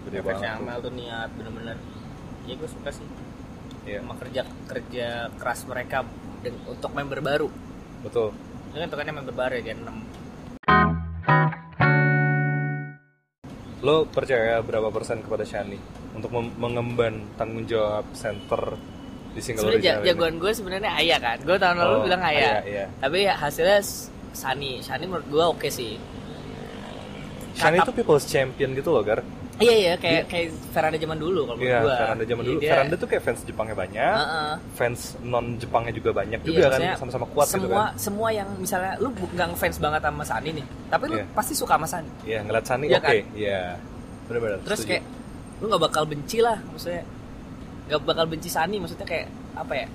Gede 0.02 0.20
fansnya. 0.20 0.52
Amel 0.58 0.78
tuh 0.80 0.92
niat 0.92 1.30
bener-bener. 1.32 1.78
Ya 2.42 2.54
gue 2.58 2.70
suka 2.70 2.90
sih. 2.90 3.06
Iya, 3.82 3.98
sama 4.00 4.14
kerja 4.16 4.42
kerja 4.68 5.08
keras 5.36 5.66
mereka 5.66 6.06
dan- 6.40 6.62
untuk 6.68 6.92
member 6.92 7.18
baru 7.20 7.50
betul. 8.00 8.30
ini 8.70 8.78
kan 8.80 8.90
tokennya 8.90 9.14
member 9.16 9.34
baru 9.34 9.58
ya 9.58 9.64
Gen 9.64 9.82
6 9.82 9.98
Lo 13.82 14.06
percaya 14.06 14.62
berapa 14.62 14.90
persen 14.90 15.18
kepada 15.20 15.42
Shani 15.42 15.82
untuk 16.14 16.30
mengemban 16.34 17.26
tanggung 17.34 17.66
jawab 17.66 18.06
center 18.14 18.78
di 19.32 19.40
single 19.40 19.62
sebenarnya 19.64 19.80
ja- 19.82 19.94
original 19.94 20.08
jagoan 20.10 20.36
gue 20.38 20.52
sebenarnya 20.52 20.92
Aya 20.94 21.18
kan 21.18 21.38
gue 21.40 21.58
tahun 21.58 21.76
lalu 21.78 21.94
Oh, 21.94 22.04
bilang 22.04 22.22
Aya 22.22 22.38
Aya, 22.38 22.54
iya. 22.64 22.86
tapi 22.98 23.18
ya 23.24 23.34
hasilnya 23.34 23.80
Sani 24.32 24.72
Sani 24.80 25.04
menurut 25.06 25.26
gue 25.26 25.44
oke 25.46 25.68
sih 25.68 25.96
Shani 27.54 27.78
Kakap- 27.78 27.86
itu 27.86 27.94
people's 27.98 28.26
champion 28.26 28.72
gitu 28.72 28.90
loh, 28.90 29.04
Gar. 29.04 29.20
iya 29.60 29.76
iya 29.78 29.94
kayak 29.96 30.26
kayak 30.26 30.48
Veranda 30.72 30.98
zaman 30.98 31.16
dulu 31.16 31.40
kalau 31.44 31.56
menurut 31.56 31.70
Iya, 31.70 31.80
gue 31.80 31.94
Veranda 31.94 32.24
zaman 32.26 32.44
dulu. 32.44 32.58
Dia- 32.58 32.72
Veranda 32.72 32.96
tuh 32.96 33.08
kayak 33.08 33.24
fans 33.24 33.40
Jepangnya 33.44 33.76
banyak, 33.78 34.14
Heeh. 34.18 34.54
fans 34.74 35.00
non 35.22 35.46
Jepangnya 35.56 35.94
juga 35.94 36.10
banyak 36.12 36.40
Iya, 36.40 36.48
juga 36.48 36.66
kan, 36.72 36.80
sama-sama 36.98 37.26
kuat 37.28 37.46
semua 37.46 37.62
gitu 37.62 37.76
kan. 37.76 37.92
semua 37.96 38.30
yang 38.32 38.50
misalnya 38.56 38.96
lu 38.98 39.08
nggak 39.12 39.48
ngefans 39.50 39.78
banget 39.78 40.02
sama 40.02 40.24
Sani 40.26 40.50
nih 40.54 40.66
tapi 40.88 41.04
lu 41.06 41.16
Iya. 41.16 41.26
pasti 41.30 41.54
suka 41.54 41.74
sama 41.76 41.86
Sani 41.86 42.10
Iya, 42.24 42.40
ngeliat 42.42 42.66
Shani 42.66 42.86
Iya 42.86 42.98
oke, 42.98 43.06
kan? 43.06 43.16
iya. 43.34 43.62
Benar-benar. 44.24 44.58
terus 44.64 44.80
setuju. 44.80 44.90
kayak 44.90 45.04
lu 45.60 45.66
nggak 45.68 45.84
bakal 45.84 46.04
benci 46.06 46.38
lah 46.40 46.58
maksudnya 46.64 47.04
nggak 47.92 48.02
bakal 48.02 48.24
benci 48.26 48.48
Sani 48.48 48.80
maksudnya 48.80 49.04
kayak 49.04 49.28
apa 49.54 49.74
ya 49.76 49.88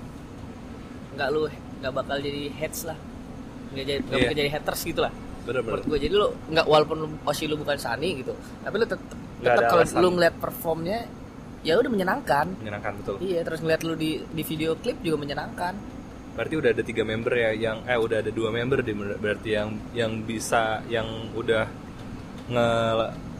nggak 1.16 1.28
lu 1.32 1.48
nggak 1.80 1.92
bakal 1.94 2.16
jadi 2.18 2.52
hates 2.52 2.85
lah 2.85 2.98
nggak 3.72 3.85
jadi 3.85 3.98
nggak 3.98 4.12
Iya. 4.12 4.22
bakal 4.22 4.37
jadi 4.37 4.50
haters 4.52 4.80
gitu 4.85 5.00
lah 5.00 5.12
benar-benar. 5.42 5.64
menurut 5.72 5.85
gue 5.87 5.98
jadi 5.98 6.14
lu 6.14 6.28
nggak 6.50 6.66
walaupun 6.66 6.96
lu 6.98 7.09
Oshi 7.24 7.44
lu 7.46 7.56
bukan 7.56 7.76
Sani 7.76 8.20
gitu 8.20 8.32
tapi 8.61 8.74
lu 8.76 8.85
tetep 8.85 9.00
ada 9.38 9.64
kalau 9.64 9.85
lu 9.98 10.09
ngeliat 10.12 10.35
performnya 10.37 11.09
ya 11.62 11.74
udah 11.74 11.88
menyenangkan 11.88 12.46
Menyenangkan 12.56 12.92
betul. 13.00 13.14
iya 13.18 13.40
terus 13.40 13.59
ngeliat 13.59 13.80
lu 13.80 13.94
di 13.94 14.20
di 14.22 14.42
video 14.42 14.76
klip 14.76 15.00
juga 15.00 15.16
menyenangkan 15.18 15.96
Berarti 16.37 16.52
udah 16.52 16.68
ada 16.68 16.85
tiga 16.85 17.00
member 17.00 17.32
ya 17.32 17.50
yang 17.50 17.80
eh 17.82 17.96
udah 17.96 18.20
ada 18.20 18.28
dua 18.28 18.52
member 18.52 18.85
deh 18.85 18.92
ber- 18.92 19.16
berarti 19.16 19.50
yang 19.50 19.68
yang 19.90 20.20
bisa 20.20 20.85
yang 20.87 21.09
udah 21.32 21.64
nge 22.46 22.68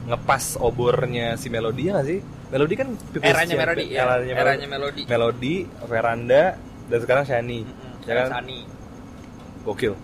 ngepas 0.07 0.57
obornya 0.59 1.35
si 1.35 1.47
Melody 1.47 1.83
ya 1.83 1.93
nggak 1.93 2.09
sih? 2.09 2.21
Melody 2.47 2.75
kan 2.75 2.89
eranya. 3.19 3.55
Melody 3.57 3.85
ya 3.89 4.01
eranya, 4.05 4.33
eranya 4.37 4.67
Melody. 4.69 5.03
Melody 5.05 5.55
Melody, 5.57 5.57
Veranda 5.85 6.43
dan 6.87 6.99
sekarang 7.01 7.25
Shani. 7.25 7.61
Mm-mm, 7.63 8.07
Ya 8.07 8.15
kan? 8.17 8.29
Sani 8.33 8.59
Gokil. 9.63 9.95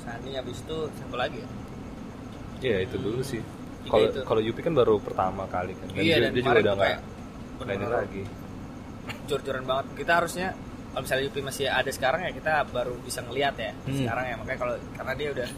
Sani 0.00 0.30
habis 0.34 0.58
itu 0.58 0.78
siapa 0.90 1.16
lagi 1.16 1.38
ya 1.38 1.48
Iya 2.60 2.76
itu 2.84 2.96
dulu 2.96 3.22
sih. 3.22 3.40
Tiga 3.80 3.88
Kalau 3.88 4.08
kalau 4.26 4.40
Yupi 4.42 4.60
kan 4.60 4.74
baru 4.74 4.98
pertama 4.98 5.46
kali 5.46 5.72
kan. 5.72 5.86
Dan 5.88 5.96
Iya, 5.96 6.16
dia, 6.18 6.20
dan 6.20 6.30
dia 6.30 6.42
juga 6.42 6.52
udah 6.52 6.60
tuh 6.60 6.68
nggak 6.70 6.76
kayak 6.82 6.98
nggak 7.00 7.08
ini 7.40 7.58
bener-bener 7.60 7.92
lagi. 7.94 8.22
jor-joran 9.26 9.64
banget 9.64 9.86
kita 9.96 10.12
harusnya 10.14 10.48
kalau 10.90 11.02
misalnya 11.02 11.24
Yupi 11.24 11.40
masih 11.40 11.66
ada 11.66 11.90
sekarang 11.90 12.20
ya 12.20 12.30
kita 12.30 12.52
baru 12.68 12.94
bisa 13.00 13.20
ngelihat 13.22 13.54
ya 13.56 13.72
Hmm. 13.78 13.96
sekarang 13.96 14.24
ya 14.26 14.34
makanya 14.36 14.58
kalau 14.58 14.74
karena 14.92 15.12
dia 15.14 15.28
udah 15.30 15.48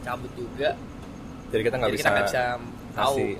cabut 0.00 0.32
juga 0.32 0.70
Jadi 1.50 1.62
kita 1.62 1.76
nggak 1.76 1.90
bisa, 1.90 2.00
kita 2.00 2.10
nggak 2.10 2.26
bisa 2.26 2.42
tahu 2.92 3.14
kasih. 3.16 3.30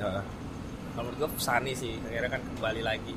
Kalau 0.90 1.05
menurut 1.07 1.18
gue 1.20 1.38
Sani 1.38 1.72
sih 1.72 1.94
akhirnya 2.00 2.31
kan 2.31 2.42
kembali 2.50 2.83
lagi 2.83 3.14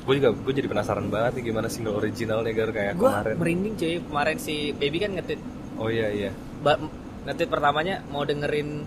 Gue 0.00 0.16
juga 0.16 0.32
gue 0.32 0.52
jadi 0.54 0.64
penasaran 0.66 1.06
banget 1.06 1.38
nih 1.38 1.44
gimana 1.46 1.68
single 1.68 1.94
originalnya 1.94 2.50
Gar 2.50 2.70
kayak 2.70 2.92
gue 2.94 3.04
kemarin. 3.04 3.34
merinding 3.36 3.74
cuy 3.76 3.94
kemarin 4.00 4.36
si 4.36 4.54
Baby 4.72 4.98
kan 4.98 5.12
ngetit 5.12 5.40
Oh 5.76 5.88
iya 5.88 6.08
iya. 6.08 6.30
ngetit 7.22 7.46
pertamanya 7.46 8.00
mau 8.06 8.22
dengerin 8.22 8.84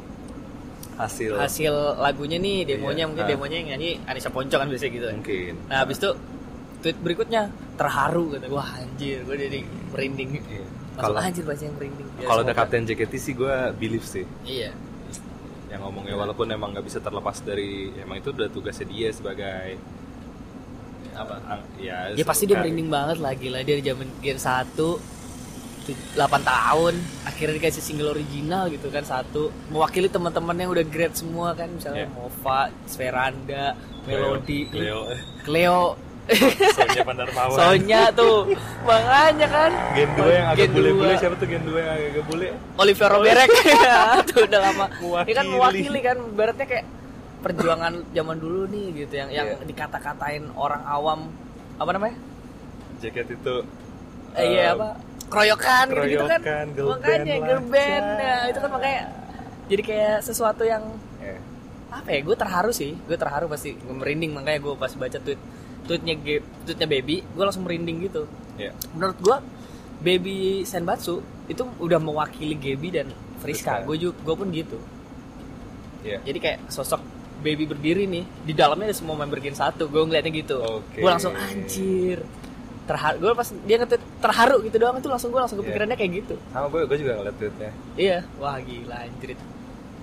Hasil. 0.93 1.33
hasil 1.36 1.73
lagunya 1.97 2.38
nih 2.38 2.65
demonya 2.67 2.97
Iya. 2.99 3.07
mungkin 3.07 3.23
Ah. 3.23 3.29
demonya 3.29 3.57
yang 3.57 3.69
nyanyi 3.71 3.97
Anissa 4.03 4.29
Ponco 4.29 4.53
kan 4.53 4.67
biasanya 4.67 4.91
gitu 4.91 5.07
Mungkin. 5.12 5.53
nah 5.65 5.77
habis 5.79 5.97
itu 5.97 6.09
tweet 6.81 6.97
berikutnya 6.99 7.41
terharu 7.75 8.29
kata 8.31 8.45
wah 8.47 8.69
anjir 8.75 9.21
gue 9.21 9.36
jadi 9.39 9.59
merinding 9.89 10.29
Iya. 10.39 10.65
Langsung 10.93 11.01
Kalau 11.09 11.17
anjir 11.19 11.43
baca 11.43 11.63
yang 11.63 11.75
merinding 11.75 12.07
Ya, 12.12 12.25
kalau 12.27 12.41
ada 12.41 12.45
semoga. 12.47 12.62
Kapten 12.62 12.81
JKT 12.83 13.13
sih 13.15 13.33
gue 13.33 13.53
believe 13.75 14.03
sih 14.03 14.25
iya 14.43 14.69
yang 15.73 15.81
ngomongnya 15.81 16.13
walaupun 16.15 16.45
emang 16.47 16.69
nggak 16.69 16.86
bisa 16.86 16.99
terlepas 16.99 17.41
dari 17.41 17.89
emang 17.97 18.21
itu 18.21 18.29
udah 18.29 18.45
tugasnya 18.47 18.86
dia 18.86 19.09
sebagai 19.09 19.81
apa 21.13 21.36
ang- 21.43 21.65
ya 21.77 22.13
Ya 22.13 22.21
pasti 22.23 22.45
dia 22.45 22.55
merinding 22.55 22.89
banget 22.89 23.17
lah 23.17 23.33
gila 23.33 23.62
dia 23.62 23.75
di 23.75 23.83
zaman 23.83 24.05
Gen 24.19 24.38
1 24.38 25.01
8 26.15 26.15
tahun 26.47 26.93
akhirnya 27.27 27.59
dikasih 27.59 27.83
single 27.83 28.09
original 28.09 28.71
gitu 28.71 28.88
kan 28.88 29.03
satu. 29.03 29.51
Mewakili 29.67 30.07
teman-teman 30.07 30.55
yang 30.55 30.71
udah 30.71 30.86
grade 30.86 31.12
semua 31.13 31.51
kan 31.51 31.67
misalnya 31.67 32.07
Iya. 32.07 32.15
Mova, 32.15 32.71
Sveranda, 32.88 33.76
Melody, 34.07 34.71
Leo 34.71 35.11
Cleo, 35.43 35.99
Sonya 36.74 37.03
Pandarmawan. 37.03 37.51
Sonya 37.53 38.01
tuh. 38.11 38.47
Makanya 38.82 39.47
kan. 39.47 39.71
Gen 39.91 40.11
2 40.13 40.24
yang 40.30 40.45
agak 40.47 40.67
bule-bule 40.71 41.13
siapa 41.19 41.36
tuh 41.36 41.47
Gen 41.47 41.63
2 41.63 41.76
yang 41.76 41.91
agak 41.93 42.24
bule? 42.26 42.47
Oliver 42.78 43.09
Roberek. 43.11 43.49
Tuh 44.26 44.41
udah 44.47 44.59
lama. 44.61 44.86
Dia 45.24 45.34
kan 45.34 45.45
Mewakili. 45.45 45.84
mewakili 45.84 45.99
kan 46.01 46.17
beratnya 46.32 46.65
kayak 46.65 46.86
perjuangan 47.43 47.93
zaman 48.09 48.38
dulu 48.39 48.61
nih 48.67 48.86
gitu 48.97 49.13
yang 49.17 49.30
yang 49.30 49.47
Iya. 49.49 49.63
dikata-katain 49.63 50.43
orang 50.53 50.82
awam. 50.86 51.19
Apa 51.76 51.91
namanya? 51.91 52.15
JKT 52.97 53.30
itu 53.36 53.55
Eh, 54.34 54.45
iya 54.49 54.74
um, 54.74 54.80
apa? 54.80 54.88
Keroyokan, 55.28 55.86
gitu 55.89 56.07
gitu 56.09 56.26
kan 56.26 56.65
girl 56.71 56.93
makanya 56.93 57.36
girl 57.38 57.57
lah, 57.57 57.65
band 57.67 58.05
nah, 58.17 58.41
itu 58.45 58.59
kan 58.59 58.71
makanya 58.71 59.01
jadi 59.65 59.82
kayak 59.82 60.15
sesuatu 60.21 60.61
yang 60.61 60.84
eh, 61.19 61.38
apa 61.89 62.07
ya 62.07 62.19
gue 62.21 62.34
terharu 62.34 62.71
sih. 62.71 62.93
Gue 63.03 63.13
terharu 63.13 63.45
pasti 63.45 63.74
gue 63.74 63.91
merinding. 63.91 64.32
Makanya 64.32 64.59
gue 64.61 64.74
pas 64.74 64.89
baca 64.89 65.17
tweet 65.17 65.38
tweetnya 65.84 66.15
tweetnya 66.63 66.88
baby 66.88 67.21
gue 67.23 67.43
langsung 67.43 67.63
merinding 67.63 68.03
gitu. 68.03 68.23
Ya 68.55 68.71
menurut 68.91 69.17
gue 69.19 69.38
baby 69.99 70.38
senbatsu 70.63 71.19
itu 71.45 71.63
udah 71.79 71.99
mewakili 71.99 72.55
Gebi 72.55 72.89
dan 72.89 73.07
Friska. 73.39 73.84
Gue 73.84 73.97
juga 73.97 74.15
gue 74.21 74.36
pun 74.36 74.47
gitu. 74.49 74.77
Iya. 76.03 76.19
Jadi 76.23 76.38
kayak 76.39 76.59
sosok 76.67 76.99
baby 77.39 77.67
berdiri 77.67 78.07
nih 78.07 78.23
di 78.43 78.53
dalamnya 78.55 78.91
ada 78.91 78.95
semua 78.95 79.15
member 79.15 79.39
Gen 79.39 79.55
1 79.55 79.75
gue 79.75 80.01
ngeliatnya 80.01 80.31
gitu. 80.31 80.57
Oke. 80.59 80.99
gue 80.99 81.09
langsung 81.09 81.36
anjir. 81.36 82.23
Terharu 82.84 83.15
gue 83.19 83.31
pas 83.31 83.47
dia 83.63 83.75
ngetweet 83.79 84.03
terharu 84.19 84.57
gitu 84.63 84.75
doang 84.75 84.99
itu 84.99 85.07
langsung 85.07 85.31
gue 85.31 85.39
langsung 85.39 85.59
Iya. 85.59 85.63
kepikirannya 85.67 85.95
kayak 85.95 86.11
gitu. 86.19 86.36
Sama 86.51 86.67
gue, 86.67 86.81
gue 86.84 86.97
juga 86.99 87.11
ngeliat 87.15 87.36
tweetnya. 87.39 87.71
iya. 87.95 88.17
Wah 88.39 88.59
gila 88.59 88.97
anjir 89.07 89.39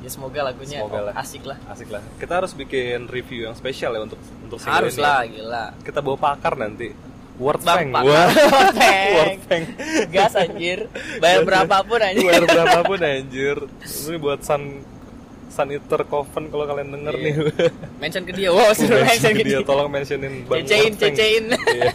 ya 0.00 0.08
semoga 0.08 0.40
lagunya 0.42 0.80
Semoga 0.80 1.00
lah. 1.06 1.14
asik 1.14 1.44
lah 1.44 1.58
Asik 1.66 1.88
lah. 1.88 2.00
Kita 2.16 2.32
harus 2.36 2.52
bikin 2.52 3.04
review 3.06 3.44
yang 3.44 3.54
spesial 3.54 3.92
ya 3.92 4.00
untuk 4.00 4.16
untuk 4.40 4.56
single 4.56 4.76
harus 4.78 4.94
ini. 4.94 5.02
lah 5.02 5.20
gila 5.24 5.64
Kita 5.80 5.98
bawa 5.98 6.16
pakar 6.16 6.56
nanti. 6.56 6.88
Word 7.36 7.60
Bang 7.60 7.88
Fang. 7.88 8.04
Word 8.04 8.36
Fang. 8.74 9.36
Fang. 9.42 9.62
gas 10.08 10.34
anjir 10.34 10.88
bayar 11.16 11.40
berapapun 11.42 11.98
anjir 11.98 12.26
Bayar 12.26 12.44
berapapun 12.44 12.98
anjir. 13.00 13.56
Ini 13.80 14.16
buat 14.16 14.40
Sun 14.40 14.84
Sun 15.48 15.68
Eater 15.68 16.04
Coven 16.04 16.46
kalau 16.46 16.64
kalian 16.64 16.90
denger 16.90 17.10
Iya. 17.12 17.24
nih. 17.26 17.34
mention 17.98 18.22
ke 18.22 18.32
dia 18.32 18.48
wow 18.50 18.70
suruh 18.70 19.02
mention 19.02 19.32
ke 19.32 19.42
dia 19.42 19.56
dia 19.56 19.60
tolong 19.62 19.88
mentionin 19.88 20.44
Bang 20.44 20.62
cecein 20.62 20.92
cecein 20.94 21.44
Iya. 21.50 21.92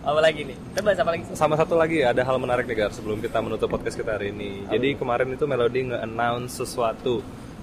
Apa 0.00 0.20
lagi 0.20 0.40
nih? 0.48 0.56
Kita 0.72 0.80
bahas 0.80 0.98
apa 0.98 1.10
lagi 1.12 1.22
sih? 1.28 1.34
Sama 1.36 1.54
satu 1.60 1.76
lagi 1.76 2.00
ada 2.00 2.24
hal 2.24 2.36
menarik 2.40 2.64
nih 2.64 2.76
Gar 2.76 2.92
sebelum 2.92 3.20
kita 3.20 3.38
menutup 3.44 3.68
podcast 3.68 3.94
kita 3.94 4.16
hari 4.16 4.32
ini. 4.32 4.64
Jadi 4.66 4.96
kemarin 4.96 5.28
itu 5.28 5.44
Melody 5.44 5.92
nge-announce 5.92 6.56
sesuatu. 6.56 7.20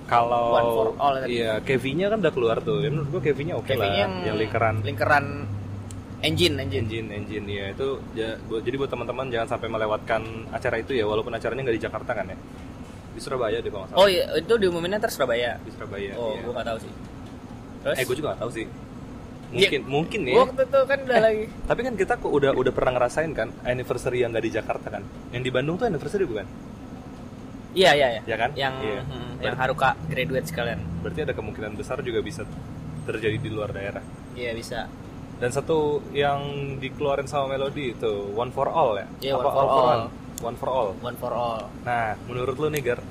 Kalau 0.08 0.56
One 0.56 0.70
for 0.72 0.88
all 1.02 1.14
tadi. 1.20 1.36
iya 1.36 1.60
Kevi-nya 1.60 2.08
kan 2.08 2.24
udah 2.24 2.32
keluar 2.32 2.58
tuh. 2.64 2.80
Ya, 2.80 2.88
menurut 2.94 3.10
gua 3.12 3.20
Kevi-nya 3.20 3.60
oke 3.60 3.68
Kevin 3.68 3.84
lah. 3.84 4.08
yang, 4.08 4.14
yang 4.24 4.38
lingkaran 4.40 4.76
lingkaran 4.80 5.26
engine 6.24 6.56
engine. 6.62 6.86
Engine 6.88 7.10
engine 7.12 7.46
ya 7.46 7.66
itu 7.76 7.88
ya, 8.16 8.30
buat- 8.48 8.64
jadi 8.64 8.76
buat 8.80 8.90
teman-teman 8.90 9.28
jangan 9.28 9.58
sampai 9.58 9.68
melewatkan 9.68 10.22
acara 10.50 10.80
itu 10.80 10.96
ya 10.96 11.04
walaupun 11.04 11.34
acaranya 11.36 11.62
nggak 11.68 11.78
di 11.78 11.84
Jakarta 11.84 12.12
kan 12.16 12.26
ya? 12.32 12.38
Di 13.14 13.20
Surabaya 13.20 13.60
deh 13.60 13.68
kalau 13.68 13.84
nggak 13.84 13.92
salah. 13.98 14.02
Oh 14.02 14.08
iya 14.08 14.24
itu 14.38 14.54
diumuminnya 14.56 15.02
ntar 15.02 15.12
Surabaya? 15.12 15.60
Di 15.60 15.72
Surabaya 15.76 16.14
oh 16.16 16.38
iya. 16.38 16.42
gue 16.46 16.54
gak 16.56 16.68
tahu 16.70 16.78
sih. 16.86 16.92
Terus? 17.84 17.96
Eh 17.98 18.04
gue 18.08 18.16
juga 18.16 18.28
nggak 18.32 18.42
tahu 18.46 18.52
sih 18.54 18.66
mungkin 19.48 19.82
mungkin 19.88 20.20
ya. 20.28 20.34
Gua 20.36 20.44
waktu 20.52 20.64
itu 20.68 20.80
kan 20.84 21.00
udah 21.08 21.20
lagi. 21.24 21.44
tapi 21.66 21.80
kan 21.88 21.94
kita 21.96 22.14
kok 22.20 22.32
udah 22.32 22.52
udah 22.52 22.72
pernah 22.76 22.92
ngerasain 23.00 23.32
kan 23.32 23.48
anniversary 23.64 24.22
yang 24.24 24.36
nggak 24.36 24.46
di 24.46 24.52
Jakarta 24.52 24.88
kan? 24.92 25.04
Yang 25.32 25.44
di 25.48 25.52
Bandung 25.52 25.76
tuh 25.80 25.88
anniversary 25.88 26.28
bukan? 26.28 26.48
Iya 27.78 27.92
iya 27.94 28.08
iya. 28.18 28.22
Ya 28.26 28.36
kan? 28.36 28.50
yang 28.58 28.74
Iya. 28.82 29.02
hmm, 29.06 29.32
yang 29.44 29.56
Haruka 29.56 29.94
graduate 30.10 30.48
sekalian. 30.50 30.80
Berarti 31.06 31.20
ada 31.24 31.34
kemungkinan 31.38 31.78
besar 31.78 32.02
juga 32.02 32.20
bisa 32.20 32.42
terjadi 33.06 33.38
di 33.38 33.50
luar 33.54 33.70
daerah. 33.70 34.02
Iya 34.34 34.52
bisa. 34.58 34.90
Dan 35.38 35.54
satu 35.54 36.02
yang 36.12 36.42
dikeluarin 36.82 37.30
sama 37.30 37.54
Melody 37.54 37.94
itu 37.94 38.34
One 38.34 38.50
for 38.50 38.68
All 38.74 38.98
ya? 38.98 39.06
Iya, 39.22 39.34
One 39.38 39.46
for 39.46 39.54
All 39.54 39.70
All. 39.70 39.86
One? 39.86 40.04
One 40.38 40.58
for 40.58 40.70
All. 40.70 40.90
One 41.00 41.18
for 41.18 41.32
all. 41.34 41.62
Nah 41.86 42.18
menurut 42.26 42.58
lu 42.58 42.68
nih 42.70 42.82
Gar 42.84 43.02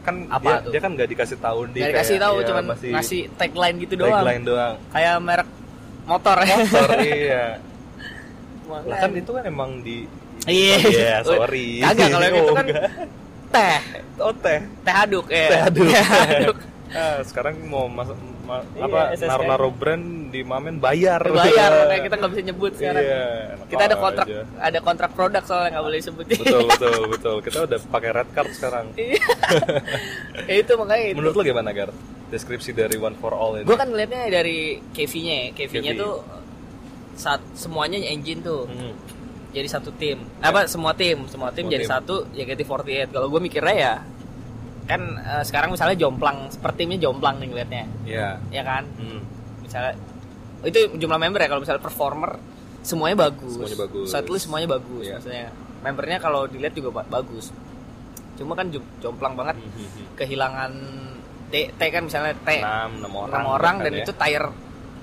kan 0.00 0.16
Apa 0.32 0.40
dia, 0.40 0.56
tuh? 0.64 0.70
dia 0.72 0.80
kan 0.80 0.90
nggak 0.96 1.08
dikasih 1.12 1.36
tahu 1.36 1.68
di 1.68 1.84
Gak 1.84 1.92
dikasih 1.92 2.16
tahu 2.16 2.36
ya, 2.40 2.44
cuman 2.48 2.64
masih 2.72 2.90
ngasih 2.96 3.20
tagline 3.36 3.76
gitu 3.84 3.94
doang. 4.00 4.16
tagline 4.16 4.44
doang. 4.48 4.74
Kayak 4.92 5.16
merek 5.20 5.48
motor. 6.10 6.36
Ya 6.42 6.56
motor 6.58 6.88
iya. 7.06 7.44
Lah 8.66 8.96
kan 8.98 9.10
itu 9.14 9.30
kan 9.30 9.44
emang 9.46 9.70
di 9.80 9.96
iya. 10.44 10.76
Iya, 10.82 11.14
sorry. 11.22 11.68
kagak 11.86 12.08
kalau 12.10 12.24
yang 12.26 12.36
itu 12.36 12.50
Oh, 12.50 12.56
kan 12.56 12.66
teh. 13.50 13.78
Oh 14.18 14.32
teh. 14.34 14.58
Teh 14.82 14.94
aduk 14.94 15.26
ya. 15.30 15.46
Teh 15.48 15.60
aduk. 15.66 15.86
Teh 15.86 16.30
aduk. 16.34 16.56
ah, 16.98 17.18
sekarang 17.22 17.54
mau 17.66 17.86
masuk 17.86 18.18
ma- 18.42 18.66
Iya, 18.74 18.82
apa 18.82 19.00
naruh 19.14 19.46
naruh 19.46 19.72
brand 19.72 20.06
di 20.30 20.42
Mamen 20.42 20.78
bayar. 20.78 21.22
Bayar 21.22 21.70
makanya 21.86 22.02
kita 22.02 22.14
nggak 22.18 22.30
bisa 22.30 22.42
nyebut 22.46 22.72
sekarang. 22.74 23.02
Iya 23.02 23.24
kita 23.70 23.82
ada 23.86 23.96
kontrak 23.96 24.26
aja. 24.26 24.42
ada 24.58 24.78
kontrak 24.82 25.10
produk 25.14 25.42
soalnya 25.46 25.78
nggak 25.78 25.84
boleh 25.86 25.98
disebut 26.02 26.24
betul 26.26 26.60
betul 26.66 27.00
betul. 27.06 27.36
Kita 27.46 27.58
udah 27.70 27.78
pakai 27.86 28.10
red 28.10 28.28
card 28.34 28.50
sekarang. 28.50 28.86
Iya. 28.98 29.22
Ya 30.50 30.54
itu 30.58 30.72
makanya 30.74 31.04
itu. 31.06 31.14
menurut 31.14 31.34
lo 31.38 31.42
gimana 31.46 31.70
Gar 31.70 31.90
deskripsi 32.30 32.70
dari 32.72 32.94
One 32.94 33.14
for 33.14 33.32
All 33.32 33.56
ini 33.56 33.64
gue 33.64 33.74
kan 33.74 33.86
ngeliatnya 33.86 34.30
dari 34.30 34.58
KV-nya 34.88 35.34
ya. 35.34 35.48
KV-nya 35.52 35.92
KV. 35.92 36.00
tuh 36.00 36.14
saat 37.14 37.42
semuanya 37.52 37.98
engine 38.00 38.40
tuh 38.40 38.64
Hmm. 38.64 38.94
jadi 39.50 39.66
satu 39.68 39.90
tim 39.92 40.22
apa 40.40 40.64
semua 40.64 40.92
tim 40.92 41.26
semua 41.26 41.50
tim 41.50 41.66
Semua 41.66 41.72
jadi 41.72 41.84
tim. 41.84 41.92
satu 41.92 42.14
JKT48 42.30 43.10
kalau 43.10 43.26
gue 43.28 43.40
mikirnya 43.40 43.74
ya 43.74 43.94
kan 44.86 45.00
eh, 45.16 45.42
sekarang 45.42 45.70
misalnya 45.70 45.96
jomplang 45.96 46.38
per 46.56 46.72
timnya 46.72 46.98
jomplang 46.98 47.36
nih 47.36 47.48
ngeliatnya 47.48 47.84
Iya. 48.04 48.28
ya 48.48 48.62
kan 48.62 48.86
Hmm. 48.94 49.20
misalnya 49.60 49.92
itu 50.62 50.78
jumlah 50.94 51.18
member 51.18 51.38
ya 51.38 51.48
kalau 51.48 51.60
misalnya 51.60 51.80
performer 51.80 52.38
semuanya 52.80 53.16
bagus 53.20 53.54
Semuanya 53.54 53.78
bagus. 53.80 54.06
setlist 54.08 54.44
semuanya 54.46 54.68
bagus 54.70 55.04
Iya. 55.04 55.14
maksudnya 55.16 55.46
membernya 55.80 56.18
kalau 56.18 56.44
dilihat 56.44 56.72
juga 56.72 56.90
ba- 56.92 57.10
bagus 57.10 57.52
cuma 58.34 58.54
kan 58.54 58.68
jom- 58.68 58.88
jomplang 58.98 59.34
banget 59.34 59.56
Hmm. 59.58 60.06
kehilangan 60.14 60.72
T, 61.50 61.54
T 61.74 61.80
kan 61.90 62.02
misalnya 62.06 62.34
T 62.38 62.48
enam 62.62 62.90
enam 63.02 63.12
orang 63.12 63.30
enam 63.42 63.46
orang 63.50 63.74
bahkan 63.76 63.84
dan 63.90 63.92
ya. 63.92 64.02
itu 64.06 64.12
tier 64.14 64.44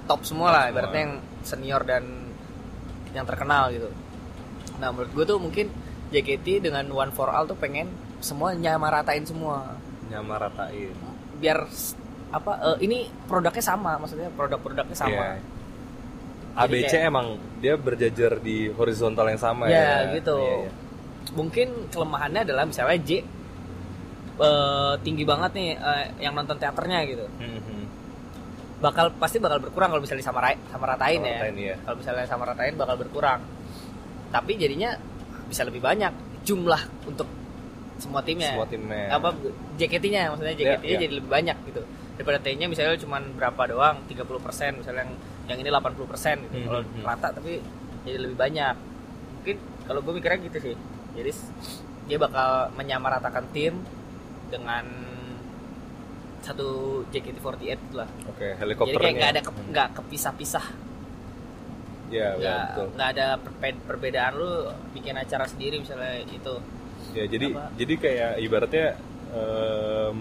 top 0.07 0.21
semua 0.23 0.47
lah 0.49 0.63
ibaratnya 0.71 1.01
yang 1.03 1.13
senior 1.43 1.81
dan 1.83 2.03
yang 3.11 3.25
terkenal 3.27 3.67
gitu 3.69 3.91
nah 4.79 4.91
menurut 4.91 5.11
gue 5.11 5.25
tuh 5.27 5.37
mungkin 5.37 5.67
JKT 6.07 6.63
dengan 6.63 6.87
One 6.87 7.11
for 7.11 7.27
All 7.27 7.43
tuh 7.43 7.59
pengen 7.59 7.91
semua 8.23 8.55
nyamaratain 8.55 9.27
semua 9.27 9.75
nyamaratain 10.07 10.95
biar 11.37 11.67
apa 12.27 12.51
eh, 12.73 12.77
ini 12.83 13.07
produknya 13.27 13.63
sama 13.63 13.95
maksudnya 13.95 14.27
produk-produknya 14.35 14.97
sama. 14.97 15.39
Jadi 16.57 16.83
ABC 16.83 16.89
kayak- 16.97 17.07
emang 17.07 17.27
dia 17.61 17.77
berjajar 17.77 18.41
di 18.41 18.67
horizontal 18.73 19.29
yang 19.29 19.37
sama 19.37 19.69
ya, 19.69 20.09
ya. 20.09 20.17
gitu 20.17 20.35
Iya, 20.41 20.55
iya. 20.65 20.71
mungkin 21.37 21.67
kelemahannya 21.93 22.41
adalah 22.49 22.65
misalnya 22.65 22.97
J 22.97 23.21
eh, 24.37 24.93
tinggi 25.01 25.23
banget 25.25 25.51
nih 25.53 25.69
eh, 25.77 26.05
yang 26.21 26.33
nonton 26.37 26.57
teaternya 26.57 26.99
gitu. 27.09 27.25
Hmm, 27.41 27.59
hmm. 27.61 27.83
bakal 28.77 29.09
pasti 29.17 29.41
bakal 29.41 29.57
berkurang 29.57 29.89
kalau 29.89 30.03
misalnya 30.05 30.21
sama 30.21 30.53
sama 30.69 30.85
ratain 30.85 31.25
ya. 31.25 31.49
Iya. 31.49 31.75
kalau 31.81 31.97
misalnya 31.97 32.25
sama 32.29 32.43
ratain 32.45 32.77
bakal 32.77 32.95
berkurang. 33.01 33.41
Tapi 34.29 34.53
jadinya 34.59 34.93
bisa 35.47 35.65
lebih 35.65 35.81
banyak 35.81 36.13
jumlah 36.45 36.81
untuk 37.09 37.25
semua 37.97 38.21
timnya. 38.21 38.53
Semua 38.53 38.69
timnya. 38.69 39.09
apa 39.09 39.33
JKT-nya 39.81 40.29
maksudnya 40.29 40.55
JKT-nya 40.55 40.97
iya. 40.97 41.01
jadi 41.01 41.15
lebih 41.17 41.31
banyak 41.31 41.57
gitu. 41.73 41.81
Daripada 42.17 42.37
T-nya 42.41 42.65
misalnya 42.65 42.97
cuma 42.97 43.21
berapa 43.21 43.61
doang 43.69 43.97
30% 44.09 44.81
misalnya 44.81 45.05
yang 45.05 45.11
yang 45.47 45.57
ini 45.61 45.69
80% 45.69 46.45
gitu. 46.45 46.57
Hmm, 46.57 46.65
kalau 46.69 46.81
rata 47.01 47.27
tapi 47.33 47.61
jadi 48.05 48.17
lebih 48.21 48.37
banyak. 48.37 48.75
Mungkin 49.41 49.57
kalau 49.89 49.99
gue 50.05 50.13
mikirnya 50.17 50.39
gitu 50.45 50.57
sih. 50.61 50.75
Jadi 51.17 51.31
dia 52.07 52.17
bakal 52.21 52.71
menyamaratakan 52.77 53.49
tim 53.51 53.81
dengan 54.47 54.85
satu 56.39 56.67
JKT48 57.09 57.59
gitu 57.81 57.95
lah 57.95 58.09
Oke, 58.25 58.39
jadi 58.45 58.55
helikopternya. 58.57 58.99
kayak 59.01 59.15
nggak 59.17 59.31
ada 59.33 59.41
ke- 59.41 59.65
nggak 59.67 59.87
kepisah-pisah 59.93 60.65
Ya, 62.07 62.31
ya, 62.31 62.39
nggak 62.39 62.59
betul. 62.63 62.85
nggak 62.95 63.09
ada 63.11 63.25
perbe- 63.35 63.81
perbedaan 63.83 64.31
lu 64.33 64.51
bikin 64.93 65.11
acara 65.13 65.43
sendiri 65.43 65.75
misalnya 65.77 66.23
itu 66.23 66.55
Ya, 67.11 67.23
jadi 67.25 67.45
Apa? 67.49 67.65
jadi 67.73 67.93
kayak 67.97 68.31
ibaratnya 68.39 68.87
em, 69.29 70.17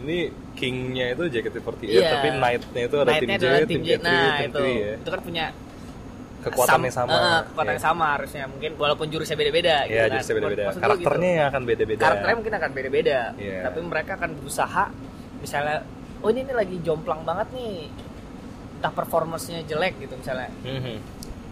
ini 0.00 0.18
kingnya 0.54 1.12
itu 1.12 1.28
JKT48 1.28 1.80
Iya. 1.84 2.08
tapi 2.10 2.28
knight-nya 2.32 2.82
itu 2.82 2.96
ada 2.96 3.12
tim 3.14 3.28
Night-nya 3.28 3.38
J, 3.58 3.66
tim 3.66 3.80
J. 3.82 3.90
K3, 3.90 4.00
nah 4.00 4.32
tim 4.38 4.48
itu 4.48 4.58
3 4.58 4.80
ya. 4.80 4.94
itu 4.96 5.08
kan 5.10 5.20
punya 5.20 5.44
Kekuatannya 6.40 6.88
sam- 6.88 7.06
sama. 7.06 7.12
eh, 7.12 7.40
kekuatannya 7.46 7.76
ya. 7.76 7.84
sama 7.84 8.06
harusnya 8.12 8.44
mungkin 8.46 8.70
walaupun 8.74 9.06
jurusnya 9.06 9.34
beda-beda 9.34 9.76
Ya, 9.82 9.86
gitu 9.86 10.00
kan. 10.00 10.10
justru 10.16 10.34
beda-beda. 10.34 10.62
Maksud 10.64 10.76
gua 10.76 10.86
Karakternya 10.86 11.20
gitu. 11.26 11.36
yang 11.36 11.48
akan 11.48 11.62
beda-beda. 11.64 12.00
karakternya 12.00 12.36
mungkin 12.36 12.54
akan 12.54 12.70
beda-beda 12.72 13.18
Iya. 13.34 13.58
tapi 13.62 13.78
mereka 13.82 14.10
akan 14.14 14.30
berusaha 14.34 14.84
misalnya 15.38 15.76
oh 16.18 16.28
ini, 16.28 16.40
ini 16.40 16.52
lagi 16.52 16.76
jomplang 16.80 17.20
banget 17.22 17.48
nih 17.50 17.74
entah 18.74 18.92
performance-nya 18.94 19.60
jelek 19.64 19.94
gitu 19.98 20.14
misalnya 20.14 20.48
Mhm. 20.62 20.96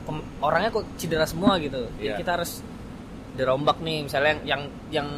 Pem- 0.03 0.26
orangnya 0.41 0.70
kok 0.70 0.89
cedera 0.97 1.24
semua 1.24 1.57
gitu 1.59 1.84
jadi 1.97 2.12
Iya. 2.12 2.16
kita 2.16 2.30
harus 2.34 2.64
dirombak 3.34 3.78
nih 3.78 4.03
misalnya 4.03 4.41
yang 4.43 4.43
yang, 4.43 4.62
yang 4.91 5.09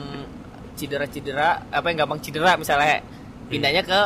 cedera-cedera 0.74 1.48
apa 1.68 1.86
yang 1.86 1.98
gampang 2.00 2.20
cedera 2.20 2.54
misalnya 2.54 3.00
pindahnya 3.46 3.82
ke 3.82 4.00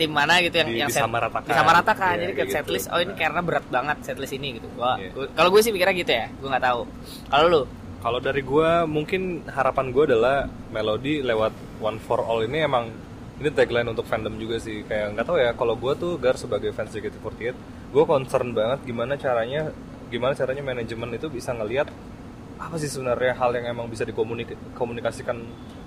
tim 0.00 0.08
mana 0.10 0.40
gitu 0.40 0.56
yang 0.56 0.66
Di- 0.66 0.80
yang 0.80 0.88
disamaratakan. 0.88 1.44
disamaratakan. 1.46 2.14
Iya, 2.16 2.22
jadi 2.22 2.32
ke 2.32 2.44
setlist 2.48 2.86
gitu. 2.86 2.94
oh 2.96 3.00
ini 3.00 3.12
karena 3.12 3.40
berat 3.40 3.66
banget 3.68 3.96
setlist 4.00 4.32
ini 4.32 4.56
gitu 4.56 4.66
gua, 4.72 4.96
Iya. 4.96 5.12
gua- 5.12 5.30
kalau 5.30 5.48
gue 5.50 5.60
sih 5.60 5.70
mikirnya 5.70 5.92
gitu 5.94 6.08
ya 6.10 6.26
gue 6.32 6.48
nggak 6.48 6.64
tahu 6.64 6.80
kalau 7.28 7.46
lu 7.46 7.62
Kalau 8.00 8.16
dari 8.16 8.40
gua 8.40 8.88
mungkin 8.88 9.22
harapan 9.46 9.92
gua 9.92 10.08
adalah 10.08 10.36
melodi 10.70 11.20
lewat 11.20 11.52
One 11.78 12.00
for 12.00 12.24
All 12.24 12.40
ini 12.40 12.64
emang 12.64 12.88
ini 13.36 13.48
tagline 13.50 13.84
untuk 13.86 14.04
fandom 14.04 14.32
juga 14.34 14.56
sih 14.56 14.80
kayak 14.82 15.12
nggak 15.12 15.26
tahu 15.26 15.36
ya 15.36 15.52
kalau 15.52 15.76
gua 15.76 15.92
tuh 15.94 16.16
gar 16.16 16.32
sebagai 16.34 16.72
fans 16.72 16.88
JKT48 16.90 17.52
gua 17.92 18.08
concern 18.08 18.50
banget 18.50 18.80
gimana 18.84 19.14
caranya 19.14 19.68
gimana 20.08 20.32
caranya 20.32 20.64
manajemen 20.64 21.12
itu 21.12 21.28
bisa 21.28 21.52
ngelihat 21.52 21.92
apa 22.56 22.76
sih 22.76 22.88
sebenarnya 22.88 23.36
hal 23.36 23.52
yang 23.52 23.68
emang 23.70 23.84
bisa 23.86 24.04
dikomunikasikan 24.04 25.36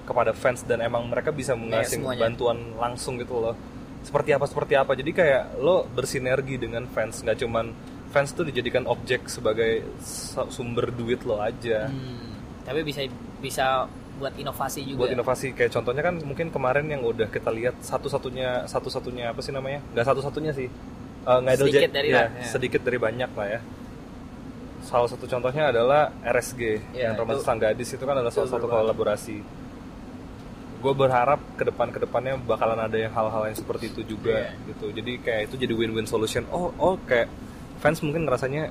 kepada 0.03 0.31
fans 0.33 0.61
dan 0.61 0.81
emang 0.81 1.05
mereka 1.05 1.29
bisa 1.29 1.53
mengasih 1.53 1.97
semuanya. 1.97 2.27
bantuan 2.27 2.57
langsung 2.75 3.15
gitu 3.15 3.39
loh 3.39 3.55
seperti 4.03 4.29
apa 4.31 4.45
seperti 4.45 4.73
apa. 4.75 4.91
Jadi 4.93 5.11
kayak 5.11 5.57
lo 5.57 5.87
bersinergi 5.87 6.55
dengan 6.55 6.85
fans. 6.85 7.19
Nggak 7.19 7.37
cuman 7.39 7.65
fans 8.11 8.29
tuh 8.31 8.45
dijadikan 8.45 8.85
objek 8.85 9.25
sebagai 9.25 9.81
su- 9.99 10.49
sumber 10.51 10.91
duit 10.91 11.23
lo 11.23 11.39
aja. 11.39 11.87
Hmm, 11.87 12.37
tapi 12.61 12.83
bisa 12.83 13.01
bisa 13.39 13.87
buat 14.13 14.35
inovasi 14.37 14.85
juga. 14.85 15.07
Buat 15.07 15.17
inovasi. 15.17 15.47
Kayak 15.51 15.71
contohnya 15.73 16.03
kan 16.03 16.15
mungkin 16.19 16.47
kemarin 16.47 16.85
yang 16.85 17.01
udah 17.01 17.27
kita 17.27 17.49
lihat 17.49 17.81
satu-satunya 17.81 18.69
satu-satunya 18.69 19.33
apa 19.33 19.41
sih 19.41 19.49
namanya? 19.49 19.81
Nggak 19.91 20.05
satu-satunya 20.05 20.51
sih. 20.53 20.69
Eh, 21.23 21.39
ngidol 21.39 21.71
Sedikit 21.71 21.91
dari 21.95 22.09
ya, 22.11 22.17
lah, 22.19 22.27
ya. 22.35 22.43
sedikit 22.45 22.81
dari 22.83 22.99
banyak 22.99 23.31
lah 23.31 23.47
ya. 23.49 23.59
Salah 24.83 25.07
satu 25.07 25.23
contohnya 25.23 25.71
adalah 25.71 26.11
RSG 26.21 26.61
Ya, 26.91 27.07
yang 27.09 27.15
Romantis 27.15 27.41
itu- 27.41 27.47
Sang 27.47 27.55
Gadis 27.57 27.89
itu 27.89 28.03
kan 28.03 28.19
adalah 28.19 28.35
salah 28.35 28.51
satu 28.51 28.67
kolaborasi 28.67 29.37
gue 30.83 30.93
berharap 30.93 31.39
ke 31.55 31.63
depan 31.63 31.87
ke 31.89 31.97
depannya 31.97 32.35
bakalan 32.37 32.75
ada 32.77 32.97
yang 32.97 33.09
hal-hal 33.09 33.47
yang 33.47 33.55
seperti 33.55 33.87
itu 33.87 34.03
juga 34.05 34.35
Iya. 34.35 34.51
gitu 34.67 34.85
jadi 34.91 35.11
kayak 35.17 35.41
itu 35.47 35.55
jadi 35.57 35.73
win-win 35.73 36.03
solution 36.03 36.43
oh 36.49 36.75
oh 36.75 36.99
kayak 37.01 37.31
fans 37.79 37.99
mungkin 37.99 38.23
ngerasanya 38.23 38.67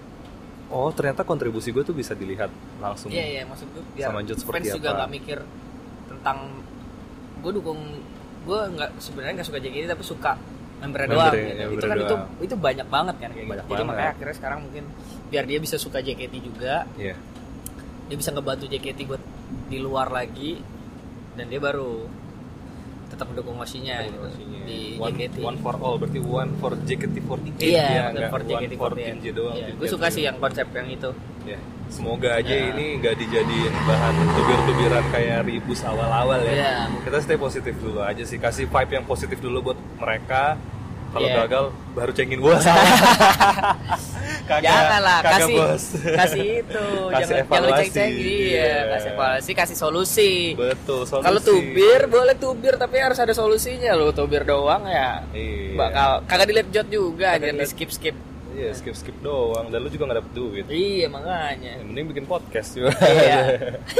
oh 0.69 0.89
ternyata 0.91 1.21
kontribusi 1.23 1.69
gue 1.69 1.81
tuh 1.81 1.93
bisa 1.93 2.13
dilihat 2.13 2.53
langsung 2.79 3.09
Iya 3.09 3.25
iya 3.27 3.43
maksud 3.43 3.65
gue 3.67 3.81
biar 3.93 4.09
Sama 4.09 4.21
Jod 4.23 4.39
seperti 4.39 4.57
fans 4.63 4.77
juga 4.77 4.89
apa. 4.89 4.97
nggak 4.99 5.11
mikir 5.11 5.39
tentang 6.07 6.39
gue 7.41 7.53
dukung 7.53 7.81
gue 8.43 8.61
nggak 8.71 8.91
sebenarnya 8.99 9.33
nggak 9.35 9.49
suka 9.49 9.59
JKT 9.59 9.85
tapi 9.89 10.05
suka 10.05 10.33
Membernya, 10.83 11.15
doang 11.15 11.31
ya, 11.31 11.39
gitu. 11.39 11.47
itu 11.47 11.63
membernya 11.63 11.87
kan 11.87 11.97
itu 11.97 12.11
doang. 12.11 12.27
itu 12.43 12.55
banyak 12.59 12.87
banget 12.91 13.17
kan 13.17 13.31
kayak 13.31 13.47
Banyak 13.47 13.55
gitu. 13.57 13.71
Jadi 13.71 13.71
banget. 13.73 13.87
makanya 13.89 14.11
akhirnya 14.11 14.35
sekarang 14.35 14.59
mungkin 14.61 14.85
biar 15.31 15.45
dia 15.47 15.59
bisa 15.59 15.77
suka 15.77 15.99
JKT 15.99 16.35
juga, 16.43 16.75
Iya. 16.93 17.15
dia 18.05 18.17
bisa 18.19 18.31
ngebantu 18.31 18.65
JKT 18.67 18.99
buat 19.07 19.23
di 19.65 19.79
luar 19.79 20.11
lagi 20.11 20.59
dan 21.33 21.45
dia 21.47 21.59
baru 21.59 22.05
tetap 23.07 23.28
mendukung 23.28 23.57
Oshinya 23.57 24.01
gitu, 24.03 24.24
di 24.64 24.97
one, 24.97 25.12
JKT. 25.12 25.37
one 25.43 25.59
for 25.59 25.76
all 25.76 25.97
berarti 25.97 26.16
one 26.16 26.51
for 26.57 26.72
JKT48 26.74 27.61
Iya, 27.61 27.85
ya, 27.85 28.03
one 28.09 28.24
for 28.26 28.41
one 28.41 28.49
JKT48. 28.49 28.78
for 28.78 28.93
Kinji 28.95 29.30
doang 29.30 29.55
Iya, 29.55 29.66
Kinji 29.66 29.78
gue 29.78 29.89
suka 29.91 30.07
sih 30.09 30.22
yang 30.24 30.37
konsep 30.39 30.66
yang 30.70 30.89
itu. 30.89 31.11
ya 31.43 31.59
semoga 31.89 32.28
aja 32.35 32.49
Ya. 32.49 32.72
ini 32.72 32.97
nggak 32.97 33.14
dijadiin 33.14 33.74
bahan 33.85 34.14
tubir-tubiran 34.33 35.05
kayak 35.11 35.45
ribus 35.45 35.83
awal-awal 35.83 36.41
ya 36.41 36.55
Iya. 36.55 36.72
kita 37.03 37.18
stay 37.20 37.37
positif 37.37 37.74
dulu 37.76 38.01
aja 38.01 38.22
sih 38.22 38.39
kasih 38.39 38.64
vibe 38.64 38.93
yang 38.95 39.05
positif 39.05 39.37
dulu 39.39 39.59
buat 39.66 39.78
mereka 39.99 40.57
kalau 41.13 41.27
Iya. 41.27 41.37
gagal 41.39 41.65
baru 41.93 42.11
cengin 42.11 42.39
gua 42.39 42.57
kagak 44.43 44.63
Janganlah 44.65 45.19
kagak, 45.21 45.33
kasih 45.39 45.55
bos. 45.55 45.85
kasih 45.95 46.47
itu, 46.59 46.87
Kasih 47.15 47.23
jangan 47.23 47.37
jangan 47.37 47.39
lu 47.39 47.47
evaluasi. 47.63 47.81
cek-cek 47.85 48.11
iya, 48.11 48.27
Iya. 48.43 48.73
kasih 48.91 49.11
evaluasi, 49.13 49.51
kasih 49.55 49.77
solusi. 49.77 50.33
betul 50.55 51.01
solusi. 51.05 51.25
Kalau 51.25 51.41
tubir 51.41 52.01
boleh 52.07 52.35
tubir 52.35 52.75
tapi 52.75 52.97
harus 52.99 53.19
ada 53.19 53.33
solusinya 53.33 53.93
lo 53.93 54.11
tubir 54.11 54.43
doang 54.43 54.83
ya. 54.85 55.23
Iya. 55.31 55.75
Bakal 55.75 56.11
kagak 56.25 56.47
dilihat 56.49 56.69
jot 56.71 56.89
juga 56.89 57.37
jadi 57.37 57.55
di 57.55 57.67
skip 57.67 57.91
skip. 57.91 58.17
iya 58.53 58.69
skip 58.71 58.93
skip 58.93 59.17
doang 59.19 59.69
dan 59.69 59.81
lu 59.81 59.89
juga 59.89 60.05
nggak 60.07 60.19
dapet 60.19 60.33
duit 60.35 60.65
Iya 60.67 61.09
makanya. 61.09 61.73
yang 61.75 61.89
mending 61.89 62.07
bikin 62.07 62.25
podcast 62.27 62.75
juga 62.75 62.93
Iya. 63.01 63.41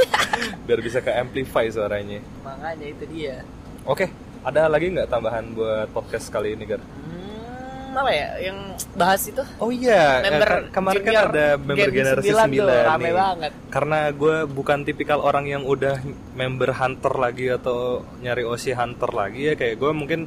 biar 0.65 0.79
bisa 0.79 0.99
ke 0.99 1.09
amplify 1.11 1.65
suaranya 1.67 2.21
makanya 2.39 2.85
itu 2.87 3.05
dia. 3.07 3.41
oke 3.83 4.05
ada 4.43 4.67
lagi 4.67 4.87
nggak 4.89 5.07
tambahan 5.07 5.45
buat 5.51 5.87
podcast 5.89 6.27
kali 6.27 6.53
ini 6.53 6.65
Gar? 6.65 6.83
Hmm, 6.83 7.95
apa 7.95 8.11
ya 8.11 8.27
yang 8.41 8.57
bahas 8.93 9.21
itu? 9.23 9.39
Oh 9.57 9.69
iya, 9.69 10.19
eh, 10.19 10.27
Member 10.27 10.49
ke- 10.49 10.65
kemarin 10.71 11.01
kan 11.01 11.15
ada 11.29 11.47
member 11.55 11.87
Gen 11.87 11.95
generasi 11.95 12.27
9 12.27 12.37
9, 12.49 12.59
tuh, 12.59 12.79
rame 12.83 13.01
nih. 13.01 13.13
banget. 13.13 13.51
Karena 13.69 13.99
gue 14.09 14.35
bukan 14.45 14.79
tipikal 14.81 15.19
orang 15.19 15.45
yang 15.45 15.63
udah 15.63 15.95
member 16.33 16.69
hunter 16.71 17.13
lagi 17.15 17.47
atau 17.49 17.77
nyari 18.19 18.43
OC 18.43 18.65
hunter 18.71 19.09
lagi 19.11 19.41
ya 19.47 19.53
kayak 19.53 19.75
gue 19.75 19.91
mungkin 19.91 20.19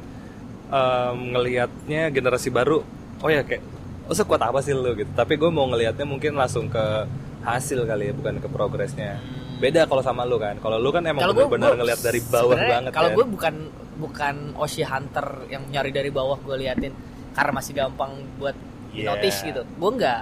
em, 0.67 1.17
ngelihatnya 1.31 2.09
generasi 2.09 2.49
baru. 2.49 2.81
Oh 3.19 3.29
ya 3.29 3.41
kayak 3.41 3.61
oh 4.05 4.15
sekuat 4.15 4.41
apa 4.41 4.59
sih 4.59 4.71
lo 4.71 4.91
gitu. 4.93 5.09
Tapi 5.11 5.35
gue 5.35 5.47
mau 5.47 5.67
ngelihatnya 5.67 6.03
mungkin 6.03 6.33
langsung 6.33 6.67
ke 6.67 7.05
hasil 7.43 7.83
kali 7.83 8.09
ya 8.09 8.13
bukan 8.13 8.39
ke 8.39 8.47
progresnya. 8.47 9.21
Beda 9.57 9.81
kalau 9.83 9.99
sama 9.99 10.21
lu 10.21 10.37
kan. 10.37 10.55
Kalau 10.57 10.77
lu 10.77 10.89
kan 10.89 11.01
emang 11.01 11.23
Hmm. 11.23 11.33
Gua- 11.33 11.49
gua 11.49 11.75
ngelihat 11.75 11.99
dari 11.99 12.19
bawah 12.21 12.55
banget 12.55 12.91
Kalau 12.91 13.09
kan. 13.09 13.15
gue 13.15 13.25
bukan 13.27 13.55
bukan 13.97 14.35
Oshi 14.55 14.81
Hunter 14.81 15.27
yang 15.47 15.65
nyari 15.67 15.89
dari 15.89 16.09
bawah 16.09 16.37
gue 16.37 16.55
liatin 16.55 16.93
karena 17.31 17.51
masih 17.51 17.73
gampang 17.73 18.11
buat 18.37 18.53
Yeah. 18.91 19.09
notice 19.09 19.41
gitu. 19.41 19.61
Gue 19.67 19.91
nggak. 19.95 20.21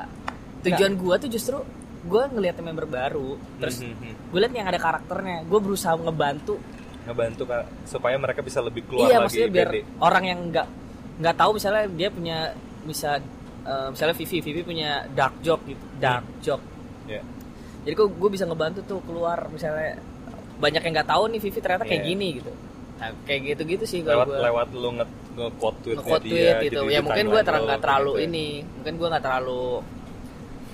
Tujuan 0.63 0.93
gue 0.95 1.15
tuh 1.17 1.29
justru 1.29 1.57
gue 2.01 2.23
ngeliatin 2.27 2.63
member 2.63 2.85
baru, 2.85 3.33
terus 3.57 3.81
Mhm, 3.81 3.91
mhm. 3.93 4.13
gue 4.29 4.39
liat 4.39 4.53
yang 4.53 4.67
ada 4.67 4.77
karakternya. 4.77 5.43
Gue 5.43 5.59
berusaha 5.59 5.93
ngebantu. 5.95 6.55
ngebantu 7.03 7.45
Kak, 7.45 7.69
supaya 7.85 8.17
mereka 8.17 8.41
bisa 8.41 8.57
lebih 8.59 8.81
keluar 8.83 9.05
iya, 9.05 9.21
lagi 9.21 9.25
maksudnya 9.37 9.49
biar 9.51 9.69
pede. 9.69 9.81
orang 9.99 10.23
yang 10.25 10.39
nggak 10.49 10.67
nggak 11.15 11.35
tahu 11.35 11.49
misalnya 11.53 11.85
dia 11.87 12.09
punya 12.09 12.37
bisa 12.81 13.21
eh, 13.63 13.87
misalnya 13.89 14.15
Vivi, 14.15 14.37
Vivi 14.41 14.61
punya 14.63 14.89
dark 15.11 15.37
joke 15.39 15.65
gitu, 15.65 15.85
dark 15.95 16.25
joke. 16.39 16.65
Ya. 17.05 17.21
Jadi 17.85 17.93
kok 17.93 18.09
gue 18.11 18.29
bisa 18.29 18.43
ngebantu 18.43 18.79
tuh 18.83 18.99
keluar 19.01 19.45
misalnya 19.47 20.01
banyak 20.55 20.81
yang 20.81 20.93
nggak 20.95 21.09
tahu 21.09 21.23
nih 21.27 21.39
Vivi 21.39 21.59
ternyata 21.59 21.83
kayak 21.83 22.01
Iya. 22.01 22.09
gini 22.09 22.27
gitu. 22.35 22.51
Nah, 22.95 23.09
kayak 23.23 23.41
gitu-gitu 23.45 23.83
sih 23.85 23.99
lewat 24.01 24.09
kalau 24.23 24.25
gue 24.25 24.39
lewat 24.41 24.67
lu 24.71 24.89
nge 24.93 25.05
nge-quote 25.35 25.77
tweetnya 25.77 25.99
nge-quote 25.99 26.23
dia 26.23 26.31
tweet 26.31 26.47
jadi 26.47 26.65
gitu. 26.65 26.79
Ya 26.87 26.99
mungkin 26.99 27.25
gue 27.25 27.31
timeline 27.31 27.45
terang 27.45 27.63
nggak 27.63 27.81
terlalu 27.81 28.09
gitu 28.09 28.17
ya. 28.17 28.25
ini, 28.25 28.47
mungkin 28.65 28.93
gue 28.95 29.07
nggak 29.11 29.23
terlalu 29.23 29.63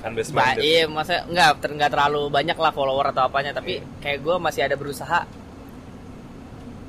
ba 0.01 0.09
minded. 0.09 0.61
iya 0.61 0.83
masa 0.89 1.13
nggak 1.23 1.49
ter- 1.61 1.75
nggak 1.77 1.91
terlalu 1.93 2.21
banyak 2.27 2.57
lah 2.57 2.71
follower 2.71 3.05
atau 3.09 3.21
apanya 3.23 3.51
tapi 3.51 3.77
Iya. 3.77 3.85
kayak 4.01 4.19
gue 4.19 4.35
masih 4.39 4.61
ada 4.63 4.73
berusaha 4.73 5.19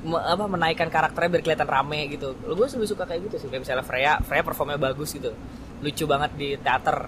me- 0.03 0.19
apa 0.19 0.45
menaikkan 0.45 0.89
karakternya 0.89 1.29
biar 1.29 1.43
kelihatan 1.43 1.69
rame 1.69 1.99
gitu. 2.09 2.35
Lo 2.43 2.53
gue 2.53 2.67
lebih 2.67 2.89
suka 2.89 3.03
kayak 3.03 3.21
gitu 3.25 3.35
sih. 3.37 3.47
Kayak 3.47 3.61
misalnya 3.63 3.83
Freya, 3.83 4.13
Freya 4.19 4.43
performnya 4.43 4.77
bagus 4.77 5.13
gitu. 5.13 5.31
Lucu 5.79 6.03
banget 6.05 6.31
di 6.35 6.49
teater. 6.57 7.07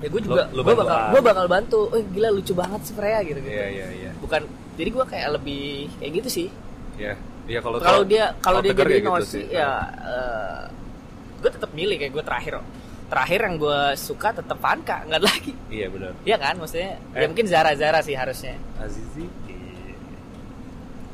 Ya 0.00 0.08
gue 0.08 0.20
juga 0.20 0.48
Lu- 0.48 0.56
lu 0.56 0.60
gue 0.64 0.74
bakal 0.74 0.96
gue 1.12 1.20
bakal 1.20 1.46
bantu. 1.46 1.80
Oh 1.88 2.00
gila 2.00 2.28
lucu 2.30 2.52
banget 2.52 2.80
sih 2.82 2.94
Freya 2.96 3.20
gitu 3.20 3.38
gitu. 3.38 3.52
Iya 3.52 3.66
iya 3.68 3.86
iya. 3.92 4.10
Bukan 4.16 4.42
jadi 4.74 4.90
gue 4.90 5.04
kayak 5.04 5.28
lebih 5.36 5.64
kayak 5.98 6.12
gitu 6.18 6.28
sih. 6.30 6.48
Iya. 6.96 7.14
Iya 7.44 7.60
kalau 7.60 7.76
Kalau 7.76 8.02
dia 8.02 8.32
kalau 8.40 8.64
dia 8.64 8.72
jadi 8.72 8.98
gitu 8.98 9.12
nosi 9.12 9.44
sih. 9.44 9.44
ya 9.52 9.84
gue 11.40 11.50
tetap 11.52 11.70
milih 11.72 11.96
kayak 12.00 12.12
gue 12.12 12.24
terakhir. 12.24 12.54
Terakhir 13.04 13.40
yang 13.44 13.56
gue 13.60 13.80
suka 14.00 14.32
tetap 14.32 14.56
Vanka, 14.56 15.04
nggak 15.04 15.20
lagi. 15.22 15.52
Iya 15.68 15.86
benar. 15.92 16.12
Iya 16.24 16.36
kan, 16.40 16.54
maksudnya 16.56 16.96
Eh. 17.12 17.20
ya 17.20 17.26
mungkin 17.28 17.46
Zara 17.46 17.72
Zara 17.76 18.00
sih 18.00 18.16
harusnya. 18.16 18.56
Azizi. 18.80 19.28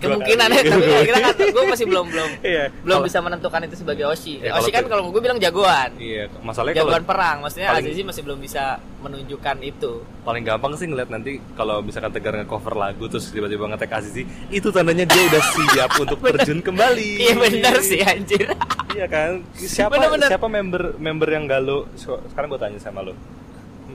Iya. 0.00 0.08
Kemungkinan 0.08 0.48
ya, 0.48 0.62
tapi 0.64 0.84
ya, 0.96 1.00
kita 1.04 1.18
kan, 1.20 1.34
gue 1.36 1.64
masih 1.68 1.84
belum 1.84 2.06
belum 2.08 2.30
Iya. 2.40 2.64
belum 2.80 2.96
Kalau- 2.96 3.04
bisa 3.04 3.18
menentukan 3.20 3.60
itu 3.62 3.76
sebagai 3.76 4.04
Oshi. 4.06 4.40
Ya, 4.40 4.56
Oshi 4.56 4.72
kan 4.72 4.88
kalau- 4.88 5.04
gue 5.06 5.20
bilang 5.20 5.36
jagoan, 5.36 5.92
Iya, 5.94 6.32
masalahnya 6.40 6.80
kalau 6.80 6.88
jagoan 6.88 7.04
perang. 7.04 7.36
Maksudnya 7.40 7.68
paling- 7.68 7.84
Azizi 7.84 8.02
masih 8.02 8.22
belum 8.24 8.38
bisa 8.38 8.62
menunjukkan 9.00 9.56
itu. 9.60 9.92
paling 10.20 10.44
gampang 10.44 10.76
sih 10.76 10.84
ngeliat 10.84 11.08
nanti 11.08 11.40
kalau 11.52 11.80
misalkan 11.80 12.12
Tegar 12.12 12.36
nge-cover 12.36 12.76
lagu 12.76 13.08
terus 13.08 13.28
tiba-tiba 13.28 13.64
nge-tag 13.66 13.88
Azizi, 13.90 14.22
itu 14.48 14.68
tandanya 14.68 15.04
dia 15.04 15.22
udah 15.26 15.42
siap 15.42 15.90
untuk 16.02 16.20
terjun 16.22 16.60
kembali. 16.60 17.10
Iya 17.18 17.34
benar 17.36 17.76
sih 17.80 18.00
anjir. 18.00 18.46
Iya 18.90 19.06
kan? 19.06 19.44
Siapa 19.52 19.96
Bener-bener. 19.96 20.28
siapa 20.28 20.46
member 20.46 20.96
member 20.96 21.28
yang 21.28 21.44
lo 21.60 21.88
sekarang 21.94 22.48
gue 22.48 22.60
tanya 22.60 22.78
sama 22.78 23.00
lo. 23.00 23.12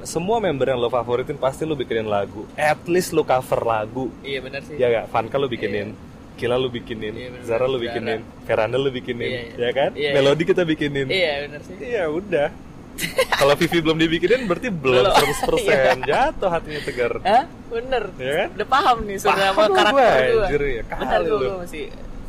Semua 0.05 0.37
member 0.37 0.69
yang 0.69 0.77
lo 0.77 0.87
favoritin 0.87 1.35
pasti 1.35 1.65
lo 1.65 1.73
bikinin 1.73 2.05
lagu. 2.05 2.45
At 2.53 2.85
least 2.85 3.11
lo 3.11 3.25
cover 3.25 3.59
lagu. 3.59 4.13
iya 4.21 4.37
benar 4.39 4.61
sih. 4.61 4.77
Ya 4.77 4.87
gak? 4.87 5.09
Vanka 5.09 5.35
lo 5.35 5.49
bikinin. 5.49 5.97
Kila 6.35 6.59
lo 6.59 6.67
bikinin, 6.67 7.15
Iya, 7.15 7.31
bener. 7.31 7.47
Zara 7.47 7.63
lo 7.63 7.79
bikinin, 7.79 8.19
Veranda 8.43 8.75
lo 8.75 8.91
bikinin, 8.91 9.23
Iya, 9.23 9.41
iya. 9.55 9.55
ya 9.55 9.71
kan? 9.71 9.89
Iya, 9.95 10.09
iya. 10.11 10.15
Melodi 10.19 10.43
kita 10.43 10.61
bikinin. 10.61 11.07
Iya 11.07 11.31
benar 11.47 11.61
sih. 11.63 11.75
Iya 11.79 12.03
udah. 12.11 12.49
Kalau 13.39 13.55
Vivi 13.55 13.79
belum 13.79 13.97
dibikinin 13.97 14.41
berarti 14.43 14.67
belum 14.71 15.03
Belum. 15.03 15.15
100% 15.15 16.07
jatuh 16.07 16.49
hatinya 16.51 16.81
Tegar. 16.83 17.13
Hah? 17.23 17.43
Bener. 17.71 18.03
Ya 18.19 18.33
kan? 18.35 18.49
Udah 18.55 18.67
paham 18.67 18.97
nih 19.03 19.17
sudah 19.19 19.45
apa 19.51 19.61
lah 19.63 19.69
karakter 19.73 19.95
gue. 19.95 20.39
anjir, 20.43 20.61
ya. 20.63 20.83
Bener 20.91 21.21
gue 21.23 21.39
lu. 21.39 21.49
masih 21.59 21.83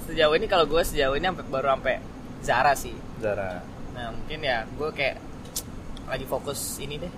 sejauh 0.06 0.34
ini 0.38 0.46
kalau 0.46 0.64
gue 0.66 0.82
sejauh 0.82 1.14
ini 1.14 1.26
sampai 1.26 1.44
baru 1.50 1.68
sampai 1.74 1.94
Zara 2.46 2.72
sih. 2.72 2.94
Zara. 3.18 3.58
Nah 3.92 4.06
mungkin 4.14 4.38
ya 4.38 4.66
gue 4.66 4.90
kayak 4.90 5.16
lagi 6.06 6.26
fokus 6.26 6.78
ini 6.78 6.94
deh 6.98 7.10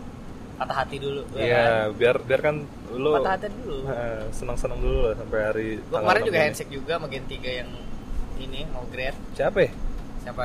patah 0.58 0.76
hati 0.76 0.96
dulu. 0.98 1.22
ya 1.28 1.38
kan? 1.38 1.38
Iya, 1.40 1.66
biar 1.92 2.16
biar 2.20 2.40
kan 2.42 2.54
lo 2.90 3.10
Patah 3.16 3.32
hati 3.32 3.46
dulu. 3.54 3.76
eh, 3.86 4.22
senang-senang 4.30 4.78
dulu 4.78 4.98
lah 5.00 5.14
sampai 5.14 5.40
hari 5.40 5.68
Gue 5.76 5.86
tanggal 5.86 6.02
kemarin 6.02 6.20
6 6.20 6.26
juga 6.26 6.38
handshake 6.40 6.72
juga 6.72 6.92
sama 6.94 7.06
Gen 7.06 7.24
3 7.24 7.38
yang 7.54 7.70
ini 8.38 8.60
mau 8.68 8.84
grade 8.84 9.18
Siapa 9.32 9.58
ya? 9.60 9.70
siapa? 10.18 10.42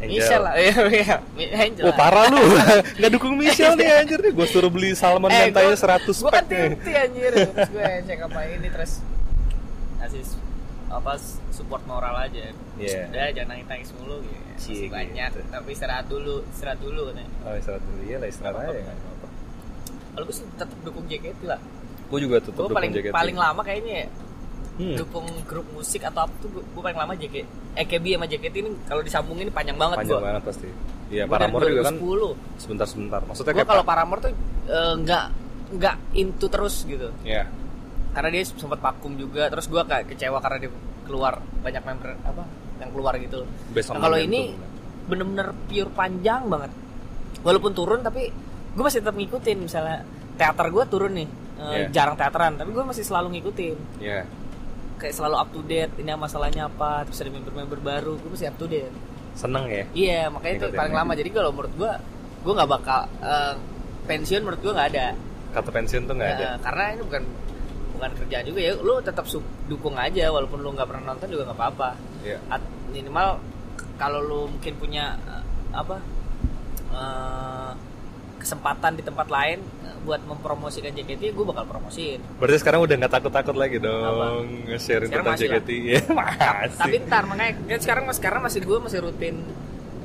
Angel. 0.00 0.16
Michelle 0.16 0.40
lah, 0.40 0.54
iya 0.62 0.72
iya, 0.88 1.16
Angel. 1.60 1.84
Oh 1.84 1.92
parah 1.92 2.24
lu, 2.26 2.40
nggak 2.96 3.10
dukung 3.12 3.36
Michelle 3.36 3.76
nih 3.76 4.00
anjir 4.00 4.16
nih. 4.18 4.32
Gue 4.32 4.46
suruh 4.46 4.68
beli 4.68 4.94
salmon 4.94 5.28
Eh, 5.28 5.52
mentanya 5.52 5.76
gua- 5.76 6.00
100 6.00 6.16
Gua 6.16 6.30
kan 6.30 6.40
pack 6.40 6.46
nih. 6.48 6.60
tinti 6.72 6.92
anjir, 6.94 7.30
terus 7.36 7.68
gue 7.68 7.84
handshake 7.84 8.22
apa 8.22 8.40
ini 8.48 8.68
terus 8.70 8.92
kasih 9.98 10.22
s- 10.22 10.40
apa 10.90 11.12
support 11.48 11.82
moral 11.84 12.14
aja. 12.20 12.50
Iya. 12.76 13.06
Udah 13.06 13.26
jangan 13.30 13.48
nangis 13.52 13.66
nangis 13.68 13.90
mulu 13.94 14.16
gitu. 14.20 14.38
Cie, 14.58 14.74
Masih 14.76 14.88
banyak, 14.90 15.30
gitu. 15.30 15.40
tapi 15.48 15.68
istirahat 15.70 16.06
dulu, 16.06 16.36
istirahat 16.46 16.78
dulu 16.78 17.00
katanya. 17.08 17.30
Oh 17.40 17.54
istirahat 17.54 17.82
dulu, 17.82 18.00
iya 18.02 18.16
lah 18.18 18.28
istirahat 18.28 18.54
aja 18.60 18.70
apa-apa. 18.82 19.28
Kalau 20.10 20.24
gue 20.26 20.34
sih 20.34 20.44
tetap 20.50 20.78
dukung 20.82 21.04
JKT 21.06 21.40
lah. 21.44 21.60
Gue 22.06 22.18
juga 22.18 22.36
tetap 22.38 22.58
dukung 22.60 22.74
paling 22.74 22.90
JKT. 22.90 23.12
paling 23.12 23.36
lama 23.36 23.62
kayaknya 23.62 23.94
ya 23.96 24.08
Hmm. 24.72 24.96
dukung 24.96 25.28
grup 25.44 25.68
musik 25.70 26.00
atau 26.00 26.24
apa 26.24 26.32
tuh 26.40 26.48
gue 26.48 26.80
paling 26.80 26.96
lama 26.96 27.12
JKT 27.12 27.44
EKB 27.76 28.16
sama 28.16 28.24
JKT 28.24 28.54
ini 28.56 28.70
kalau 28.82 29.04
disambungin 29.04 29.48
panjang 29.50 29.76
banget 29.76 30.00
Panjang 30.00 30.16
gua. 30.16 30.26
banget 30.26 30.42
pasti. 30.42 30.68
Iya, 31.10 31.24
Paramore 31.26 31.68
juga 31.68 31.82
kan 31.84 31.94
2010. 31.94 32.32
sebentar-sebentar. 32.56 33.20
Maksudnya 33.22 33.50
Gue 33.50 33.58
kayak 33.58 33.68
kalau 33.68 33.84
Paramore 33.84 34.20
tuh 34.20 34.32
eh, 34.66 34.94
nggak 34.96 35.24
nggak 35.72 35.96
into 36.14 36.46
terus 36.46 36.82
gitu. 36.82 37.12
Iya. 37.22 37.44
Karena 38.10 38.28
dia 38.34 38.42
sempat 38.46 38.80
vakum 38.82 39.14
juga 39.14 39.46
terus 39.48 39.70
gue 39.70 39.82
kayak 39.86 40.10
kecewa 40.10 40.38
karena 40.42 40.66
dia 40.66 40.70
keluar 41.06 41.38
banyak 41.62 41.82
member 41.82 42.10
apa 42.26 42.42
yang 42.80 42.90
keluar 42.90 43.12
gitu. 43.20 43.44
Nah, 43.44 44.00
kalau 44.00 44.18
ini 44.18 44.56
bener-bener 45.06 45.52
pure 45.68 45.90
panjang 45.92 46.48
banget. 46.48 46.72
Walaupun 47.44 47.72
turun 47.76 48.00
tapi 48.00 48.30
gue 48.74 48.82
masih 48.84 49.04
tetap 49.04 49.14
ngikutin. 49.14 49.58
Misalnya 49.62 50.02
teater 50.38 50.66
gue 50.72 50.84
turun 50.88 51.12
nih 51.12 51.28
eh, 51.60 51.68
Iya. 51.84 51.86
jarang 51.92 52.16
teateran 52.16 52.56
tapi 52.56 52.70
gue 52.72 52.84
masih 52.84 53.04
selalu 53.04 53.38
ngikutin. 53.38 53.76
Ya 54.00 54.24
kayak 55.00 55.16
selalu 55.16 55.36
up 55.40 55.48
to 55.48 55.60
date 55.64 55.92
ini 55.96 56.12
masalahnya 56.12 56.68
apa 56.68 57.08
terus 57.08 57.24
ada 57.24 57.32
member-member 57.32 57.80
baru 57.80 58.20
gue 58.20 58.30
masih 58.36 58.52
up 58.52 58.56
to 58.60 58.68
date. 58.68 58.92
Seneng 59.32 59.64
ya? 59.66 59.84
Iya 59.96 60.20
makanya 60.28 60.54
itu 60.60 60.66
paling 60.76 60.94
ya. 60.94 60.98
lama. 61.00 61.12
Jadi 61.16 61.30
kalau 61.32 61.50
menurut 61.56 61.72
gue 61.74 61.92
gue 62.44 62.52
nggak 62.52 62.70
bakal 62.70 63.00
eh, 63.24 63.54
pensiun 64.04 64.40
menurut 64.44 64.60
gue 64.60 64.72
nggak 64.76 64.88
ada. 64.94 65.06
Kata 65.56 65.68
pensiun 65.72 66.02
tuh 66.04 66.14
nggak 66.14 66.30
ada. 66.36 66.48
Eh, 66.52 66.56
karena 66.60 66.84
ini 66.92 67.02
bukan 67.08 67.22
bukan 68.00 68.16
kerjaan 68.16 68.44
juga 68.48 68.60
ya 68.64 68.72
lu 68.80 68.96
tetap 69.04 69.28
dukung 69.68 70.00
aja 70.00 70.32
walaupun 70.32 70.64
lu 70.64 70.72
nggak 70.72 70.88
pernah 70.88 71.12
nonton 71.12 71.28
juga 71.28 71.52
nggak 71.52 71.58
apa-apa. 71.60 71.88
Iya. 72.24 72.40
At- 72.48 72.72
minimal 72.90 73.38
kalau 74.00 74.24
lu 74.24 74.40
mungkin 74.48 74.74
punya 74.80 75.20
eh, 75.20 75.44
apa 75.70 76.00
eh, 76.90 77.72
kesempatan 78.40 78.96
di 78.96 79.04
tempat 79.04 79.28
lain 79.28 79.60
eh, 79.84 79.96
buat 80.00 80.24
mempromosikan 80.24 80.96
JKT 80.96 81.36
gue 81.36 81.44
bakal 81.44 81.68
promosiin. 81.68 82.24
Berarti 82.40 82.56
sekarang 82.56 82.88
udah 82.88 82.94
nggak 82.96 83.12
takut 83.12 83.32
takut 83.36 83.52
lagi 83.52 83.76
dong 83.76 84.48
Sekarang 84.80 85.36
tentang. 85.36 85.36
JKT 85.36 85.68
ya 85.84 86.00
masih. 86.18 86.80
tapi 86.80 86.96
ntar 87.04 87.24
makanya 87.28 87.52
kan 87.68 87.80
sekarang 87.84 88.02
mas 88.08 88.16
sekarang 88.16 88.40
masih 88.40 88.60
gue 88.64 88.78
masih 88.80 88.98
rutin 89.04 89.36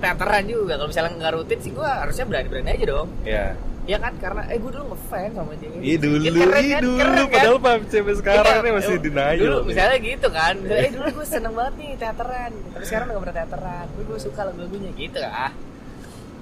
teateran 0.03 0.43
juga. 0.43 0.75
Kalau 0.75 0.91
misalnya 0.91 1.15
nggak 1.15 1.33
rutin 1.39 1.59
sih 1.63 1.71
gue 1.71 1.87
harusnya 1.87 2.27
berani 2.27 2.47
berani 2.51 2.69
aja 2.75 2.85
dong. 2.91 3.07
Ya 3.23 3.55
ya 3.85 3.97
kan 3.97 4.13
karena 4.17 4.41
eh 4.49 4.57
gue 4.57 4.71
dulu 4.71 4.85
ngefans 4.91 5.33
sama 5.33 5.53
JKT 5.53 5.77
Ih 5.79 5.97
dulu, 5.97 6.15
Ya, 6.17 6.31
keren 6.31 6.57
ih 6.57 6.69
kan? 6.71 6.81
dulu, 6.81 6.97
Keren 6.97 7.13
kan? 7.15 7.27
padahal 7.29 7.57
Pak 7.59 7.75
CB 7.85 8.07
sekarang 8.17 8.45
Iya, 8.47 8.57
nih 8.59 8.73
masih 8.73 8.89
eh, 8.89 8.99
denial. 8.99 9.37
Dulu 9.37 9.57
misalnya 9.63 9.97
gitu 9.99 10.27
kan. 10.29 10.53
Misalnya, 10.57 10.81
eh 10.81 10.91
dulu 10.91 11.07
gue 11.11 11.27
seneng 11.27 11.53
banget 11.53 11.73
nih 11.75 11.89
teateran. 11.95 12.51
Tapi 12.67 12.83
sekarang 12.83 13.05
udah 13.05 13.13
gak 13.13 13.23
pernah 13.23 13.37
teateran. 13.37 13.85
Gue 13.91 14.03
gue 14.05 14.19
suka 14.19 14.41
lagu-lagunya 14.43 14.91
gitu 14.91 15.19
ah. 15.21 15.51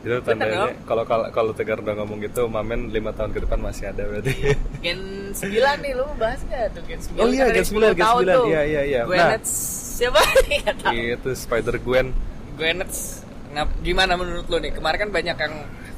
itu 0.04 0.20
tandanya 0.20 0.68
kalau 0.84 1.04
kalau 1.04 1.32
kalau 1.32 1.52
Tegar 1.52 1.80
udah 1.80 1.96
ngomong 1.96 2.20
gitu, 2.20 2.44
Mamen 2.46 2.92
lima 2.92 3.12
tahun 3.12 3.32
ke 3.32 3.40
depan 3.40 3.56
masih 3.58 3.88
ada 3.88 4.04
berarti. 4.04 4.36
Gen 4.80 5.00
9 5.32 5.40
nih 5.80 5.92
lu 5.96 6.04
bahas 6.16 6.44
gak 6.44 6.76
tuh 6.76 6.84
Gen 6.84 7.00
9? 7.00 7.20
Oh 7.20 7.28
iya, 7.30 7.46
Kan 7.46 7.56
Gen 7.56 7.66
9, 7.66 7.72
10 7.72 7.88
Gen 7.90 8.04
tahun 8.04 8.22
9. 8.22 8.36
tuh. 8.36 8.46
Iya, 8.46 8.62
iya, 8.64 8.82
iya. 8.84 9.02
Gwyneth 9.04 9.48
siapa 9.96 10.20
nih 10.44 10.60
tau. 10.76 10.92
itu 10.92 11.30
Spider 11.34 11.76
Gwen 11.78 12.08
Gwyneth 12.54 13.24
Nah, 13.52 13.64
gimana 13.80 14.18
menurut 14.18 14.44
lu 14.44 14.58
nih? 14.58 14.74
Kemarin 14.74 14.98
kan 14.98 15.12
banyak 15.14 15.38
yang 15.38 15.54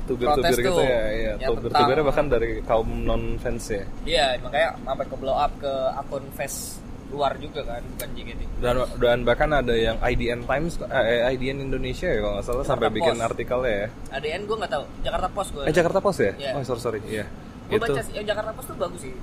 tubir-tubir 0.05 0.45
protes 0.45 0.57
gitu 0.61 0.81
ya, 0.81 1.01
iya. 1.11 1.33
yang 1.41 1.49
Tubir-tubirnya 1.57 2.03
bahkan 2.05 2.25
dari 2.29 2.49
kaum 2.63 2.89
non 3.05 3.35
fans 3.41 3.65
ya. 3.73 3.83
Iya, 4.05 4.25
makanya 4.41 4.69
sampai 4.85 5.05
ke 5.09 5.15
blow 5.17 5.35
up 5.35 5.51
ke 5.57 5.73
akun 5.97 6.25
face 6.37 6.79
luar 7.13 7.37
juga 7.37 7.61
kan, 7.63 7.81
bukan 7.85 8.09
JKT. 8.17 8.41
Dan, 8.59 8.75
dan 8.97 9.19
bahkan 9.23 9.49
ada 9.53 9.73
yang 9.77 9.95
IDN 10.01 10.41
Times, 10.49 10.81
eh, 10.89 11.21
IDN 11.37 11.69
Indonesia 11.69 12.09
ya 12.09 12.17
kalau 12.19 12.33
nggak 12.37 12.45
salah 12.45 12.65
sampai 12.65 12.89
Jakarta 12.89 12.97
bikin 12.97 13.15
Post. 13.15 13.27
artikelnya 13.29 13.73
ya. 13.73 13.87
ADN 14.19 14.41
gue 14.49 14.55
gak 14.57 14.71
tahu, 14.73 14.85
Jakarta 15.05 15.27
Post 15.29 15.49
gue. 15.53 15.63
Eh 15.69 15.73
Jakarta 15.73 15.99
Post 16.01 16.19
ya? 16.19 16.31
Iya. 16.35 16.51
Oh 16.57 16.61
sorry 16.65 16.81
sorry, 16.81 16.99
iya. 17.05 17.25
Gue 17.69 17.77
Itu 17.77 17.93
baca 17.93 18.01
yang 18.13 18.25
Jakarta 18.25 18.51
Post 18.57 18.67
tuh 18.73 18.77
bagus 18.77 19.01
sih. 19.05 19.13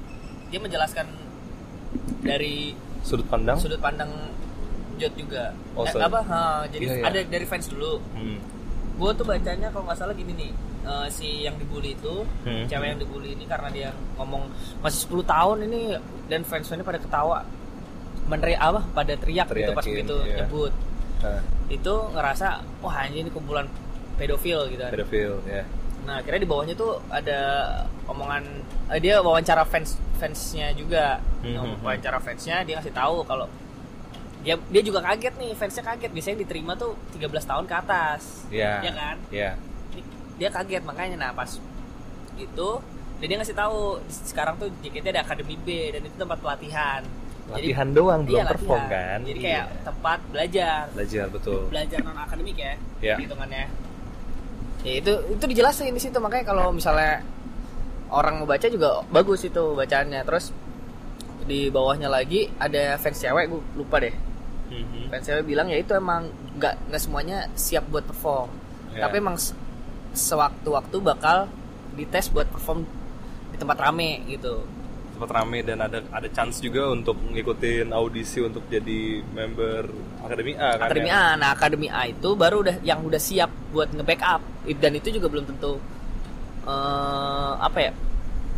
Dia 0.55 0.61
menjelaskan 0.63 1.07
dari 2.23 2.75
sudut 3.03 3.27
pandang. 3.27 3.59
sudut 3.59 3.81
pandang 3.83 4.11
Jod 5.01 5.13
juga. 5.19 5.51
Oh, 5.75 5.83
eh, 5.83 5.99
apa? 5.99 6.21
Ha, 6.23 6.41
jadi 6.71 6.85
Iya, 6.87 6.95
iya. 7.01 7.05
ada 7.09 7.21
dari 7.27 7.47
fans 7.49 7.67
dulu. 7.67 7.99
Hmm. 8.15 8.39
Gue 8.93 9.11
tuh 9.13 9.25
bacanya 9.25 9.69
kalau 9.69 9.85
nggak 9.85 9.99
salah 9.99 10.13
gini 10.13 10.33
nih, 10.33 10.51
eh, 10.85 11.07
si 11.09 11.43
yang 11.43 11.57
dibully 11.57 11.93
itu, 11.93 12.23
Hmm. 12.45 12.65
cewek 12.67 12.87
yang 12.93 13.01
dibully 13.01 13.33
ini 13.33 13.45
karena 13.45 13.69
dia 13.69 13.89
ngomong 14.17 14.47
masih 14.81 15.09
10 15.09 15.25
tahun 15.25 15.65
ini 15.67 15.97
dan 16.29 16.45
fans-fansnya 16.45 16.85
pada 16.85 17.01
ketawa, 17.01 17.43
meneri 18.29 18.55
apa? 18.55 18.85
Pada 18.93 19.13
teriak 19.15 19.49
gitu 19.49 19.73
pas 19.73 19.83
Teriakin, 19.83 20.07
begitu 20.07 20.17
iya. 20.25 20.37
nyebut. 20.45 20.73
Nah, 21.23 21.41
Itu 21.69 21.95
ngerasa, 22.13 22.47
wah 22.85 22.95
anjing 23.01 23.25
ini 23.25 23.31
kumpulan 23.33 23.65
pedofil 24.15 24.69
gitu. 24.69 24.83
kan. 24.83 24.93
pedofil 24.93 25.41
ya. 25.49 25.65
Nah, 26.05 26.19
akhirnya 26.21 26.41
di 26.43 26.51
bawahnya 26.51 26.75
tuh 26.75 26.99
ada 27.09 27.41
omongan 28.05 28.43
eh, 28.93 29.01
dia 29.01 29.23
wawancara 29.23 29.65
fans 29.65 29.97
fansnya 30.21 30.75
juga. 30.77 31.17
Hmm, 31.41 31.57
hmm, 31.57 31.59
hmm. 31.59 31.77
wawancara 31.81 32.19
fansnya 32.21 32.61
dia 32.63 32.77
ngasih 32.77 32.93
tahu 32.93 33.25
kalau 33.25 33.49
dia 34.43 34.55
dia 34.59 34.83
juga 34.83 35.01
kaget 35.01 35.35
nih, 35.39 35.51
fansnya 35.55 35.85
kaget. 35.85 36.11
Biasanya 36.11 36.39
diterima 36.41 36.73
tuh 36.75 36.99
13 37.15 37.23
tahun 37.43 37.65
ke 37.65 37.75
atas. 37.77 38.23
Iya. 38.51 38.73
Iya 38.81 38.93
kan? 38.93 39.17
Iya. 39.31 39.51
Dia- 40.37 40.51
kaget 40.51 40.83
makanya 40.83 41.17
nah 41.17 41.31
pas 41.31 41.51
itu 42.35 42.69
dan 43.17 43.27
dia 43.29 43.37
ngasih 43.39 43.55
tahu 43.55 44.03
sekarang 44.27 44.59
tuh 44.59 44.67
JKT 44.83 45.07
ada 45.09 45.23
akademi 45.23 45.55
B 45.57 45.69
dan 45.91 46.03
itu 46.03 46.17
tempat 46.17 46.43
pelatihan. 46.43 47.07
Latihan 47.47 47.89
doang 47.91 48.23
belum 48.23 48.39
iya, 48.39 48.45
perform 48.49 48.83
latihan. 48.83 48.91
kan? 48.91 49.19
Jadi 49.23 49.39
Iya. 49.39 49.47
kayak 49.47 49.67
tempat 49.85 50.19
belajar 50.27 50.81
belajar 50.91 51.25
betul. 51.29 51.61
belajar 51.69 51.99
non 52.01 52.17
akademik 52.17 52.57
ya 52.57 52.75
Iya. 52.99 53.15
hitungannya 53.19 53.65
ya 54.83 54.93
itu 54.97 55.13
itu 55.29 55.45
dijelasin 55.47 55.91
di 55.91 56.01
situ 56.01 56.19
makanya 56.19 56.45
kalau 56.45 56.71
misalnya 56.71 57.23
orang 58.09 58.41
mau 58.41 58.47
baca 58.47 58.67
juga 58.67 59.03
bagus 59.09 59.43
itu 59.43 59.63
bacaannya 59.75 60.23
terus 60.23 60.51
di 61.43 61.67
bawahnya 61.69 62.07
lagi 62.07 62.51
ada 62.57 62.95
fans 62.97 63.19
cewek 63.19 63.47
gue 63.47 63.61
lupa 63.75 63.99
deh 63.99 64.15
Mhm. 64.73 65.13
fans 65.13 65.23
cewek 65.23 65.45
bilang 65.45 65.69
ya 65.69 65.77
itu 65.77 65.93
emang 65.93 66.27
nggak 66.57 66.89
nggak 66.89 67.01
semuanya 67.01 67.39
siap 67.53 67.85
buat 67.89 68.03
perform 68.03 68.49
Ya. 68.93 69.09
tapi 69.09 69.21
emang 69.21 69.37
se- 69.37 69.57
sewaktu-waktu 70.13 70.97
bakal 71.01 71.49
dites 71.93 72.29
buat 72.29 72.45
perform 72.47 72.85
di 73.49 73.57
tempat 73.57 73.77
rame 73.79 74.25
gitu 74.27 74.65
Sempat 75.13 75.39
rame 75.39 75.61
dan 75.61 75.79
ada 75.79 76.01
ada 76.09 76.29
chance 76.29 76.59
juga 76.59 76.89
untuk 76.89 77.15
ngikutin 77.15 77.93
audisi 77.93 78.41
untuk 78.41 78.65
jadi 78.67 79.21
member 79.23 79.93
Akademi 80.25 80.57
A 80.57 80.77
kan 80.77 80.89
Akademi 80.89 81.09
ya? 81.09 81.15
A. 81.15 81.37
Nah, 81.37 81.49
Akademi 81.53 81.87
A 81.87 82.03
itu 82.09 82.33
baru 82.33 82.65
udah 82.65 82.77
yang 82.81 83.05
udah 83.05 83.21
siap 83.21 83.53
buat 83.71 83.93
nge-backup 83.93 84.41
dan 84.73 84.93
itu 84.93 85.09
juga 85.13 85.29
belum 85.29 85.45
tentu 85.47 85.79
eh 86.65 87.53
apa 87.61 87.79
ya? 87.79 87.93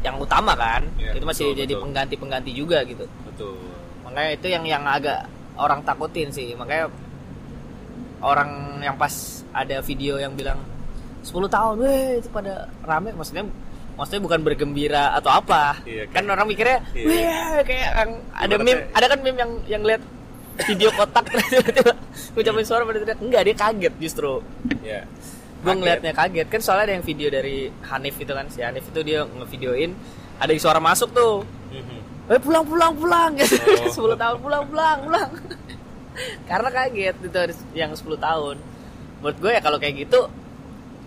Yang 0.05 0.17
utama 0.25 0.53
kan. 0.55 0.83
Iya, 0.97 1.17
itu 1.17 1.25
masih 1.25 1.47
betul, 1.53 1.61
jadi 1.65 1.73
betul. 1.75 1.83
pengganti-pengganti 1.85 2.51
juga 2.53 2.79
gitu. 2.85 3.05
Betul. 3.29 3.57
Makanya 4.05 4.31
itu 4.37 4.47
yang 4.49 4.65
yang 4.65 4.85
agak 4.85 5.27
orang 5.57 5.81
takutin 5.83 6.29
sih. 6.29 6.55
Makanya 6.55 6.91
orang 8.21 8.51
yang 8.81 8.97
pas 8.97 9.13
ada 9.51 9.81
video 9.81 10.17
yang 10.17 10.33
bilang 10.33 10.59
10 11.21 11.33
tahun, 11.47 11.75
weh 11.81 12.21
itu 12.21 12.29
pada 12.29 12.69
rame 12.83 13.13
maksudnya 13.13 13.45
maksudnya 13.95 14.21
bukan 14.21 14.41
bergembira 14.43 15.15
atau 15.15 15.31
apa. 15.31 15.79
Iya, 15.85 16.05
kan 16.09 16.21
kayak- 16.21 16.33
orang 16.33 16.47
mikirnya, 16.47 16.79
Iya. 16.93 17.07
weh 17.07 17.63
kayak 17.65 17.89
yang 17.95 18.11
ada 18.33 18.55
meme, 18.59 18.83
ada 18.91 19.07
kan 19.07 19.19
meme 19.21 19.39
yang 19.39 19.53
yang 19.67 19.83
lihat 19.83 20.03
video 20.63 20.91
kotak 20.93 21.25
tiba-tiba 21.51 21.93
ngucapin 22.31 22.63
suara 22.63 22.83
pada 22.83 22.99
teriak 23.01 23.19
enggak 23.19 23.43
dia 23.43 23.57
kaget 23.57 23.95
justru 23.99 24.39
Ya. 24.83 25.03
gue 25.59 25.67
Kaget. 25.67 25.79
ngeliatnya 25.81 26.13
kaget 26.13 26.47
kan 26.47 26.61
soalnya 26.63 26.85
ada 26.87 26.95
yang 26.95 27.03
video 27.03 27.27
dari 27.27 27.57
Hanif 27.83 28.15
itu 28.17 28.31
kan 28.31 28.47
si 28.47 28.63
Hanif 28.63 28.85
itu 28.85 29.01
dia 29.03 29.25
ngevideoin 29.25 29.91
ada 30.39 30.51
yang 30.51 30.63
suara 30.63 30.79
masuk 30.79 31.11
tuh. 31.11 31.43
Eh 32.27 32.39
pulang 32.39 32.65
pulang 32.65 32.93
pulang 32.93 33.31
gitu 33.35 33.57
Oh. 33.85 34.13
10 34.17 34.17
tahun 34.17 34.37
pulang 34.39 34.65
pulang 34.65 34.99
pulang 35.03 35.29
karena 36.49 36.69
kaget 36.71 37.17
itu 37.21 37.39
yang 37.75 37.91
10 37.91 38.01
tahun 38.19 38.57
menurut 39.19 39.37
gue 39.39 39.51
ya 39.51 39.61
kalau 39.61 39.77
kayak 39.77 39.95
gitu 40.03 40.29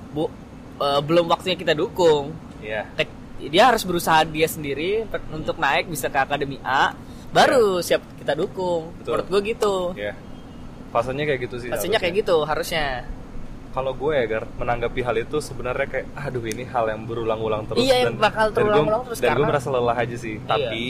bu 0.10 0.30
eh, 0.78 1.02
belum 1.02 1.26
waktunya 1.28 1.56
kita 1.56 1.74
dukung 1.74 2.34
Iya. 2.58 2.90
Tek- 2.94 3.14
dia 3.40 3.70
harus 3.70 3.82
berusaha 3.82 4.26
dia 4.26 4.46
sendiri 4.46 5.06
per- 5.06 5.22
untuk 5.30 5.56
naik 5.56 5.86
bisa 5.86 6.08
ke 6.08 6.18
akademi 6.18 6.58
A 6.60 6.94
baru 7.30 7.80
siap 7.80 8.02
kita 8.18 8.34
dukung 8.34 8.90
Betul. 8.96 9.10
menurut 9.16 9.28
gue 9.28 9.42
gitu 9.48 9.76
Ya. 9.94 10.14
Fasenya 10.88 11.26
kayak 11.26 11.42
gitu 11.44 11.56
sih. 11.60 11.70
pastinya 11.70 11.98
kayak 11.98 12.16
gitu 12.18 12.38
harusnya 12.42 13.06
Kalau 13.78 13.94
gue 13.94 14.14
ya 14.18 14.26
menanggapi 14.58 15.00
hal 15.00 15.16
itu 15.20 15.38
sebenarnya 15.38 15.86
kayak 15.86 16.06
aduh 16.18 16.42
ini 16.44 16.66
hal 16.66 16.90
yang 16.90 17.06
berulang-ulang 17.06 17.62
terus 17.64 17.78
Iya, 17.80 18.10
yang 18.10 18.18
bakal 18.18 18.50
dan 18.50 18.56
terulang-ulang 18.58 19.02
gue- 19.02 19.08
terus 19.14 19.20
Dan 19.22 19.38
gue 19.38 19.46
merasa 19.46 19.68
lelah 19.70 19.94
aja 19.96 20.18
sih. 20.18 20.36
Iya. 20.36 20.50
Tapi 20.50 20.84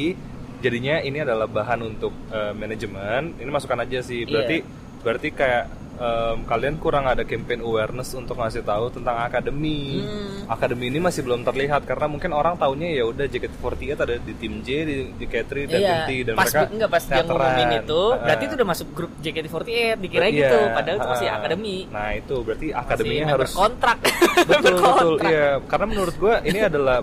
jadinya 0.58 0.96
ini 1.02 1.18
adalah 1.20 1.46
bahan 1.46 1.80
untuk 1.86 2.16
eh, 2.32 2.54
manajemen. 2.54 3.36
Ini 3.36 3.50
masukan 3.50 3.84
aja 3.84 4.00
sih. 4.00 4.24
Berarti 4.24 4.58
Iya. 4.58 4.68
berarti 4.98 5.28
kayak 5.30 5.64
em, 5.98 6.38
kalian 6.44 6.78
kurang 6.78 7.04
ada 7.04 7.22
campaign 7.22 7.60
awareness 7.60 8.14
untuk 8.14 8.36
ngasih 8.36 8.62
tahu 8.62 8.90
tentang 8.92 9.18
akademi. 9.20 10.00
Hmm. 10.00 10.46
Akademi 10.48 10.88
ini 10.88 10.98
masih 10.98 11.22
belum 11.22 11.42
terlihat 11.42 11.84
karena 11.84 12.06
mungkin 12.06 12.32
orang 12.32 12.56
taunya 12.56 12.88
ya 12.88 13.04
udah 13.04 13.26
JKT48 13.26 13.98
ada 13.98 14.16
di 14.16 14.34
tim 14.34 14.62
J, 14.62 14.70
di, 14.82 14.96
di 15.12 15.26
K3 15.26 15.52
dan 15.66 15.78
iya 15.78 15.94
Binti 16.00 16.18
dan 16.24 16.34
pas 16.34 16.48
mereka 16.48 16.62
enggak 16.70 16.90
pas 16.90 17.04
dia 17.04 17.22
ngomongin 17.22 17.70
itu 17.76 18.02
Ah. 18.08 18.18
berarti 18.22 18.44
itu 18.44 18.54
udah 18.56 18.68
masuk 18.68 18.88
grup 18.90 19.12
JKT48 19.18 19.68
dikira 19.98 20.26
Iya, 20.26 20.38
gitu 20.40 20.60
padahal 20.72 20.96
itu 20.96 21.08
masih 21.10 21.28
akademi 21.30 21.78
Nah 21.90 22.10
itu 22.14 22.36
berarti 22.40 22.68
Masih 22.68 22.80
akademinya 22.80 23.24
member 23.24 23.36
harus 23.36 23.52
kontrak 23.54 23.98
betul 24.50 24.76
betul 24.78 25.14
iya 25.26 25.48
karena 25.62 25.86
menurut 25.86 26.16
gue 26.16 26.34
ini 26.46 26.60
adalah 26.62 26.98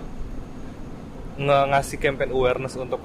nge- 1.37 1.65
ngasih 1.69 1.97
campaign 1.99 2.31
awareness 2.31 2.75
untuk 2.75 3.01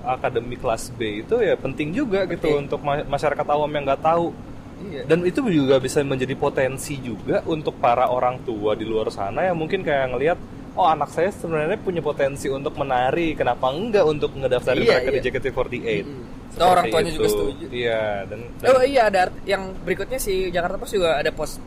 akademi 0.00 0.56
kelas 0.56 0.88
B 0.90 1.20
itu 1.20 1.36
ya 1.38 1.54
penting 1.54 1.92
juga 1.92 2.24
gitu 2.24 2.48
Penting. 2.48 2.62
untuk 2.64 2.80
ma- 2.80 3.04
masyarakat 3.04 3.46
awam 3.46 3.68
yang 3.68 3.84
nggak 3.84 4.00
tahu 4.00 4.32
Iya. 4.80 5.02
dan 5.04 5.18
itu 5.22 5.42
juga 5.46 5.76
bisa 5.78 5.98
menjadi 6.00 6.34
potensi 6.34 6.94
juga 6.98 7.42
untuk 7.44 7.76
para 7.76 8.06
orang 8.06 8.38
tua 8.42 8.72
di 8.72 8.82
luar 8.82 9.10
sana 9.10 9.42
yang 9.44 9.58
mungkin 9.58 9.82
kayak 9.82 10.14
ngelihat 10.14 10.38
oh 10.74 10.86
anak 10.86 11.10
saya 11.10 11.34
sebenarnya 11.34 11.74
punya 11.76 11.98
potensi 11.98 12.46
untuk 12.46 12.74
menari 12.74 13.34
kenapa 13.34 13.68
enggak 13.68 14.04
untuk 14.04 14.30
ngedaftarin 14.32 14.82
Iya, 14.82 14.92
mereka 14.94 15.10
di 15.10 15.18
iya. 15.18 15.26
JKT48 15.26 15.86
Mm-mm. 16.06 16.22
Seperti 16.48 16.64
orang 16.64 16.84
tuanya 16.88 17.12
juga 17.12 17.28
setuju. 17.28 17.64
iya 17.68 18.02
dan, 18.24 18.40
dan 18.58 18.66
Oh 18.70 18.82
iya 18.82 19.02
ada 19.06 19.22
yang 19.44 19.62
berikutnya 19.82 20.16
si 20.16 20.48
Jakarta 20.48 20.78
Post 20.78 20.94
juga 20.94 21.10
ada 21.14 21.30
post 21.30 21.58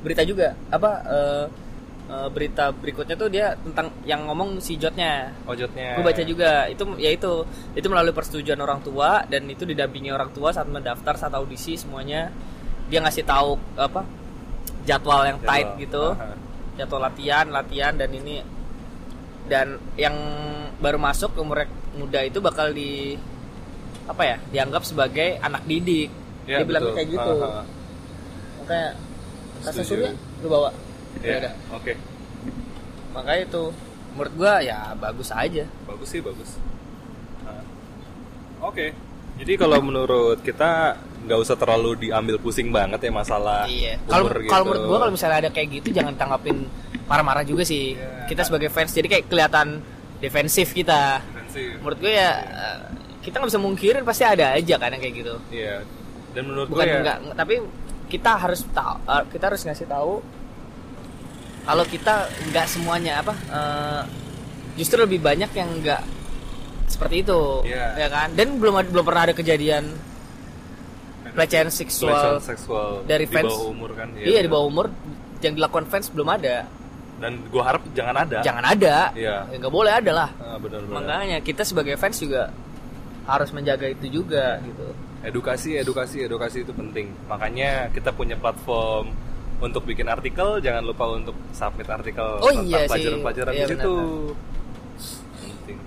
berita 0.00 0.22
juga 0.22 0.52
apa 0.68 0.90
eh, 1.02 1.44
eh, 2.04 2.28
berita 2.28 2.70
berikutnya 2.70 3.14
tuh 3.14 3.28
dia 3.28 3.54
tentang 3.56 3.90
yang 4.02 4.24
ngomong 4.24 4.58
si 4.58 4.74
Jotnya. 4.74 5.30
ojotnya 5.44 5.96
Gue 5.96 6.04
baca 6.04 6.22
juga 6.22 6.66
itu 6.66 6.82
ya 6.96 7.10
itu 7.10 7.32
itu 7.72 7.86
melalui 7.86 8.10
persetujuan 8.10 8.58
orang 8.58 8.80
tua 8.80 9.22
dan 9.24 9.46
itu 9.46 9.62
didampingi 9.62 10.10
orang 10.10 10.30
tua 10.30 10.50
saat 10.50 10.66
mendaftar 10.66 11.14
saat 11.16 11.32
audisi 11.32 11.74
semuanya 11.74 12.32
dia 12.86 12.98
ngasih 12.98 13.22
tahu 13.22 13.56
apa 13.74 14.02
jadwal 14.82 15.22
yang 15.22 15.38
tight 15.40 15.64
Jadwal. 15.70 15.80
gitu 15.80 16.04
Aha. 16.12 16.34
jadwal 16.74 17.00
latihan 17.00 17.46
latihan 17.48 17.92
dan 17.94 18.10
ini 18.10 18.42
dan 19.42 19.66
yang 19.94 20.14
baru 20.78 20.96
masuk 20.96 21.34
umur 21.34 21.66
muda 21.92 22.20
itu 22.20 22.38
bakal 22.38 22.70
di 22.70 23.14
apa 24.02 24.22
ya 24.24 24.36
dianggap 24.50 24.82
sebagai 24.82 25.38
anak 25.38 25.62
didik 25.64 26.10
Ya, 26.42 26.58
dia 26.58 26.66
bilang 26.66 26.82
betul. 26.82 26.94
kayak 26.98 27.08
gitu 27.08 27.32
Aha. 27.38 27.62
makanya 28.58 28.88
Setuju. 29.62 29.86
surya 29.86 30.10
lu 30.42 30.48
bawa 30.50 30.68
Iya, 31.18 31.28
Ya 31.28 31.36
udah. 31.38 31.52
oke 31.72 31.92
makanya 33.12 33.40
itu 33.44 33.62
menurut 34.12 34.34
gua 34.34 34.54
ya 34.58 34.78
bagus 34.94 35.28
aja 35.28 35.64
bagus 35.84 36.08
sih 36.08 36.20
bagus 36.20 36.50
Nah. 37.42 37.62
oke 38.62 38.86
jadi 39.34 39.52
kalau 39.56 39.78
menurut 39.80 40.40
kita 40.40 40.94
nggak 41.22 41.38
usah 41.38 41.54
terlalu 41.54 41.96
diambil 42.02 42.36
pusing 42.36 42.68
banget 42.68 43.00
ya 43.00 43.10
masalah 43.10 43.64
Iya. 43.64 43.96
Kalau 44.04 44.24
umur 44.24 44.36
kalau 44.42 44.64
gitu. 44.64 44.68
menurut 44.68 44.84
gua 44.84 44.98
kalau 45.00 45.12
misalnya 45.12 45.38
ada 45.38 45.50
kayak 45.50 45.68
gitu 45.72 45.88
jangan 45.92 46.14
tanggapin 46.14 46.66
marah-marah 47.04 47.42
juga 47.42 47.62
sih. 47.62 47.94
Iya. 47.94 48.26
Kita 48.26 48.42
sebagai 48.42 48.68
fans 48.68 48.90
jadi 48.90 49.08
kayak 49.08 49.24
kelihatan 49.26 49.80
defensif 50.18 50.72
kita. 50.72 51.20
Defensif. 51.22 51.78
Menurut 51.78 51.98
gua 51.98 52.12
ya 52.12 52.30
eh, 52.42 52.78
kita 53.20 53.38
nggak 53.38 53.50
bisa 53.50 53.60
mungkirin 53.60 54.02
pasti 54.02 54.24
ada 54.24 54.52
aja 54.52 54.74
kan 54.76 54.90
yang 54.90 55.00
kayak 55.00 55.14
gitu. 55.16 55.34
Iya. 55.48 55.74
Dan 56.32 56.42
menurut 56.44 56.66
Bukan 56.66 56.80
gue 56.80 56.88
ya, 56.88 56.98
enggak, 57.00 57.16
enggak, 57.22 57.36
tapi 57.38 57.54
kita 58.08 58.30
harus 58.34 58.60
tahu 58.68 58.96
eh, 59.04 59.22
kita 59.30 59.44
harus 59.46 59.62
ngasih 59.62 59.86
tahu 59.86 60.12
kalau 61.62 61.84
kita 61.84 62.14
nggak 62.48 62.66
semuanya 62.66 63.12
apa 63.18 63.34
eh, 63.34 64.02
justru 64.74 64.98
lebih 65.00 65.18
banyak 65.18 65.50
yang 65.50 65.70
nggak 65.78 66.02
seperti 66.86 67.22
itu 67.22 67.40
Iya. 67.64 67.96
ya 67.96 68.08
kan 68.08 68.28
dan 68.32 68.56
belum 68.56 68.84
belum 68.86 69.02
pernah 69.02 69.22
ada 69.24 69.34
kejadian 69.34 69.84
pelecehan 71.32 71.68
seksual 71.68 72.12
pelecehan 72.12 72.44
seksual 72.44 72.88
dari 73.04 73.24
di 73.24 73.32
fans. 73.32 73.48
bawah 73.48 73.66
umur 73.66 73.90
kan. 73.94 74.08
iya 74.14 74.26
di 74.36 74.44
benar. 74.44 74.52
bawah 74.52 74.66
umur 74.66 74.86
yang 75.40 75.54
dilakukan 75.54 75.86
fans 75.86 76.06
belum 76.08 76.28
ada 76.30 76.56
Dan 77.14 77.38
gue 77.46 77.62
harap 77.62 77.86
jangan 77.92 78.16
ada. 78.18 78.42
jangan 78.42 78.64
ada 78.66 79.14
Iya. 79.14 79.46
Ya, 79.46 79.56
nggak 79.56 79.70
boleh 79.70 79.92
ada 79.94 80.10
lah 80.12 80.30
Ah, 80.36 80.58
benar-benar. 80.58 80.90
makanya 80.92 81.38
kita 81.38 81.62
sebagai 81.62 81.94
fans 81.94 82.18
juga 82.18 82.50
harus 83.24 83.50
menjaga 83.50 83.86
itu 83.86 84.10
juga 84.12 84.58
gitu 84.60 84.90
Edukasi, 85.22 85.78
edukasi, 85.78 86.18
edukasi 86.20 86.66
itu 86.66 86.74
penting. 86.74 87.14
Makanya 87.24 87.94
kita 87.94 88.10
punya 88.10 88.34
platform 88.34 89.14
untuk 89.62 89.86
bikin 89.86 90.10
artikel, 90.10 90.58
jangan 90.58 90.82
lupa 90.82 91.06
untuk 91.14 91.38
submit 91.54 91.86
artikel 91.86 92.42
Oh 92.42 92.50
tentang 92.50 92.66
iya 92.66 92.90
pelajaran-pelajaran 92.90 93.52
Iya, 93.54 93.62
di 93.62 93.70
situ. 93.70 93.94
Penting. 95.38 95.78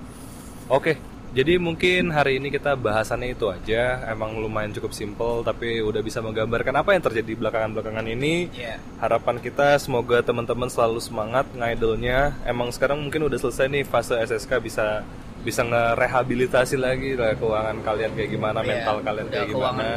Oke, 0.72 0.94
jadi 1.36 1.60
mungkin 1.60 2.16
hari 2.16 2.40
ini 2.40 2.48
kita 2.48 2.80
bahasannya 2.80 3.36
itu 3.36 3.52
aja. 3.52 4.08
Emang 4.08 4.40
lumayan 4.40 4.72
cukup 4.72 4.96
simple, 4.96 5.44
tapi 5.44 5.84
udah 5.84 6.00
bisa 6.00 6.24
menggambarkan 6.24 6.72
apa 6.80 6.96
yang 6.96 7.04
terjadi 7.04 7.36
belakangan-belakangan 7.36 8.08
ini. 8.08 8.48
Iya. 8.56 8.80
Harapan 9.04 9.44
kita 9.44 9.76
semoga 9.76 10.24
teman-teman 10.24 10.72
selalu 10.72 11.04
semangat 11.04 11.44
ngidolnya. 11.52 12.40
Emang 12.48 12.72
sekarang 12.72 13.04
mungkin 13.04 13.28
udah 13.28 13.36
selesai 13.36 13.68
nih 13.68 13.84
fase 13.84 14.16
SSK 14.16 14.64
bisa 14.64 15.04
bisa 15.44 15.62
ngerehabilitasi 15.62 16.80
lagi 16.80 17.14
lah 17.20 17.36
keuangan 17.36 17.84
kalian 17.84 18.16
kayak 18.16 18.32
gimana, 18.32 18.60
Iya, 18.64 18.70
mental 18.72 18.98
kalian 19.04 19.28
kayak 19.28 19.48
gimana. 19.52 19.90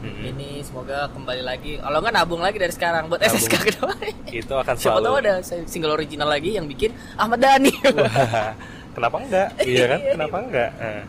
Mm-mm. 0.00 0.32
ini 0.32 0.64
semoga 0.64 1.12
kembali 1.12 1.42
lagi 1.44 1.76
kalau 1.76 2.00
nggak 2.00 2.14
nabung 2.14 2.40
lagi 2.40 2.56
dari 2.56 2.72
sekarang 2.72 3.06
buat 3.06 3.20
Nabung. 3.20 3.36
SSK 3.36 3.54
kedua 3.68 3.92
Itu 4.32 4.54
akan 4.56 4.74
siapa 4.74 4.96
selalu 4.96 5.04
tahu 5.04 5.16
ada 5.20 5.34
single 5.68 5.92
original 5.92 6.24
lagi 6.24 6.56
yang 6.56 6.64
bikin 6.64 6.90
Ahmad 7.14 7.36
Dhani 7.36 7.68
Wah, 7.84 8.56
kenapa 8.96 9.16
enggak? 9.20 9.48
Iya 9.60 9.84
kan? 9.86 10.00
Kenapa 10.16 10.36
enggak? 10.40 10.70
Nah, 10.74 11.02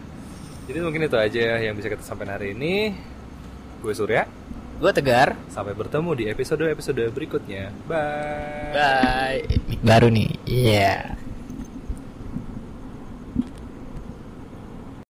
jadi 0.67 0.77
mungkin 0.83 1.01
itu 1.03 1.15
aja 1.15 1.43
yang 1.57 1.73
bisa 1.73 1.87
kita 1.87 2.03
sampaikan 2.03 2.35
hari 2.35 2.51
ini. 2.51 2.91
Gue 3.79 3.95
Surya. 3.95 4.27
gue 4.77 4.91
tegar 4.91 5.37
Sampai 5.47 5.71
bertemu 5.71 6.11
di 6.13 6.25
episode-episode 6.25 7.05
berikutnya. 7.13 7.69
Bye. 7.85 8.73
bye 8.73 9.41
baru 9.81 10.09
nih 10.09 10.29
iya 10.45 11.15